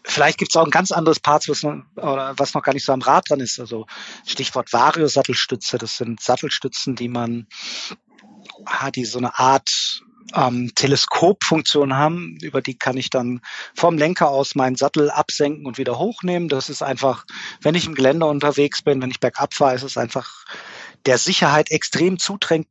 vielleicht 0.03 0.37
gibt 0.37 0.51
es 0.51 0.55
auch 0.55 0.65
ein 0.65 0.71
ganz 0.71 0.91
anderes 0.91 1.19
Parts, 1.19 1.49
was 1.49 1.63
was 1.63 2.53
noch 2.53 2.63
gar 2.63 2.73
nicht 2.73 2.85
so 2.85 2.93
am 2.93 3.01
Rad 3.01 3.29
dran 3.29 3.39
ist. 3.39 3.59
Also 3.59 3.85
Stichwort 4.25 4.71
Vario-Sattelstütze, 4.71 5.77
das 5.77 5.97
sind 5.97 6.21
Sattelstützen, 6.21 6.95
die 6.95 7.09
man, 7.09 7.47
ah, 8.65 8.91
die 8.91 9.05
so 9.05 9.17
eine 9.17 9.37
Art 9.37 10.01
ähm, 10.35 10.71
Teleskopfunktion 10.75 11.95
haben, 11.95 12.37
über 12.41 12.61
die 12.61 12.77
kann 12.77 12.97
ich 12.97 13.09
dann 13.09 13.41
vom 13.75 13.97
Lenker 13.97 14.29
aus 14.29 14.55
meinen 14.55 14.75
Sattel 14.75 15.09
absenken 15.09 15.65
und 15.65 15.77
wieder 15.77 15.97
hochnehmen. 15.97 16.49
Das 16.49 16.69
ist 16.69 16.83
einfach, 16.83 17.25
wenn 17.61 17.75
ich 17.75 17.87
im 17.87 17.95
Geländer 17.95 18.27
unterwegs 18.27 18.81
bin, 18.81 19.01
wenn 19.01 19.11
ich 19.11 19.19
bergab 19.19 19.53
fahre, 19.53 19.75
ist 19.75 19.83
es 19.83 19.97
einfach 19.97 20.45
der 21.05 21.17
Sicherheit 21.17 21.71
extrem 21.71 22.19
zuträglich 22.19 22.67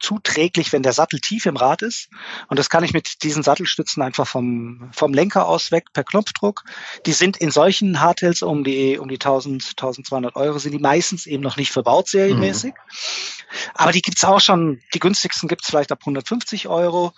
zuträglich, 0.00 0.72
wenn 0.72 0.82
der 0.82 0.92
Sattel 0.92 1.20
tief 1.20 1.46
im 1.46 1.56
Rad 1.56 1.82
ist. 1.82 2.08
Und 2.48 2.58
das 2.58 2.70
kann 2.70 2.84
ich 2.84 2.92
mit 2.92 3.22
diesen 3.22 3.42
Sattelstützen 3.42 4.02
einfach 4.02 4.26
vom, 4.26 4.90
vom 4.92 5.14
Lenker 5.14 5.46
aus 5.46 5.72
weg 5.72 5.92
per 5.92 6.04
Knopfdruck. 6.04 6.64
Die 7.06 7.12
sind 7.12 7.36
in 7.36 7.50
solchen 7.50 8.00
Hardtails 8.00 8.42
um 8.42 8.64
die, 8.64 8.98
um 8.98 9.08
die 9.08 9.16
1000, 9.16 9.70
1200 9.70 10.36
Euro 10.36 10.58
sind 10.58 10.72
die 10.72 10.78
meistens 10.78 11.26
eben 11.26 11.42
noch 11.42 11.56
nicht 11.56 11.72
verbaut 11.72 12.08
serienmäßig. 12.08 12.74
Mhm. 12.74 13.70
Aber 13.74 13.92
die 13.92 14.02
gibt's 14.02 14.24
auch 14.24 14.40
schon, 14.40 14.80
die 14.94 14.98
günstigsten 14.98 15.48
gibt's 15.48 15.68
vielleicht 15.68 15.92
ab 15.92 16.00
150 16.00 16.68
Euro. 16.68 17.12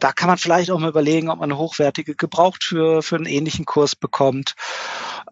Da 0.00 0.12
kann 0.12 0.28
man 0.28 0.38
vielleicht 0.38 0.70
auch 0.70 0.78
mal 0.78 0.88
überlegen, 0.88 1.30
ob 1.30 1.38
man 1.38 1.50
eine 1.50 1.58
hochwertige 1.58 2.14
gebraucht 2.14 2.64
für, 2.64 3.02
für 3.02 3.16
einen 3.16 3.26
ähnlichen 3.26 3.64
Kurs 3.64 3.96
bekommt. 3.96 4.54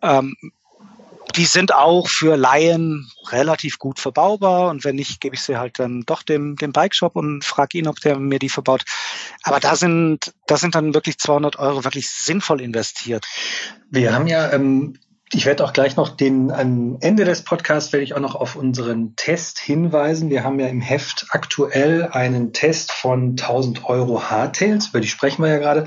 Ähm, 0.02 0.36
die 1.36 1.44
sind 1.44 1.74
auch 1.74 2.08
für 2.08 2.36
Laien 2.36 3.10
relativ 3.28 3.78
gut 3.78 3.98
verbaubar 3.98 4.70
und 4.70 4.84
wenn 4.84 4.96
nicht, 4.96 5.20
gebe 5.20 5.34
ich 5.34 5.42
sie 5.42 5.56
halt 5.56 5.78
dann 5.78 6.02
doch 6.02 6.22
dem, 6.22 6.56
dem 6.56 6.72
Bikeshop 6.72 7.16
und 7.16 7.44
frage 7.44 7.78
ihn, 7.78 7.88
ob 7.88 8.00
der 8.00 8.18
mir 8.18 8.38
die 8.38 8.48
verbaut. 8.48 8.84
Aber 9.42 9.60
da 9.60 9.76
sind, 9.76 10.32
da 10.46 10.56
sind 10.56 10.74
dann 10.74 10.94
wirklich 10.94 11.18
200 11.18 11.58
Euro 11.58 11.84
wirklich 11.84 12.10
sinnvoll 12.10 12.60
investiert. 12.60 13.26
Wir 13.90 14.14
haben 14.14 14.26
ja 14.26 14.52
ähm, 14.52 14.98
ich 15.34 15.46
werde 15.46 15.64
auch 15.64 15.72
gleich 15.72 15.96
noch 15.96 16.10
den, 16.10 16.50
am 16.50 16.98
Ende 17.00 17.24
des 17.24 17.42
Podcasts 17.42 17.92
werde 17.92 18.04
ich 18.04 18.14
auch 18.14 18.20
noch 18.20 18.34
auf 18.34 18.54
unseren 18.54 19.16
Test 19.16 19.58
hinweisen. 19.58 20.28
Wir 20.28 20.44
haben 20.44 20.60
ja 20.60 20.66
im 20.66 20.82
Heft 20.82 21.26
aktuell 21.30 22.08
einen 22.12 22.52
Test 22.52 22.92
von 22.92 23.30
1000 23.30 23.86
Euro 23.86 24.24
Hardtails, 24.24 24.88
über 24.88 25.00
die 25.00 25.08
sprechen 25.08 25.42
wir 25.42 25.50
ja 25.50 25.58
gerade. 25.58 25.86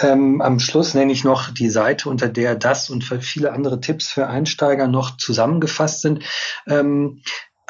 Ähm, 0.00 0.40
am 0.40 0.58
Schluss 0.58 0.94
nenne 0.94 1.12
ich 1.12 1.22
noch 1.22 1.50
die 1.50 1.70
Seite, 1.70 2.08
unter 2.08 2.28
der 2.28 2.56
das 2.56 2.90
und 2.90 3.04
viele 3.04 3.52
andere 3.52 3.80
Tipps 3.80 4.08
für 4.08 4.26
Einsteiger 4.26 4.88
noch 4.88 5.16
zusammengefasst 5.16 6.00
sind. 6.00 6.24
Ähm, 6.66 7.22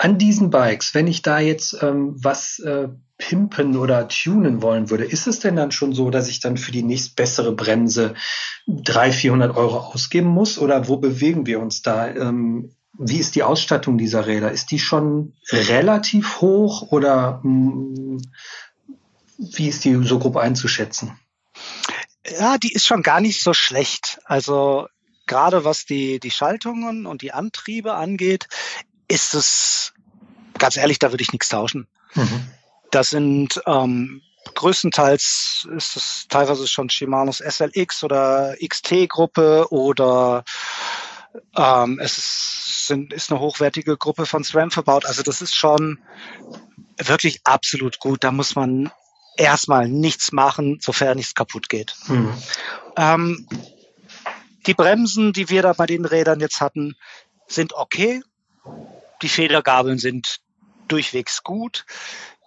an 0.02 0.18
diesen 0.18 0.50
Bikes, 0.50 0.94
wenn 0.94 1.06
ich 1.06 1.22
da 1.22 1.38
jetzt 1.38 1.80
ähm, 1.80 2.16
was 2.16 2.58
äh, 2.58 2.88
pimpen 3.18 3.76
oder 3.76 4.08
tunen 4.08 4.60
wollen 4.60 4.90
würde, 4.90 5.04
ist 5.04 5.28
es 5.28 5.38
denn 5.38 5.54
dann 5.54 5.70
schon 5.70 5.92
so, 5.92 6.10
dass 6.10 6.26
ich 6.26 6.40
dann 6.40 6.56
für 6.56 6.72
die 6.72 6.82
nächstbessere 6.82 7.52
Bremse 7.52 8.14
300, 8.66 9.14
400 9.14 9.56
Euro 9.56 9.78
ausgeben 9.78 10.26
muss? 10.26 10.58
Oder 10.58 10.88
wo 10.88 10.96
bewegen 10.96 11.46
wir 11.46 11.60
uns 11.60 11.82
da? 11.82 12.08
Ähm, 12.08 12.74
wie 12.98 13.18
ist 13.18 13.36
die 13.36 13.44
Ausstattung 13.44 13.96
dieser 13.96 14.26
Räder? 14.26 14.50
Ist 14.50 14.72
die 14.72 14.80
schon 14.80 15.34
relativ 15.52 16.40
hoch 16.40 16.90
oder 16.90 17.40
mh, 17.44 17.72
hm, 17.72 18.22
wie 19.38 19.68
ist 19.68 19.84
die 19.84 19.94
so 20.02 20.18
grob 20.18 20.36
einzuschätzen? 20.36 21.16
Ja, 22.40 22.58
die 22.58 22.72
ist 22.72 22.86
schon 22.86 23.04
gar 23.04 23.20
nicht 23.20 23.40
so 23.40 23.54
schlecht. 23.54 24.18
Also 24.24 24.88
gerade 25.28 25.64
was 25.64 25.84
die, 25.84 26.18
die 26.18 26.32
Schaltungen 26.32 27.06
und 27.06 27.22
die 27.22 27.32
Antriebe 27.32 27.94
angeht, 27.94 28.48
ist 29.12 29.34
es, 29.34 29.92
ganz 30.58 30.76
ehrlich, 30.76 30.98
da 30.98 31.12
würde 31.12 31.22
ich 31.22 31.32
nichts 31.32 31.50
tauschen. 31.50 31.86
Mhm. 32.14 32.48
Das 32.90 33.10
sind 33.10 33.60
ähm, 33.66 34.22
größtenteils 34.54 35.68
ist 35.76 35.96
es 35.96 36.26
teilweise 36.28 36.66
schon 36.66 36.90
Shimanos 36.90 37.38
SLX 37.38 38.04
oder 38.04 38.56
XT-Gruppe 38.66 39.66
oder 39.70 40.44
ähm, 41.56 41.98
es 42.00 42.18
ist, 42.18 42.86
sind, 42.86 43.12
ist 43.12 43.30
eine 43.30 43.40
hochwertige 43.40 43.96
Gruppe 43.96 44.26
von 44.26 44.44
SRAM 44.44 44.70
verbaut. 44.70 45.04
Also 45.04 45.22
das 45.22 45.42
ist 45.42 45.54
schon 45.54 45.98
wirklich 46.98 47.40
absolut 47.44 47.98
gut. 47.98 48.24
Da 48.24 48.32
muss 48.32 48.56
man 48.56 48.90
erstmal 49.36 49.88
nichts 49.88 50.32
machen, 50.32 50.78
sofern 50.80 51.16
nichts 51.16 51.34
kaputt 51.34 51.68
geht. 51.68 51.94
Mhm. 52.08 52.34
Ähm, 52.96 53.48
die 54.66 54.74
Bremsen, 54.74 55.32
die 55.32 55.48
wir 55.48 55.62
da 55.62 55.72
bei 55.72 55.86
den 55.86 56.04
Rädern 56.04 56.40
jetzt 56.40 56.60
hatten, 56.60 56.96
sind 57.46 57.74
okay. 57.74 58.22
Die 59.22 59.28
Federgabeln 59.28 59.98
sind 59.98 60.40
durchwegs 60.88 61.42
gut 61.42 61.84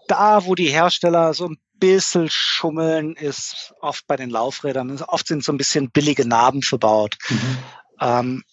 da, 0.07 0.45
wo 0.45 0.55
die 0.55 0.69
Hersteller 0.69 1.33
so 1.33 1.47
ein 1.47 1.57
bisschen 1.79 2.29
schummeln, 2.29 3.15
ist 3.15 3.73
oft 3.81 4.07
bei 4.07 4.15
den 4.15 4.29
Laufrädern. 4.29 5.01
Oft 5.03 5.27
sind 5.27 5.43
so 5.43 5.51
ein 5.51 5.57
bisschen 5.57 5.91
billige 5.91 6.27
Narben 6.27 6.61
verbaut. 6.61 7.17
Mhm. 7.29 7.57
Ähm, 7.99 8.43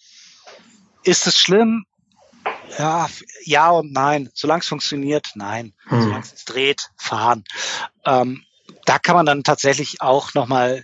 ist 1.03 1.27
es 1.27 1.37
schlimm? 1.37 1.85
Ja, 2.77 3.07
ja 3.43 3.69
und 3.69 3.93
nein. 3.93 4.29
Solange 4.33 4.61
es 4.61 4.67
funktioniert, 4.67 5.31
nein. 5.35 5.73
Mhm. 5.89 6.01
Solange 6.01 6.23
es 6.23 6.45
dreht, 6.45 6.89
fahren. 6.97 7.43
Ähm, 8.05 8.43
da 8.85 8.99
kann 8.99 9.15
man 9.15 9.25
dann 9.25 9.43
tatsächlich 9.43 10.01
auch 10.01 10.33
nochmal 10.33 10.83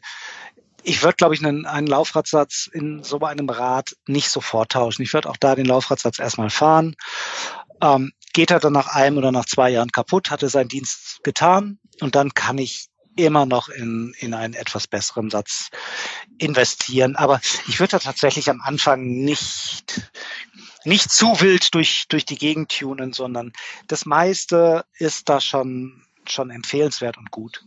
ich 0.84 1.04
würde, 1.04 1.16
glaube 1.16 1.36
ich, 1.36 1.46
einen, 1.46 1.66
einen 1.66 1.88
Laufradsatz 1.88 2.70
in 2.72 3.04
so 3.04 3.20
einem 3.20 3.50
Rad 3.50 3.96
nicht 4.08 4.30
sofort 4.30 4.72
tauschen. 4.72 5.04
Ich 5.04 5.14
würde 5.14 5.30
auch 5.30 5.38
da 5.38 5.56
den 5.56 5.66
Laufradsatz 5.66 6.20
erstmal 6.20 6.50
fahren. 6.50 6.96
Ähm, 7.82 8.12
geht 8.34 8.52
er 8.52 8.60
dann 8.60 8.74
nach 8.74 8.88
einem 8.88 9.18
oder 9.18 9.32
nach 9.32 9.46
zwei 9.46 9.70
Jahren 9.70 9.92
kaputt, 9.92 10.32
hat 10.32 10.44
er 10.44 10.50
seinen 10.50 10.70
Dienst 10.70 11.20
getan 11.24 11.80
und 12.02 12.16
dann 12.16 12.34
kann 12.34 12.58
ich 12.58 12.90
immer 13.16 13.46
noch 13.46 13.70
in, 13.70 14.14
in 14.20 14.34
einen 14.34 14.54
etwas 14.54 14.88
besseren 14.88 15.30
Satz 15.30 15.70
investieren. 16.38 17.16
Aber 17.16 17.42
ich 17.68 17.80
würde 17.80 17.92
da 17.92 18.00
tatsächlich 18.00 18.50
am 18.50 18.62
Anfang 18.62 19.02
nicht, 19.04 20.10
nicht 20.86 21.12
zu 21.12 21.42
wild 21.42 21.74
durch, 21.74 22.06
durch 22.08 22.26
die 22.26 22.38
Gegend 22.38 22.72
tunen, 22.72 23.12
sondern 23.14 23.52
das 23.88 24.06
meiste 24.06 24.86
ist 24.98 25.28
da 25.28 25.42
schon, 25.42 26.06
schon 26.28 26.50
empfehlenswert 26.50 27.18
und 27.18 27.32
gut. 27.32 27.66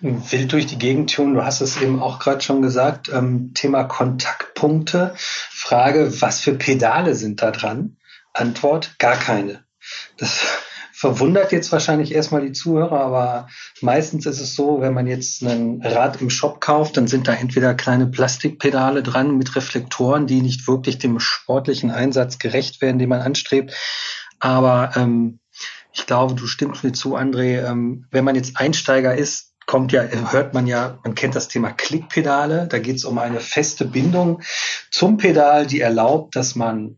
Wild 0.00 0.52
durch 0.52 0.66
die 0.66 0.78
Gegend 0.78 1.14
tunen, 1.14 1.34
du 1.34 1.44
hast 1.44 1.60
es 1.60 1.80
eben 1.80 2.00
auch 2.00 2.18
gerade 2.18 2.40
schon 2.40 2.62
gesagt, 2.62 3.10
ähm, 3.12 3.52
Thema 3.54 3.84
Kontaktpunkte. 3.84 5.14
Frage, 5.16 6.20
was 6.20 6.40
für 6.40 6.54
Pedale 6.54 7.14
sind 7.14 7.42
da 7.42 7.50
dran? 7.50 7.96
Antwort, 8.32 8.98
gar 8.98 9.16
keine. 9.16 9.64
Das 10.16 10.40
verwundert 10.92 11.52
jetzt 11.52 11.72
wahrscheinlich 11.72 12.14
erstmal 12.14 12.42
die 12.42 12.52
Zuhörer, 12.52 13.00
aber 13.00 13.48
meistens 13.80 14.26
ist 14.26 14.40
es 14.40 14.54
so, 14.54 14.80
wenn 14.80 14.94
man 14.94 15.06
jetzt 15.06 15.42
ein 15.42 15.80
Rad 15.82 16.20
im 16.20 16.30
Shop 16.30 16.60
kauft, 16.60 16.96
dann 16.96 17.08
sind 17.08 17.26
da 17.26 17.32
entweder 17.32 17.74
kleine 17.74 18.06
Plastikpedale 18.06 19.02
dran 19.02 19.36
mit 19.36 19.56
Reflektoren, 19.56 20.26
die 20.26 20.42
nicht 20.42 20.66
wirklich 20.68 20.98
dem 20.98 21.18
sportlichen 21.20 21.90
Einsatz 21.90 22.38
gerecht 22.38 22.80
werden, 22.82 22.98
den 22.98 23.08
man 23.08 23.22
anstrebt. 23.22 23.74
Aber 24.40 24.92
ähm, 24.96 25.40
ich 25.92 26.06
glaube, 26.06 26.34
du 26.34 26.46
stimmst 26.46 26.84
mir 26.84 26.92
zu, 26.92 27.16
André, 27.16 27.66
ähm, 27.66 28.06
wenn 28.10 28.24
man 28.24 28.36
jetzt 28.36 28.58
Einsteiger 28.58 29.14
ist, 29.14 29.49
kommt 29.70 29.92
ja, 29.92 30.02
hört 30.02 30.52
man 30.52 30.66
ja, 30.66 30.98
man 31.04 31.14
kennt 31.14 31.36
das 31.36 31.46
Thema 31.46 31.70
Klickpedale. 31.70 32.66
Da 32.66 32.80
geht 32.80 32.96
es 32.96 33.04
um 33.04 33.18
eine 33.18 33.38
feste 33.38 33.84
Bindung 33.84 34.42
zum 34.90 35.16
Pedal, 35.16 35.64
die 35.64 35.78
erlaubt, 35.78 36.34
dass 36.34 36.56
man 36.56 36.96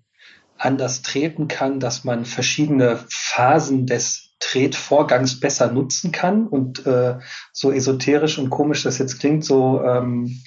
anders 0.57 1.03
treten 1.03 1.49
kann, 1.49 1.81
dass 1.81 2.05
man 2.05 2.25
verschiedene 2.25 3.05
Phasen 3.11 3.85
des 3.85 4.31
Tretvorgangs 4.41 5.39
besser 5.39 5.71
nutzen 5.71 6.13
kann. 6.13 6.47
Und 6.47 6.87
äh, 6.87 7.19
so 7.53 7.71
esoterisch 7.71 8.39
und 8.39 8.49
komisch 8.49 8.85
das 8.85 8.97
jetzt 8.97 9.21
klingt, 9.21 9.45
so 9.45 9.83
ähm, 9.85 10.41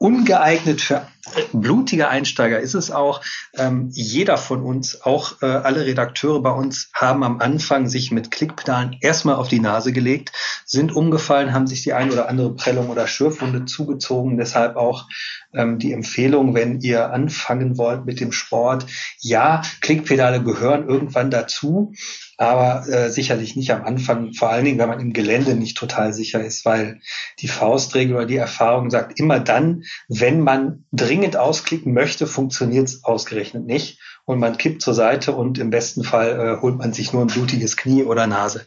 ungeeignet 0.00 0.80
für 0.80 1.06
blutige 1.52 2.08
Einsteiger 2.08 2.58
ist 2.58 2.74
es 2.74 2.90
auch. 2.90 3.20
Ähm, 3.56 3.90
jeder 3.92 4.38
von 4.38 4.62
uns, 4.62 5.02
auch 5.02 5.42
äh, 5.42 5.46
alle 5.46 5.84
Redakteure 5.84 6.40
bei 6.40 6.50
uns, 6.50 6.90
haben 6.94 7.22
am 7.22 7.40
Anfang 7.40 7.86
sich 7.86 8.10
mit 8.10 8.30
Klickpedalen 8.30 8.96
erstmal 9.02 9.34
auf 9.34 9.48
die 9.48 9.60
Nase 9.60 9.92
gelegt, 9.92 10.32
sind 10.64 10.96
umgefallen, 10.96 11.52
haben 11.52 11.66
sich 11.66 11.82
die 11.82 11.92
ein 11.92 12.10
oder 12.10 12.30
andere 12.30 12.54
Prellung 12.54 12.88
oder 12.88 13.06
Schürfwunde 13.06 13.66
zugezogen. 13.66 14.38
Deshalb 14.38 14.76
auch 14.76 15.06
ähm, 15.52 15.78
die 15.78 15.92
Empfehlung, 15.92 16.54
wenn 16.54 16.80
ihr 16.80 17.12
anfangen 17.12 17.76
wollt 17.76 18.06
mit 18.06 18.20
dem 18.20 18.32
Sport, 18.32 18.86
ja, 19.18 19.60
Klickpedale 19.82 20.42
gehören 20.42 20.88
irgendwann 20.88 21.30
dazu, 21.30 21.92
aber 22.40 22.88
äh, 22.88 23.10
sicherlich 23.10 23.54
nicht 23.54 23.70
am 23.70 23.84
Anfang, 23.84 24.32
vor 24.32 24.48
allen 24.48 24.64
Dingen, 24.64 24.78
wenn 24.78 24.88
man 24.88 24.98
im 24.98 25.12
Gelände 25.12 25.54
nicht 25.54 25.76
total 25.76 26.14
sicher 26.14 26.42
ist, 26.42 26.64
weil 26.64 27.02
die 27.38 27.48
Faustregel 27.48 28.16
oder 28.16 28.24
die 28.24 28.38
Erfahrung 28.38 28.88
sagt, 28.88 29.20
immer 29.20 29.40
dann, 29.40 29.84
wenn 30.08 30.40
man 30.40 30.86
dringend 30.90 31.36
ausklicken 31.36 31.92
möchte, 31.92 32.26
funktioniert 32.26 32.88
es 32.88 33.04
ausgerechnet 33.04 33.66
nicht 33.66 34.00
und 34.24 34.38
man 34.38 34.56
kippt 34.56 34.80
zur 34.80 34.94
Seite 34.94 35.32
und 35.32 35.58
im 35.58 35.68
besten 35.68 36.02
Fall 36.02 36.30
äh, 36.40 36.62
holt 36.62 36.78
man 36.78 36.94
sich 36.94 37.12
nur 37.12 37.20
ein 37.20 37.28
blutiges 37.28 37.76
Knie 37.76 38.04
oder 38.04 38.26
Nase. 38.26 38.66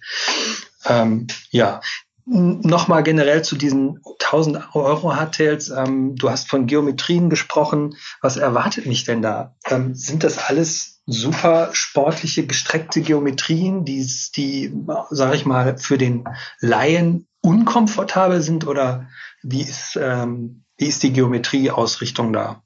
Ähm, 0.88 1.26
ja, 1.49 1.82
Nochmal 2.26 3.03
generell 3.03 3.41
zu 3.41 3.57
diesen 3.57 3.99
1000 4.05 4.76
Euro 4.76 5.13
Hardtails. 5.13 5.69
Ähm, 5.71 6.15
du 6.15 6.30
hast 6.30 6.49
von 6.49 6.67
Geometrien 6.67 7.30
gesprochen. 7.30 7.97
Was 8.21 8.38
erwartet 8.38 8.86
mich 8.86 9.03
denn 9.03 9.21
da? 9.21 9.55
Ähm, 9.69 9.93
sind 9.93 10.24
das 10.24 10.38
alles 10.38 10.93
super 11.06 11.70
sportliche, 11.74 12.45
gestreckte 12.45 13.01
Geometrien, 13.01 13.86
die, 13.86 14.10
die 14.36 14.74
sage 15.10 15.36
ich 15.36 15.45
mal, 15.45 15.78
für 15.78 15.97
den 15.97 16.26
Laien 16.60 17.28
unkomfortabel 17.41 18.41
sind? 18.41 18.66
Oder 18.68 19.10
wie 19.41 19.62
ist, 19.62 19.97
ähm, 20.01 20.64
wie 20.78 20.88
ist 20.88 21.04
die 21.04 21.14
Geometrieausrichtung 21.14 22.34
da? 22.34 22.64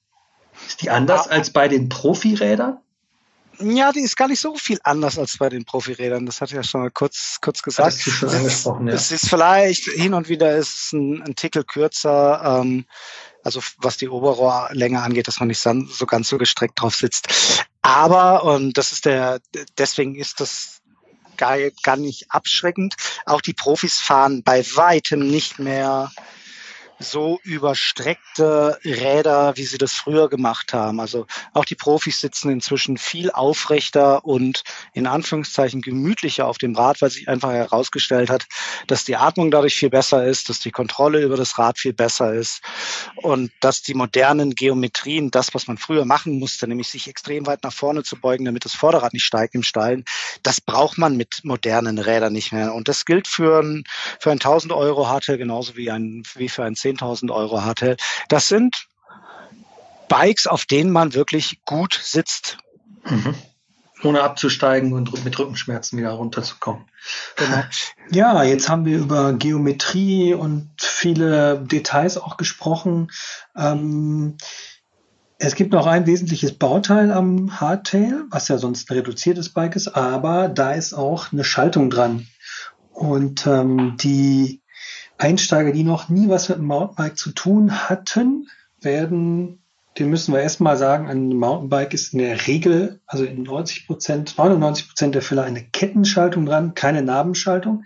Ist 0.67 0.81
die 0.81 0.89
anders 0.89 1.27
ah. 1.27 1.31
als 1.31 1.51
bei 1.51 1.67
den 1.67 1.89
Profirädern? 1.89 2.79
Ja, 3.59 3.91
die 3.91 4.01
ist 4.01 4.17
gar 4.17 4.27
nicht 4.27 4.39
so 4.39 4.55
viel 4.55 4.79
anders 4.83 5.17
als 5.17 5.37
bei 5.37 5.49
den 5.49 5.65
Profirädern. 5.65 6.25
Das 6.27 6.41
hatte 6.41 6.51
ich 6.51 6.57
ja 6.57 6.63
schon 6.63 6.81
mal 6.81 6.91
kurz, 6.91 7.39
kurz 7.41 7.63
gesagt. 7.63 7.93
Das 8.05 8.13
schon 8.13 8.29
angesprochen, 8.29 8.87
ja. 8.87 8.93
Es 8.93 9.11
ist 9.11 9.29
vielleicht 9.29 9.85
hin 9.85 10.13
und 10.13 10.29
wieder 10.29 10.55
ist 10.55 10.93
ein, 10.93 11.23
ein 11.23 11.35
Tickel 11.35 11.63
kürzer, 11.63 12.61
ähm, 12.61 12.85
also 13.43 13.61
was 13.77 13.97
die 13.97 14.09
Oberrohrlänge 14.09 15.01
angeht, 15.01 15.27
dass 15.27 15.39
man 15.39 15.47
nicht 15.47 15.59
so 15.59 16.05
ganz 16.05 16.27
so 16.27 16.37
gestreckt 16.37 16.79
drauf 16.79 16.95
sitzt. 16.95 17.66
Aber, 17.87 18.43
und 18.43 18.77
das 18.77 18.91
ist 18.91 19.05
der, 19.05 19.39
deswegen 19.77 20.15
ist 20.15 20.41
das 20.41 20.81
gar, 21.37 21.57
gar 21.83 21.95
nicht 21.95 22.29
abschreckend. 22.29 22.95
Auch 23.25 23.39
die 23.39 23.53
Profis 23.53 23.97
fahren 23.97 24.43
bei 24.43 24.65
weitem 24.75 25.25
nicht 25.25 25.57
mehr 25.57 26.11
so 26.99 27.39
überstreckte 27.43 28.79
Räder, 28.83 29.55
wie 29.55 29.65
sie 29.65 29.77
das 29.77 29.93
früher 29.93 30.29
gemacht 30.29 30.73
haben. 30.73 30.99
Also 30.99 31.27
auch 31.53 31.65
die 31.65 31.75
Profis 31.75 32.19
sitzen 32.19 32.49
inzwischen 32.49 32.97
viel 32.97 33.31
aufrechter 33.31 34.25
und 34.25 34.63
in 34.93 35.07
Anführungszeichen 35.07 35.81
gemütlicher 35.81 36.47
auf 36.47 36.57
dem 36.57 36.75
Rad, 36.75 37.01
weil 37.01 37.09
sich 37.09 37.29
einfach 37.29 37.51
herausgestellt 37.51 38.29
hat, 38.29 38.45
dass 38.87 39.05
die 39.05 39.15
Atmung 39.15 39.51
dadurch 39.51 39.75
viel 39.75 39.89
besser 39.89 40.25
ist, 40.25 40.49
dass 40.49 40.59
die 40.59 40.71
Kontrolle 40.71 41.21
über 41.21 41.37
das 41.37 41.57
Rad 41.57 41.77
viel 41.77 41.93
besser 41.93 42.33
ist 42.33 42.61
und 43.15 43.51
dass 43.59 43.81
die 43.81 43.93
modernen 43.93 44.55
Geometrien, 44.55 45.31
das, 45.31 45.53
was 45.53 45.67
man 45.67 45.77
früher 45.77 46.05
machen 46.05 46.39
musste, 46.39 46.67
nämlich 46.67 46.87
sich 46.87 47.07
extrem 47.07 47.45
weit 47.45 47.63
nach 47.63 47.73
vorne 47.73 48.03
zu 48.03 48.19
beugen, 48.19 48.45
damit 48.45 48.65
das 48.65 48.73
Vorderrad 48.73 49.13
nicht 49.13 49.25
steigt 49.25 49.55
im 49.55 49.63
Steilen, 49.63 50.03
das 50.43 50.61
braucht 50.61 50.97
man 50.97 51.15
mit 51.15 51.41
modernen 51.43 51.99
Rädern 51.99 52.33
nicht 52.33 52.51
mehr. 52.51 52.73
Und 52.73 52.87
das 52.87 53.05
gilt 53.05 53.27
für 53.27 53.61
ein, 53.61 53.83
für 54.19 54.31
ein 54.31 54.39
1000 54.39 54.73
Euro 54.73 55.07
Hardtail 55.07 55.37
genauso 55.37 55.75
wie, 55.75 55.91
ein, 55.91 56.23
wie 56.35 56.49
für 56.49 56.63
ein 56.63 56.75
10.000 56.87 57.31
Euro 57.31 57.63
hatte. 57.63 57.97
Das 58.29 58.47
sind 58.47 58.87
Bikes, 60.07 60.47
auf 60.47 60.65
denen 60.65 60.91
man 60.91 61.13
wirklich 61.13 61.61
gut 61.65 61.99
sitzt. 62.01 62.57
Mhm. 63.05 63.35
Ohne 64.03 64.21
abzusteigen 64.21 64.93
und 64.93 65.25
mit 65.25 65.39
Rückenschmerzen 65.39 65.97
wieder 65.97 66.11
runterzukommen. 66.11 66.85
Genau. 67.35 67.63
Ja, 68.11 68.43
jetzt 68.43 68.69
haben 68.69 68.85
wir 68.85 68.97
über 68.97 69.33
Geometrie 69.33 70.33
und 70.33 70.69
viele 70.79 71.59
Details 71.59 72.17
auch 72.17 72.37
gesprochen. 72.37 73.11
Ähm, 73.55 74.37
es 75.39 75.55
gibt 75.55 75.73
noch 75.73 75.87
ein 75.87 76.05
wesentliches 76.05 76.53
Bauteil 76.53 77.11
am 77.11 77.59
Hardtail, 77.59 78.23
was 78.29 78.47
ja 78.47 78.57
sonst 78.57 78.89
ein 78.89 78.97
reduziertes 78.97 79.49
Bike 79.49 79.75
ist, 79.75 79.89
aber 79.89 80.47
da 80.47 80.73
ist 80.73 80.93
auch 80.93 81.31
eine 81.31 81.43
Schaltung 81.43 81.89
dran. 81.89 82.27
Und 82.91 83.45
ähm, 83.45 83.97
die 83.97 84.61
Einsteiger, 85.17 85.71
die 85.71 85.83
noch 85.83 86.09
nie 86.09 86.29
was 86.29 86.49
mit 86.49 86.59
dem 86.59 86.65
Mountainbike 86.65 87.17
zu 87.17 87.31
tun 87.31 87.89
hatten, 87.89 88.49
werden, 88.79 89.63
den 89.97 90.09
müssen 90.09 90.33
wir 90.33 90.41
erstmal 90.41 90.77
sagen, 90.77 91.09
ein 91.09 91.29
Mountainbike 91.29 91.93
ist 91.93 92.13
in 92.13 92.19
der 92.19 92.47
Regel, 92.47 92.99
also 93.07 93.23
in 93.23 93.43
90 93.43 93.87
Prozent, 93.87 94.37
99 94.37 94.87
Prozent 94.87 95.15
der 95.15 95.21
Fälle 95.21 95.43
eine 95.43 95.63
Kettenschaltung 95.63 96.45
dran, 96.45 96.75
keine 96.75 97.01
Nabenschaltung. 97.01 97.83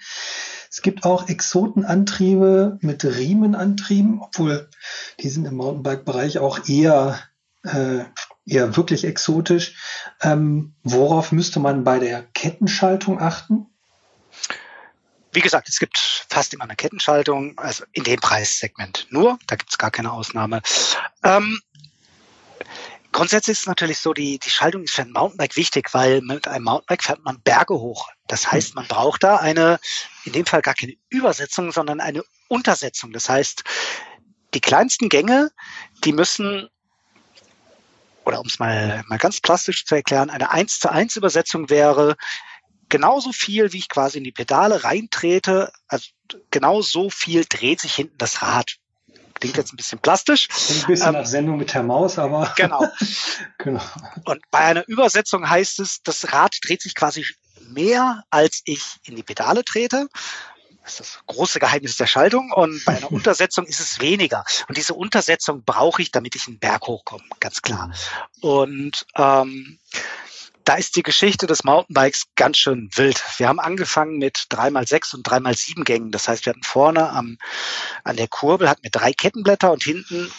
Es 0.69 0.81
gibt 0.81 1.03
auch 1.03 1.27
Exotenantriebe 1.27 2.77
mit 2.81 3.03
Riemenantrieben, 3.03 4.21
obwohl 4.21 4.69
die 5.19 5.29
sind 5.29 5.45
im 5.45 5.55
Mountainbike-Bereich 5.55 6.39
auch 6.39 6.67
eher, 6.67 7.19
äh, 7.63 8.05
eher 8.45 8.77
wirklich 8.77 9.05
exotisch. 9.05 9.75
Ähm, 10.21 10.73
worauf 10.83 11.31
müsste 11.31 11.59
man 11.59 11.83
bei 11.83 11.99
der 11.99 12.23
Kettenschaltung 12.33 13.19
achten? 13.19 13.67
Wie 15.31 15.41
gesagt, 15.41 15.69
es 15.69 15.79
gibt 15.79 16.25
fast 16.29 16.53
immer 16.53 16.65
eine 16.65 16.75
Kettenschaltung, 16.75 17.57
also 17.57 17.85
in 17.93 18.03
dem 18.03 18.19
Preissegment 18.19 19.07
nur, 19.09 19.39
da 19.47 19.55
gibt 19.55 19.71
es 19.71 19.77
gar 19.77 19.91
keine 19.91 20.11
Ausnahme. 20.11 20.61
Ähm, 21.23 21.59
grundsätzlich 23.11 23.53
ist 23.53 23.61
es 23.61 23.67
natürlich 23.67 23.99
so, 23.99 24.13
die, 24.13 24.39
die 24.39 24.49
Schaltung 24.49 24.83
ist 24.83 24.93
für 24.93 25.03
ein 25.03 25.11
Mountainbike 25.11 25.55
wichtig, 25.55 25.93
weil 25.93 26.21
mit 26.21 26.47
einem 26.47 26.65
Mountainbike 26.65 27.03
fährt 27.03 27.23
man 27.23 27.41
Berge 27.41 27.75
hoch. 27.75 28.09
Das 28.27 28.51
heißt, 28.51 28.75
man 28.75 28.87
braucht 28.87 29.23
da 29.23 29.37
eine, 29.37 29.79
in 30.25 30.33
dem 30.33 30.45
Fall 30.45 30.61
gar 30.61 30.73
keine 30.73 30.95
Übersetzung, 31.09 31.71
sondern 31.71 32.01
eine 32.01 32.23
Untersetzung. 32.47 33.13
Das 33.13 33.29
heißt, 33.29 33.63
die 34.53 34.61
kleinsten 34.61 35.07
Gänge, 35.07 35.51
die 36.03 36.11
müssen 36.13 36.69
oder 38.25 38.39
um 38.39 38.47
es 38.47 38.59
mal, 38.59 39.03
mal 39.07 39.17
ganz 39.17 39.41
plastisch 39.41 39.85
zu 39.85 39.95
erklären, 39.95 40.29
eine 40.29 40.51
1 40.51 40.79
zu 40.79 40.91
1 40.91 41.15
Übersetzung 41.15 41.69
wäre, 41.69 42.15
genauso 42.91 43.31
viel, 43.31 43.73
wie 43.73 43.79
ich 43.79 43.89
quasi 43.89 44.19
in 44.19 44.23
die 44.23 44.31
Pedale 44.31 44.83
reintrete, 44.83 45.71
also 45.87 46.07
genau 46.51 46.81
so 46.81 47.09
viel 47.09 47.45
dreht 47.49 47.79
sich 47.81 47.95
hinten 47.95 48.17
das 48.19 48.43
Rad. 48.43 48.75
Klingt 49.39 49.57
jetzt 49.57 49.73
ein 49.73 49.77
bisschen 49.77 49.97
plastisch. 49.97 50.49
Ein 50.49 50.87
bisschen 50.87 51.07
ähm, 51.07 51.13
nach 51.13 51.25
Sendung 51.25 51.57
mit 51.57 51.73
Herr 51.73 51.81
Maus, 51.81 52.19
aber. 52.19 52.53
Genau. 52.55 52.85
genau. 53.57 53.81
Und 54.25 54.41
bei 54.51 54.59
einer 54.59 54.87
Übersetzung 54.87 55.49
heißt 55.49 55.79
es, 55.79 56.03
das 56.03 56.31
Rad 56.31 56.57
dreht 56.63 56.83
sich 56.83 56.93
quasi 56.93 57.25
mehr, 57.61 58.23
als 58.29 58.61
ich 58.65 58.83
in 59.03 59.15
die 59.15 59.23
Pedale 59.23 59.65
trete. 59.65 60.07
Das 60.83 60.99
ist 60.99 60.99
das 60.99 61.19
große 61.25 61.59
Geheimnis 61.59 61.97
der 61.97 62.05
Schaltung. 62.05 62.51
Und 62.51 62.85
bei 62.85 62.97
einer 62.97 63.11
Untersetzung 63.11 63.65
ist 63.65 63.79
es 63.79 63.99
weniger. 63.99 64.43
Und 64.67 64.77
diese 64.77 64.93
Untersetzung 64.93 65.63
brauche 65.63 66.03
ich, 66.03 66.11
damit 66.11 66.35
ich 66.35 66.47
einen 66.47 66.59
Berg 66.59 66.85
hochkomme, 66.85 67.23
ganz 67.39 67.63
klar. 67.63 67.87
Mhm. 67.87 67.93
Und 68.41 69.05
ähm, 69.15 69.79
da 70.71 70.77
ist 70.77 70.95
die 70.95 71.03
Geschichte 71.03 71.47
des 71.47 71.65
Mountainbikes 71.65 72.27
ganz 72.37 72.57
schön 72.57 72.89
wild. 72.95 73.21
Wir 73.37 73.49
haben 73.49 73.59
angefangen 73.59 74.19
mit 74.19 74.37
3x6 74.51 75.15
und 75.15 75.27
3x7 75.27 75.83
Gängen. 75.83 76.11
Das 76.11 76.29
heißt, 76.29 76.45
wir 76.45 76.51
hatten 76.51 76.63
vorne 76.63 77.09
am, 77.09 77.37
an 78.05 78.15
der 78.15 78.29
Kurbel 78.29 78.69
hatten 78.69 78.81
wir 78.81 78.89
drei 78.89 79.11
Kettenblätter 79.11 79.69
und 79.69 79.83
hinten 79.83 80.31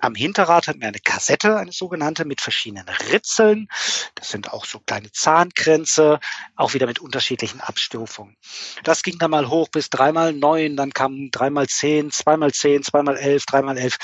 am 0.00 0.16
Hinterrad 0.16 0.66
hatten 0.66 0.80
wir 0.80 0.88
eine 0.88 0.98
Kassette, 0.98 1.56
eine 1.56 1.70
sogenannte, 1.70 2.24
mit 2.24 2.40
verschiedenen 2.40 2.88
Ritzeln. 3.12 3.68
Das 4.16 4.28
sind 4.28 4.52
auch 4.52 4.64
so 4.64 4.80
kleine 4.80 5.12
Zahnkränze, 5.12 6.18
auch 6.56 6.74
wieder 6.74 6.88
mit 6.88 6.98
unterschiedlichen 6.98 7.60
Abstufungen. 7.60 8.36
Das 8.82 9.04
ging 9.04 9.18
dann 9.18 9.30
mal 9.30 9.48
hoch 9.48 9.68
bis 9.68 9.86
3x9, 9.86 10.74
dann 10.74 10.92
kam 10.94 11.30
3x10, 11.30 12.12
2x10, 12.12 12.90
2x11, 12.90 13.48
3x11. 13.48 13.94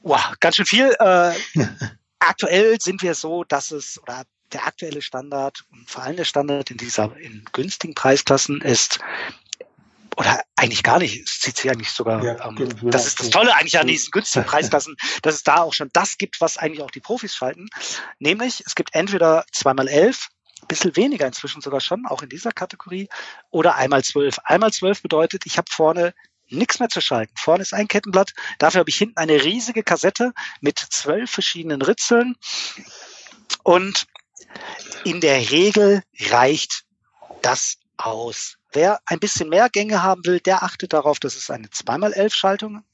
Wow, 0.00 0.32
ganz 0.40 0.56
schön 0.56 0.64
viel. 0.64 0.96
Äh, 0.98 1.34
aktuell 2.20 2.80
sind 2.80 3.02
wir 3.02 3.14
so, 3.14 3.44
dass 3.44 3.70
es, 3.70 4.00
oder 4.02 4.24
der 4.52 4.66
aktuelle 4.66 5.02
Standard 5.02 5.64
und 5.70 5.90
vor 5.90 6.02
allem 6.02 6.16
der 6.16 6.24
Standard 6.24 6.70
in 6.70 6.76
dieser 6.76 7.16
in 7.16 7.44
günstigen 7.52 7.94
Preisklassen 7.94 8.60
ist 8.60 9.00
oder 10.16 10.42
eigentlich 10.56 10.82
gar 10.82 10.98
nicht, 10.98 11.22
es 11.24 11.40
zieht 11.40 11.56
sich 11.56 11.70
eigentlich 11.70 11.90
sogar, 11.90 12.22
ja, 12.22 12.46
ähm, 12.46 12.56
genau. 12.56 12.90
das 12.90 13.06
ist 13.06 13.20
das 13.20 13.30
Tolle 13.30 13.54
eigentlich 13.54 13.78
an 13.78 13.86
diesen 13.86 14.10
günstigen 14.10 14.44
Preisklassen, 14.46 14.96
dass 15.22 15.36
es 15.36 15.42
da 15.42 15.62
auch 15.62 15.72
schon 15.72 15.90
das 15.92 16.18
gibt, 16.18 16.40
was 16.40 16.58
eigentlich 16.58 16.82
auch 16.82 16.90
die 16.90 17.00
Profis 17.00 17.34
schalten. 17.34 17.68
Nämlich, 18.18 18.62
es 18.66 18.74
gibt 18.74 18.94
entweder 18.94 19.44
zweimal 19.52 19.88
elf, 19.88 20.28
bisschen 20.68 20.96
weniger 20.96 21.26
inzwischen 21.26 21.60
sogar 21.60 21.80
schon, 21.80 22.06
auch 22.06 22.22
in 22.22 22.28
dieser 22.28 22.52
Kategorie, 22.52 23.08
oder 23.50 23.76
einmal 23.76 24.04
zwölf. 24.04 24.38
Einmal 24.44 24.72
zwölf 24.72 25.02
bedeutet, 25.02 25.44
ich 25.46 25.58
habe 25.58 25.70
vorne 25.70 26.14
nichts 26.48 26.78
mehr 26.78 26.88
zu 26.88 27.00
schalten. 27.00 27.34
Vorne 27.36 27.62
ist 27.62 27.74
ein 27.74 27.88
Kettenblatt, 27.88 28.32
dafür 28.58 28.80
habe 28.80 28.90
ich 28.90 28.96
hinten 28.96 29.16
eine 29.16 29.42
riesige 29.42 29.82
Kassette 29.82 30.32
mit 30.60 30.78
zwölf 30.78 31.30
verschiedenen 31.30 31.82
Ritzeln 31.82 32.36
und 33.64 34.06
in 35.04 35.20
der 35.20 35.50
Regel 35.50 36.02
reicht 36.30 36.84
das 37.42 37.78
aus. 37.96 38.56
Wer 38.72 39.00
ein 39.06 39.18
bisschen 39.18 39.48
mehr 39.48 39.68
Gänge 39.68 40.02
haben 40.02 40.24
will, 40.24 40.40
der 40.40 40.62
achtet 40.62 40.92
darauf, 40.92 41.20
dass 41.20 41.36
es 41.36 41.50
eine 41.50 41.68
2x11 41.68 42.34
Schaltung 42.34 42.84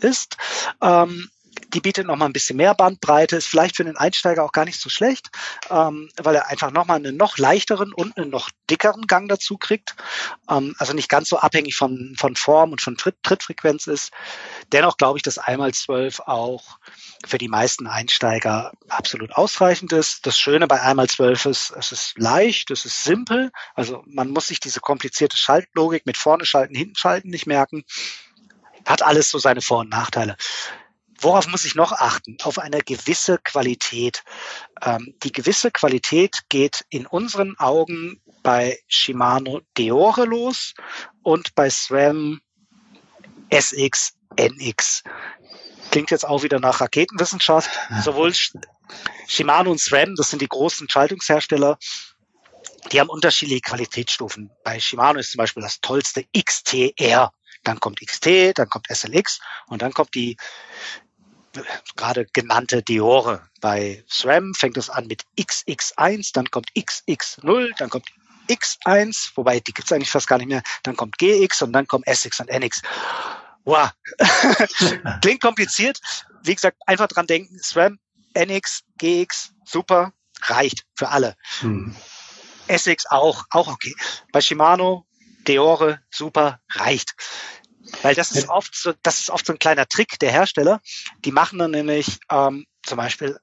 ist. 0.00 0.36
Ähm, 0.82 1.28
die 1.72 1.80
bietet 1.80 2.06
noch 2.06 2.16
mal 2.16 2.26
ein 2.26 2.32
bisschen 2.32 2.56
mehr 2.56 2.74
Bandbreite, 2.74 3.36
ist 3.36 3.48
vielleicht 3.48 3.76
für 3.76 3.84
den 3.84 3.96
Einsteiger 3.96 4.44
auch 4.44 4.52
gar 4.52 4.64
nicht 4.64 4.80
so 4.80 4.88
schlecht, 4.88 5.28
ähm, 5.70 6.08
weil 6.16 6.34
er 6.34 6.48
einfach 6.48 6.70
noch 6.70 6.86
mal 6.86 6.94
einen 6.94 7.16
noch 7.16 7.38
leichteren 7.38 7.92
und 7.92 8.16
einen 8.16 8.30
noch 8.30 8.50
dickeren 8.70 9.06
Gang 9.06 9.28
dazu 9.28 9.56
kriegt. 9.56 9.94
Ähm, 10.50 10.74
also 10.78 10.92
nicht 10.92 11.08
ganz 11.08 11.28
so 11.28 11.38
abhängig 11.38 11.76
von, 11.76 12.14
von 12.18 12.36
Form 12.36 12.72
und 12.72 12.80
von 12.80 12.96
Tritt, 12.96 13.16
Trittfrequenz 13.22 13.86
ist. 13.86 14.12
Dennoch 14.72 14.96
glaube 14.96 15.18
ich, 15.18 15.22
dass 15.22 15.38
einmal 15.38 15.72
zwölf 15.74 16.20
auch 16.20 16.78
für 17.26 17.38
die 17.38 17.48
meisten 17.48 17.86
Einsteiger 17.86 18.72
absolut 18.88 19.32
ausreichend 19.32 19.92
ist. 19.92 20.26
Das 20.26 20.38
Schöne 20.38 20.66
bei 20.66 20.80
einmal 20.80 21.08
zwölf 21.08 21.46
ist, 21.46 21.72
es 21.76 21.92
ist 21.92 22.18
leicht, 22.18 22.70
es 22.70 22.84
ist 22.84 23.04
simpel. 23.04 23.50
Also 23.74 24.02
man 24.06 24.30
muss 24.30 24.48
sich 24.48 24.60
diese 24.60 24.80
komplizierte 24.80 25.36
Schaltlogik 25.36 26.06
mit 26.06 26.16
vorne 26.16 26.44
schalten, 26.44 26.74
hinten 26.74 26.96
schalten 26.96 27.30
nicht 27.30 27.46
merken. 27.46 27.84
Hat 28.84 29.02
alles 29.02 29.30
so 29.30 29.38
seine 29.38 29.62
Vor- 29.62 29.80
und 29.80 29.90
Nachteile. 29.90 30.36
Worauf 31.20 31.46
muss 31.48 31.64
ich 31.64 31.74
noch 31.74 31.92
achten? 31.92 32.36
Auf 32.42 32.58
eine 32.58 32.80
gewisse 32.80 33.38
Qualität. 33.38 34.22
Ähm, 34.82 35.14
die 35.22 35.32
gewisse 35.32 35.70
Qualität 35.70 36.48
geht 36.48 36.84
in 36.90 37.06
unseren 37.06 37.58
Augen 37.58 38.20
bei 38.42 38.78
Shimano 38.86 39.60
Deore 39.76 40.24
los 40.24 40.74
und 41.22 41.54
bei 41.54 41.70
SRAM 41.70 42.40
SX 43.50 44.14
NX. 44.38 45.02
Klingt 45.90 46.10
jetzt 46.10 46.26
auch 46.26 46.42
wieder 46.42 46.60
nach 46.60 46.80
Raketenwissenschaft. 46.80 47.70
Sowohl 48.02 48.32
Shimano 49.26 49.70
und 49.70 49.80
SRAM, 49.80 50.14
das 50.16 50.30
sind 50.30 50.42
die 50.42 50.48
großen 50.48 50.88
Schaltungshersteller, 50.88 51.78
die 52.92 53.00
haben 53.00 53.08
unterschiedliche 53.08 53.62
Qualitätsstufen. 53.62 54.50
Bei 54.62 54.78
Shimano 54.78 55.18
ist 55.18 55.32
zum 55.32 55.38
Beispiel 55.38 55.62
das 55.62 55.80
tollste 55.80 56.24
XTR. 56.36 57.32
Dann 57.64 57.80
kommt 57.80 58.00
XT, 58.00 58.56
dann 58.56 58.68
kommt 58.68 58.86
SLX 58.88 59.40
und 59.66 59.82
dann 59.82 59.92
kommt 59.92 60.14
die 60.14 60.36
gerade 61.96 62.26
genannte 62.32 62.82
Diore. 62.82 63.48
Bei 63.60 64.04
SRAM 64.08 64.54
fängt 64.54 64.76
es 64.76 64.90
an 64.90 65.06
mit 65.06 65.24
XX1, 65.38 66.30
dann 66.32 66.50
kommt 66.50 66.70
XX0, 66.76 67.72
dann 67.78 67.90
kommt 67.90 68.06
X1, 68.48 69.32
wobei 69.34 69.60
die 69.60 69.72
gibt 69.72 69.86
es 69.86 69.92
eigentlich 69.92 70.10
fast 70.10 70.28
gar 70.28 70.38
nicht 70.38 70.48
mehr, 70.48 70.62
dann 70.82 70.96
kommt 70.96 71.18
GX 71.18 71.62
und 71.62 71.72
dann 71.72 71.86
kommt 71.86 72.06
SX 72.06 72.40
und 72.40 72.48
NX. 72.48 72.82
Wow. 73.64 73.90
Klingt 75.22 75.40
kompliziert. 75.40 76.00
Wie 76.44 76.54
gesagt, 76.54 76.78
einfach 76.86 77.08
dran 77.08 77.26
denken, 77.26 77.58
SRAM, 77.58 77.98
NX, 78.34 78.84
GX, 78.98 79.52
super, 79.64 80.12
reicht 80.42 80.84
für 80.94 81.08
alle. 81.08 81.34
Hm. 81.60 81.94
SX 82.68 83.06
auch, 83.10 83.44
auch 83.50 83.68
okay. 83.68 83.94
Bei 84.32 84.40
Shimano, 84.40 85.06
Deore, 85.46 86.00
super, 86.10 86.60
reicht. 86.72 87.14
Weil 88.02 88.14
das 88.14 88.32
ist 88.32 88.48
oft 88.48 88.74
so, 88.74 88.92
das 89.02 89.20
ist 89.20 89.30
oft 89.30 89.46
so 89.46 89.52
ein 89.52 89.58
kleiner 89.58 89.86
Trick 89.86 90.18
der 90.18 90.32
Hersteller. 90.32 90.80
Die 91.24 91.32
machen 91.32 91.58
dann 91.58 91.70
nämlich 91.70 92.18
ähm, 92.30 92.66
zum 92.82 92.96
Beispiel 92.96 93.38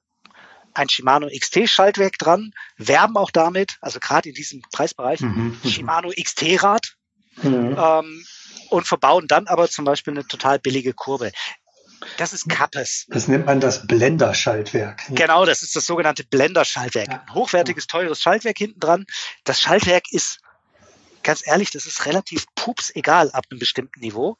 ein 0.74 0.88
Shimano 0.88 1.28
XT-Schaltwerk 1.28 2.18
dran, 2.18 2.52
werben 2.76 3.16
auch 3.16 3.30
damit, 3.30 3.78
also 3.80 4.00
gerade 4.00 4.28
in 4.28 4.34
diesem 4.34 4.62
Preisbereich, 4.72 5.20
mhm. 5.20 5.56
Shimano 5.64 6.10
XT-Rad 6.10 6.96
mhm. 7.42 7.76
ähm, 7.78 8.26
und 8.70 8.86
verbauen 8.86 9.26
dann 9.28 9.46
aber 9.46 9.68
zum 9.68 9.84
Beispiel 9.84 10.12
eine 10.14 10.26
total 10.26 10.58
billige 10.58 10.92
Kurve. 10.92 11.30
Das 12.18 12.32
ist 12.32 12.48
Kappes. 12.48 13.06
Das 13.08 13.28
nennt 13.28 13.46
man 13.46 13.60
das 13.60 13.86
Blender-Schaltwerk. 13.86 15.04
Genau, 15.10 15.46
das 15.46 15.62
ist 15.62 15.74
das 15.74 15.86
sogenannte 15.86 16.24
Blender-Schaltwerk. 16.24 17.08
Ein 17.08 17.34
hochwertiges, 17.34 17.86
teures 17.86 18.20
Schaltwerk 18.20 18.58
hinten 18.58 18.80
dran. 18.80 19.06
Das 19.44 19.60
Schaltwerk 19.60 20.04
ist 20.10 20.40
ganz 21.24 21.46
ehrlich, 21.46 21.70
das 21.70 21.86
ist 21.86 22.06
relativ 22.06 22.46
pups 22.54 22.94
egal 22.94 23.30
ab 23.32 23.46
einem 23.50 23.58
bestimmten 23.58 24.00
Niveau. 24.00 24.36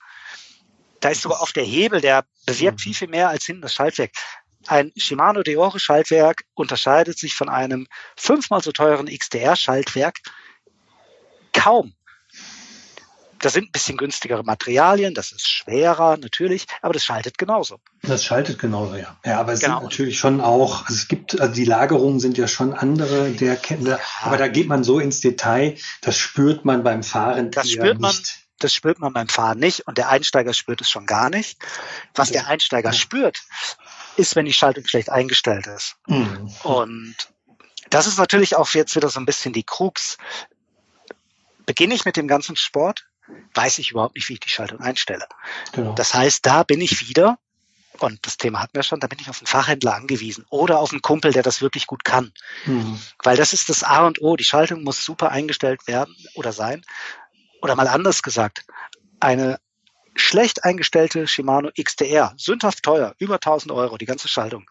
Da 1.00 1.08
ist 1.08 1.22
sogar 1.22 1.42
oft 1.42 1.56
der 1.56 1.64
Hebel, 1.64 2.00
der 2.00 2.24
bewirkt 2.46 2.80
viel, 2.80 2.94
viel 2.94 3.08
mehr 3.08 3.28
als 3.28 3.44
hinten 3.44 3.62
das 3.62 3.74
Schaltwerk. 3.74 4.12
Ein 4.66 4.92
Shimano 4.96 5.42
Deore 5.42 5.80
Schaltwerk 5.80 6.44
unterscheidet 6.54 7.18
sich 7.18 7.34
von 7.34 7.48
einem 7.48 7.86
fünfmal 8.16 8.62
so 8.62 8.72
teuren 8.72 9.06
XDR 9.06 9.56
Schaltwerk 9.56 10.20
kaum. 11.52 11.94
Da 13.44 13.50
sind 13.50 13.68
ein 13.68 13.72
bisschen 13.72 13.98
günstigere 13.98 14.42
Materialien, 14.42 15.12
das 15.12 15.30
ist 15.30 15.46
schwerer 15.46 16.16
natürlich, 16.16 16.64
aber 16.80 16.94
das 16.94 17.04
schaltet 17.04 17.36
genauso. 17.36 17.78
Das 18.00 18.24
schaltet 18.24 18.58
genauso, 18.58 18.96
ja. 18.96 19.18
Ja, 19.22 19.38
aber 19.38 19.52
es 19.52 19.60
genau. 19.60 19.80
sind 19.80 19.90
natürlich 19.90 20.18
schon 20.18 20.40
auch, 20.40 20.86
also 20.86 20.94
es 20.94 21.08
gibt, 21.08 21.38
also 21.38 21.52
die 21.52 21.66
Lagerungen 21.66 22.20
sind 22.20 22.38
ja 22.38 22.48
schon 22.48 22.72
andere, 22.72 23.32
der 23.32 23.60
ja. 23.80 23.98
aber 24.22 24.38
da 24.38 24.48
geht 24.48 24.66
man 24.66 24.82
so 24.82 24.98
ins 24.98 25.20
Detail, 25.20 25.76
das 26.00 26.16
spürt 26.16 26.64
man 26.64 26.82
beim 26.82 27.02
Fahren 27.02 27.50
das 27.50 27.70
spürt 27.70 28.00
man, 28.00 28.12
nicht. 28.12 28.46
Das 28.60 28.72
spürt 28.72 28.98
man 28.98 29.12
beim 29.12 29.28
Fahren 29.28 29.58
nicht 29.58 29.86
und 29.86 29.98
der 29.98 30.08
Einsteiger 30.08 30.54
spürt 30.54 30.80
es 30.80 30.88
schon 30.88 31.04
gar 31.04 31.28
nicht. 31.28 31.58
Was 32.14 32.30
der 32.30 32.46
Einsteiger 32.46 32.92
ja. 32.92 32.94
spürt, 32.94 33.42
ist, 34.16 34.36
wenn 34.36 34.46
die 34.46 34.54
Schaltung 34.54 34.86
schlecht 34.86 35.10
eingestellt 35.10 35.66
ist. 35.66 35.96
Mhm. 36.06 36.50
Und 36.62 37.16
das 37.90 38.06
ist 38.06 38.16
natürlich 38.16 38.56
auch 38.56 38.70
jetzt 38.70 38.96
wieder 38.96 39.10
so 39.10 39.20
ein 39.20 39.26
bisschen 39.26 39.52
die 39.52 39.64
Krux. 39.64 40.16
Beginne 41.66 41.94
ich 41.94 42.06
mit 42.06 42.16
dem 42.16 42.26
ganzen 42.26 42.56
Sport, 42.56 43.04
weiß 43.54 43.78
ich 43.78 43.90
überhaupt 43.90 44.16
nicht, 44.16 44.28
wie 44.28 44.34
ich 44.34 44.40
die 44.40 44.50
Schaltung 44.50 44.80
einstelle. 44.80 45.26
Genau. 45.72 45.94
Das 45.94 46.14
heißt, 46.14 46.44
da 46.44 46.62
bin 46.62 46.80
ich 46.80 47.08
wieder, 47.08 47.38
und 47.98 48.24
das 48.26 48.36
Thema 48.36 48.60
hatten 48.60 48.74
wir 48.74 48.82
schon, 48.82 49.00
da 49.00 49.06
bin 49.06 49.18
ich 49.20 49.30
auf 49.30 49.38
einen 49.38 49.46
Fachhändler 49.46 49.94
angewiesen 49.94 50.44
oder 50.50 50.78
auf 50.78 50.92
einen 50.92 51.02
Kumpel, 51.02 51.32
der 51.32 51.42
das 51.42 51.62
wirklich 51.62 51.86
gut 51.86 52.04
kann. 52.04 52.32
Mhm. 52.66 52.98
Weil 53.22 53.36
das 53.36 53.52
ist 53.52 53.68
das 53.68 53.82
A 53.82 54.06
und 54.06 54.20
O. 54.20 54.36
Die 54.36 54.44
Schaltung 54.44 54.82
muss 54.82 55.04
super 55.04 55.30
eingestellt 55.30 55.86
werden 55.86 56.14
oder 56.34 56.52
sein. 56.52 56.84
Oder 57.62 57.76
mal 57.76 57.88
anders 57.88 58.22
gesagt, 58.22 58.64
eine 59.20 59.58
schlecht 60.16 60.64
eingestellte 60.64 61.26
Shimano 61.26 61.70
XDR, 61.80 62.34
sündhaft 62.36 62.82
teuer, 62.82 63.14
über 63.18 63.34
1000 63.34 63.72
Euro, 63.72 63.96
die 63.96 64.04
ganze 64.04 64.28
Schaltung, 64.28 64.68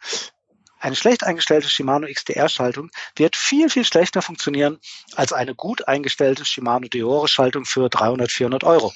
eine 0.83 0.97
schlecht 0.97 1.23
eingestellte 1.23 1.69
Shimano 1.69 2.07
XDR-Schaltung 2.07 2.91
wird 3.15 3.37
viel, 3.37 3.69
viel 3.69 3.85
schlechter 3.85 4.21
funktionieren 4.21 4.79
als 5.15 5.31
eine 5.31 5.55
gut 5.55 5.87
eingestellte 5.87 6.43
Shimano 6.43 6.89
Deore-Schaltung 6.89 7.63
für 7.63 7.87
300, 7.87 8.29
400 8.29 8.65
Euro. 8.65 8.91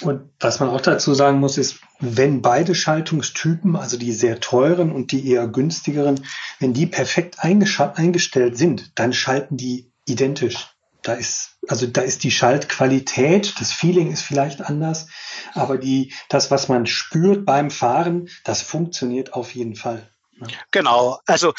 Und 0.00 0.30
was 0.40 0.58
man 0.58 0.70
auch 0.70 0.80
dazu 0.80 1.12
sagen 1.12 1.38
muss, 1.38 1.58
ist, 1.58 1.80
wenn 2.00 2.40
beide 2.40 2.74
Schaltungstypen, 2.74 3.76
also 3.76 3.98
die 3.98 4.12
sehr 4.12 4.40
teuren 4.40 4.90
und 4.90 5.12
die 5.12 5.28
eher 5.28 5.46
günstigeren, 5.48 6.26
wenn 6.60 6.72
die 6.72 6.86
perfekt 6.86 7.36
eingestellt 7.40 8.56
sind, 8.56 8.98
dann 8.98 9.12
schalten 9.12 9.58
die 9.58 9.92
identisch. 10.06 10.68
Da 11.02 11.12
ist, 11.12 11.58
also 11.68 11.86
da 11.86 12.00
ist 12.00 12.24
die 12.24 12.30
Schaltqualität, 12.30 13.54
das 13.60 13.70
Feeling 13.70 14.10
ist 14.10 14.22
vielleicht 14.22 14.62
anders, 14.62 15.08
aber 15.52 15.76
die, 15.76 16.14
das, 16.30 16.50
was 16.50 16.68
man 16.68 16.86
spürt 16.86 17.44
beim 17.44 17.70
Fahren, 17.70 18.30
das 18.44 18.62
funktioniert 18.62 19.34
auf 19.34 19.54
jeden 19.54 19.76
Fall. 19.76 20.08
Genau, 20.70 21.20
also 21.26 21.52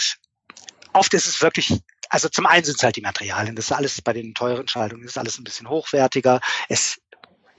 oft 0.94 1.14
ist 1.14 1.26
es 1.26 1.42
wirklich 1.42 1.82
also 2.10 2.28
zum 2.28 2.48
einen 2.48 2.64
sind 2.64 2.78
es 2.78 2.84
halt 2.84 2.96
die 2.96 3.02
Materialien. 3.02 3.56
Das 3.56 3.66
ist 3.66 3.72
alles 3.72 4.02
bei 4.02 4.14
den 4.14 4.34
teuren 4.34 4.68
Schaltungen, 4.68 5.04
das 5.04 5.12
ist 5.12 5.18
alles 5.18 5.38
ein 5.38 5.44
bisschen 5.44 5.70
hochwertiger. 5.70 6.42
Es 6.68 7.00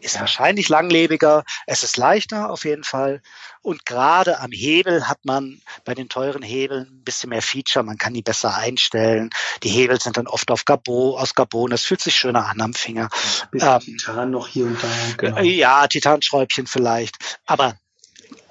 ist 0.00 0.18
wahrscheinlich 0.18 0.68
langlebiger, 0.68 1.44
es 1.66 1.84
ist 1.84 1.96
leichter 1.96 2.50
auf 2.50 2.64
jeden 2.64 2.84
Fall. 2.84 3.22
Und 3.60 3.84
gerade 3.84 4.40
am 4.40 4.50
Hebel 4.50 5.06
hat 5.08 5.24
man 5.24 5.60
bei 5.84 5.94
den 5.94 6.08
teuren 6.08 6.42
Hebeln 6.42 6.88
ein 6.90 7.04
bisschen 7.04 7.30
mehr 7.30 7.42
Feature, 7.42 7.84
man 7.84 7.98
kann 7.98 8.14
die 8.14 8.22
besser 8.22 8.56
einstellen. 8.56 9.30
Die 9.62 9.68
Hebel 9.68 10.00
sind 10.00 10.16
dann 10.16 10.26
oft 10.26 10.50
auf 10.50 10.64
Gabon, 10.64 11.18
aus 11.18 11.34
Gabon, 11.34 11.70
das 11.70 11.84
fühlt 11.84 12.00
sich 12.00 12.16
schöner 12.16 12.46
an 12.48 12.60
am 12.60 12.72
Finger. 12.72 13.08
Bisschen 13.50 13.68
ähm, 13.68 13.98
Titan 13.98 14.30
noch 14.30 14.48
hier 14.48 14.66
und 14.66 14.82
da. 14.82 14.88
Genau. 15.18 15.40
Ja, 15.42 15.86
Titanschräubchen 15.86 16.66
vielleicht. 16.66 17.38
Aber 17.44 17.76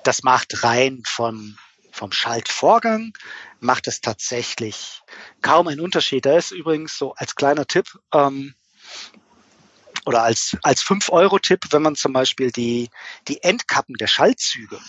das 0.03 0.21
macht 0.23 0.63
rein 0.63 1.01
von 1.05 1.57
vom 1.99 2.13
Schaltvorgang 2.13 3.11
macht 3.59 3.87
es 3.87 3.99
tatsächlich 3.99 5.01
kaum 5.41 5.67
einen 5.67 5.81
Unterschied. 5.81 6.25
Da 6.25 6.37
ist 6.37 6.51
übrigens 6.51 6.97
so 6.97 7.13
als 7.13 7.35
kleiner 7.35 7.65
Tipp 7.65 7.87
ähm, 8.13 8.55
oder 10.05 10.23
als, 10.23 10.55
als 10.63 10.81
5-Euro-Tipp, 10.81 11.65
wenn 11.71 11.81
man 11.81 11.95
zum 11.95 12.13
Beispiel 12.13 12.51
die, 12.51 12.89
die 13.27 13.43
Endkappen 13.43 13.95
der 13.95 14.07
Schaltzüge, 14.07 14.79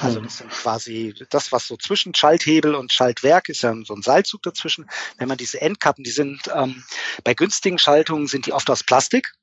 also 0.00 0.20
das 0.20 0.38
sind 0.38 0.50
quasi 0.50 1.14
das, 1.28 1.52
was 1.52 1.66
so 1.66 1.76
zwischen 1.76 2.14
Schalthebel 2.14 2.74
und 2.74 2.92
Schaltwerk 2.92 3.50
ist 3.50 3.62
ja 3.62 3.74
so 3.84 3.94
ein 3.94 4.02
Seilzug 4.02 4.42
dazwischen. 4.42 4.88
Wenn 5.18 5.28
man 5.28 5.36
diese 5.36 5.60
Endkappen, 5.60 6.02
die 6.02 6.10
sind 6.10 6.50
ähm, 6.52 6.82
bei 7.24 7.34
günstigen 7.34 7.78
Schaltungen 7.78 8.26
sind 8.26 8.46
die 8.46 8.52
oft 8.52 8.70
aus 8.70 8.82
Plastik. 8.82 9.34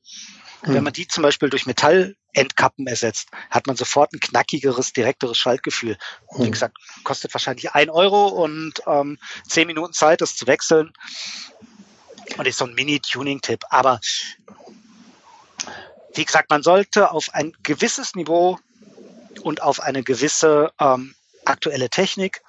Wenn 0.63 0.75
hm. 0.75 0.83
man 0.83 0.93
die 0.93 1.07
zum 1.07 1.23
Beispiel 1.23 1.49
durch 1.49 1.65
Metallendkappen 1.65 2.85
ersetzt, 2.87 3.29
hat 3.49 3.67
man 3.67 3.75
sofort 3.75 4.13
ein 4.13 4.19
knackigeres, 4.19 4.93
direkteres 4.93 5.37
Schaltgefühl. 5.37 5.97
Wie 6.37 6.45
hm. 6.45 6.51
gesagt, 6.51 6.77
kostet 7.03 7.33
wahrscheinlich 7.33 7.71
ein 7.71 7.89
Euro 7.89 8.27
und 8.27 8.73
ähm, 8.85 9.17
zehn 9.47 9.67
Minuten 9.67 9.93
Zeit, 9.93 10.21
das 10.21 10.35
zu 10.35 10.47
wechseln. 10.47 10.93
Und 12.37 12.47
ist 12.47 12.59
so 12.59 12.65
ein 12.65 12.75
Mini-Tuning-Tipp. 12.75 13.63
Aber 13.69 13.99
wie 16.13 16.25
gesagt, 16.25 16.49
man 16.49 16.63
sollte 16.63 17.11
auf 17.11 17.33
ein 17.33 17.53
gewisses 17.63 18.15
Niveau 18.15 18.59
und 19.41 19.61
auf 19.61 19.79
eine 19.81 20.03
gewisse 20.03 20.71
ähm, 20.79 21.15
aktuelle 21.45 21.89
Technik 21.89 22.41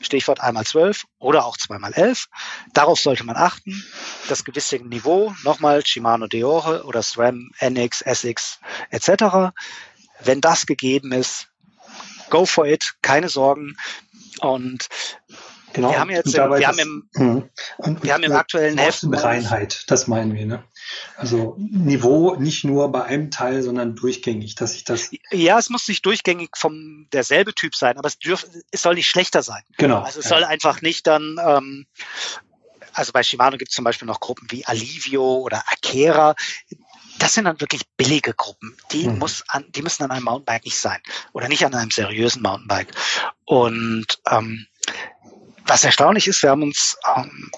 Stichwort 0.00 0.40
einmal 0.40 0.64
zwölf 0.64 1.04
oder 1.18 1.44
auch 1.44 1.56
zweimal 1.56 1.92
elf. 1.94 2.26
Darauf 2.72 3.00
sollte 3.00 3.24
man 3.24 3.36
achten. 3.36 3.84
Das 4.28 4.44
gewisse 4.44 4.76
Niveau, 4.76 5.34
nochmal 5.42 5.84
Shimano 5.84 6.26
Deore 6.26 6.84
oder 6.84 7.02
SRAM, 7.02 7.50
NX, 7.60 8.02
SX 8.02 8.60
etc. 8.90 9.52
Wenn 10.22 10.40
das 10.40 10.66
gegeben 10.66 11.12
ist, 11.12 11.48
go 12.30 12.46
for 12.46 12.66
it, 12.66 12.94
keine 13.02 13.28
Sorgen. 13.28 13.76
Und 14.40 14.88
Genau. 15.76 15.90
Wir 15.90 16.00
haben 16.00 16.10
jetzt, 16.10 16.34
im, 16.34 16.50
wir, 16.50 16.66
haben 16.66 16.78
im, 16.78 17.08
mhm. 17.12 17.50
und, 17.76 18.02
wir 18.02 18.14
haben 18.14 18.22
im 18.22 18.32
aktuellen 18.32 18.78
Heft 18.78 19.04
Reinheit, 19.10 19.84
das 19.88 20.06
meinen 20.06 20.32
wir, 20.32 20.46
ne? 20.46 20.64
Also 21.16 21.56
Niveau 21.58 22.36
nicht 22.36 22.64
nur 22.64 22.90
bei 22.92 23.04
einem 23.04 23.30
Teil, 23.30 23.62
sondern 23.62 23.96
durchgängig, 23.96 24.54
dass 24.54 24.74
ich 24.74 24.84
das. 24.84 25.10
Ja, 25.30 25.58
es 25.58 25.70
muss 25.70 25.88
nicht 25.88 26.04
durchgängig 26.04 26.50
vom 26.56 27.08
derselbe 27.12 27.54
Typ 27.54 27.74
sein, 27.74 27.98
aber 27.98 28.08
es 28.08 28.18
dürf, 28.18 28.46
es 28.70 28.82
soll 28.82 28.94
nicht 28.94 29.08
schlechter 29.08 29.42
sein. 29.42 29.62
Genau. 29.78 30.00
Also 30.00 30.20
es 30.20 30.26
ja. 30.26 30.30
soll 30.30 30.44
einfach 30.44 30.82
nicht 30.82 31.06
dann. 31.06 31.36
Ähm, 31.44 31.86
also 32.92 33.12
bei 33.12 33.22
Shimano 33.22 33.58
gibt 33.58 33.70
es 33.70 33.74
zum 33.74 33.84
Beispiel 33.84 34.06
noch 34.06 34.20
Gruppen 34.20 34.50
wie 34.50 34.64
Alivio 34.64 35.36
oder 35.36 35.62
Akera. 35.70 36.34
Das 37.18 37.34
sind 37.34 37.44
dann 37.44 37.60
wirklich 37.60 37.82
billige 37.96 38.32
Gruppen. 38.32 38.76
Die 38.92 39.06
mhm. 39.06 39.18
muss 39.18 39.44
an, 39.48 39.64
die 39.68 39.82
müssen 39.82 40.04
an 40.04 40.10
einem 40.10 40.24
Mountainbike 40.24 40.64
nicht 40.64 40.78
sein 40.78 41.00
oder 41.32 41.48
nicht 41.48 41.64
an 41.64 41.74
einem 41.74 41.90
seriösen 41.90 42.42
Mountainbike. 42.42 42.94
Und 43.44 44.06
ähm, 44.30 44.66
was 45.66 45.84
erstaunlich 45.84 46.26
ist, 46.26 46.42
wir 46.42 46.50
haben 46.50 46.62
uns 46.62 46.96
ähm, 47.16 47.50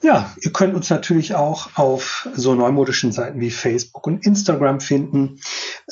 Ja, 0.03 0.31
ihr 0.43 0.53
könnt 0.53 0.75
uns 0.75 0.91
natürlich 0.91 1.35
auch 1.35 1.77
auf 1.77 2.29
so 2.35 2.55
neumodischen 2.55 3.11
Seiten 3.11 3.41
wie 3.41 3.51
Facebook 3.51 4.07
und 4.07 4.27
Instagram 4.27 4.81
finden, 4.81 5.41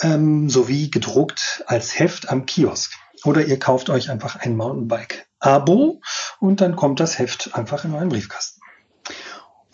ähm, 0.03 0.51
sowie 0.51 0.91
gedruckt 0.91 1.65
als 1.67 1.99
Heft 1.99 2.29
am 2.29 2.45
Kiosk. 2.45 2.93
Oder 3.25 3.47
ihr 3.47 3.59
kauft 3.59 3.89
euch 3.89 4.11
einfach 4.11 4.37
ein 4.37 4.57
Mountainbike-Abo 4.57 6.03
und 6.41 6.61
dann 6.61 6.77
kommt 6.77 7.01
das 7.01 7.19
Heft 7.19 7.55
einfach 7.55 7.85
in 7.85 7.95
euren 7.95 8.11
Briefkasten. 8.11 8.61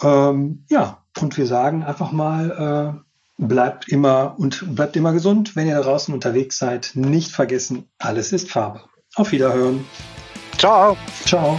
Ähm, 0.03 0.65
ja, 0.69 1.03
und 1.21 1.37
wir 1.37 1.47
sagen 1.47 1.83
einfach 1.83 2.13
mal, 2.13 3.03
äh, 3.03 3.45
bleibt 3.45 3.89
immer 3.89 4.37
und 4.39 4.75
bleibt 4.77 4.97
immer 4.97 5.13
gesund. 5.13 5.57
Wenn 5.57 5.67
ihr 5.67 5.81
draußen 5.81 6.13
unterwegs 6.13 6.59
seid, 6.59 6.93
nicht 6.95 7.33
vergessen, 7.33 7.89
alles 7.99 8.33
ist 8.33 8.51
Farbe. 8.51 8.83
Auf 9.15 9.33
Wiederhören. 9.33 9.85
Ciao. 10.59 10.97
Ciao. 11.25 11.59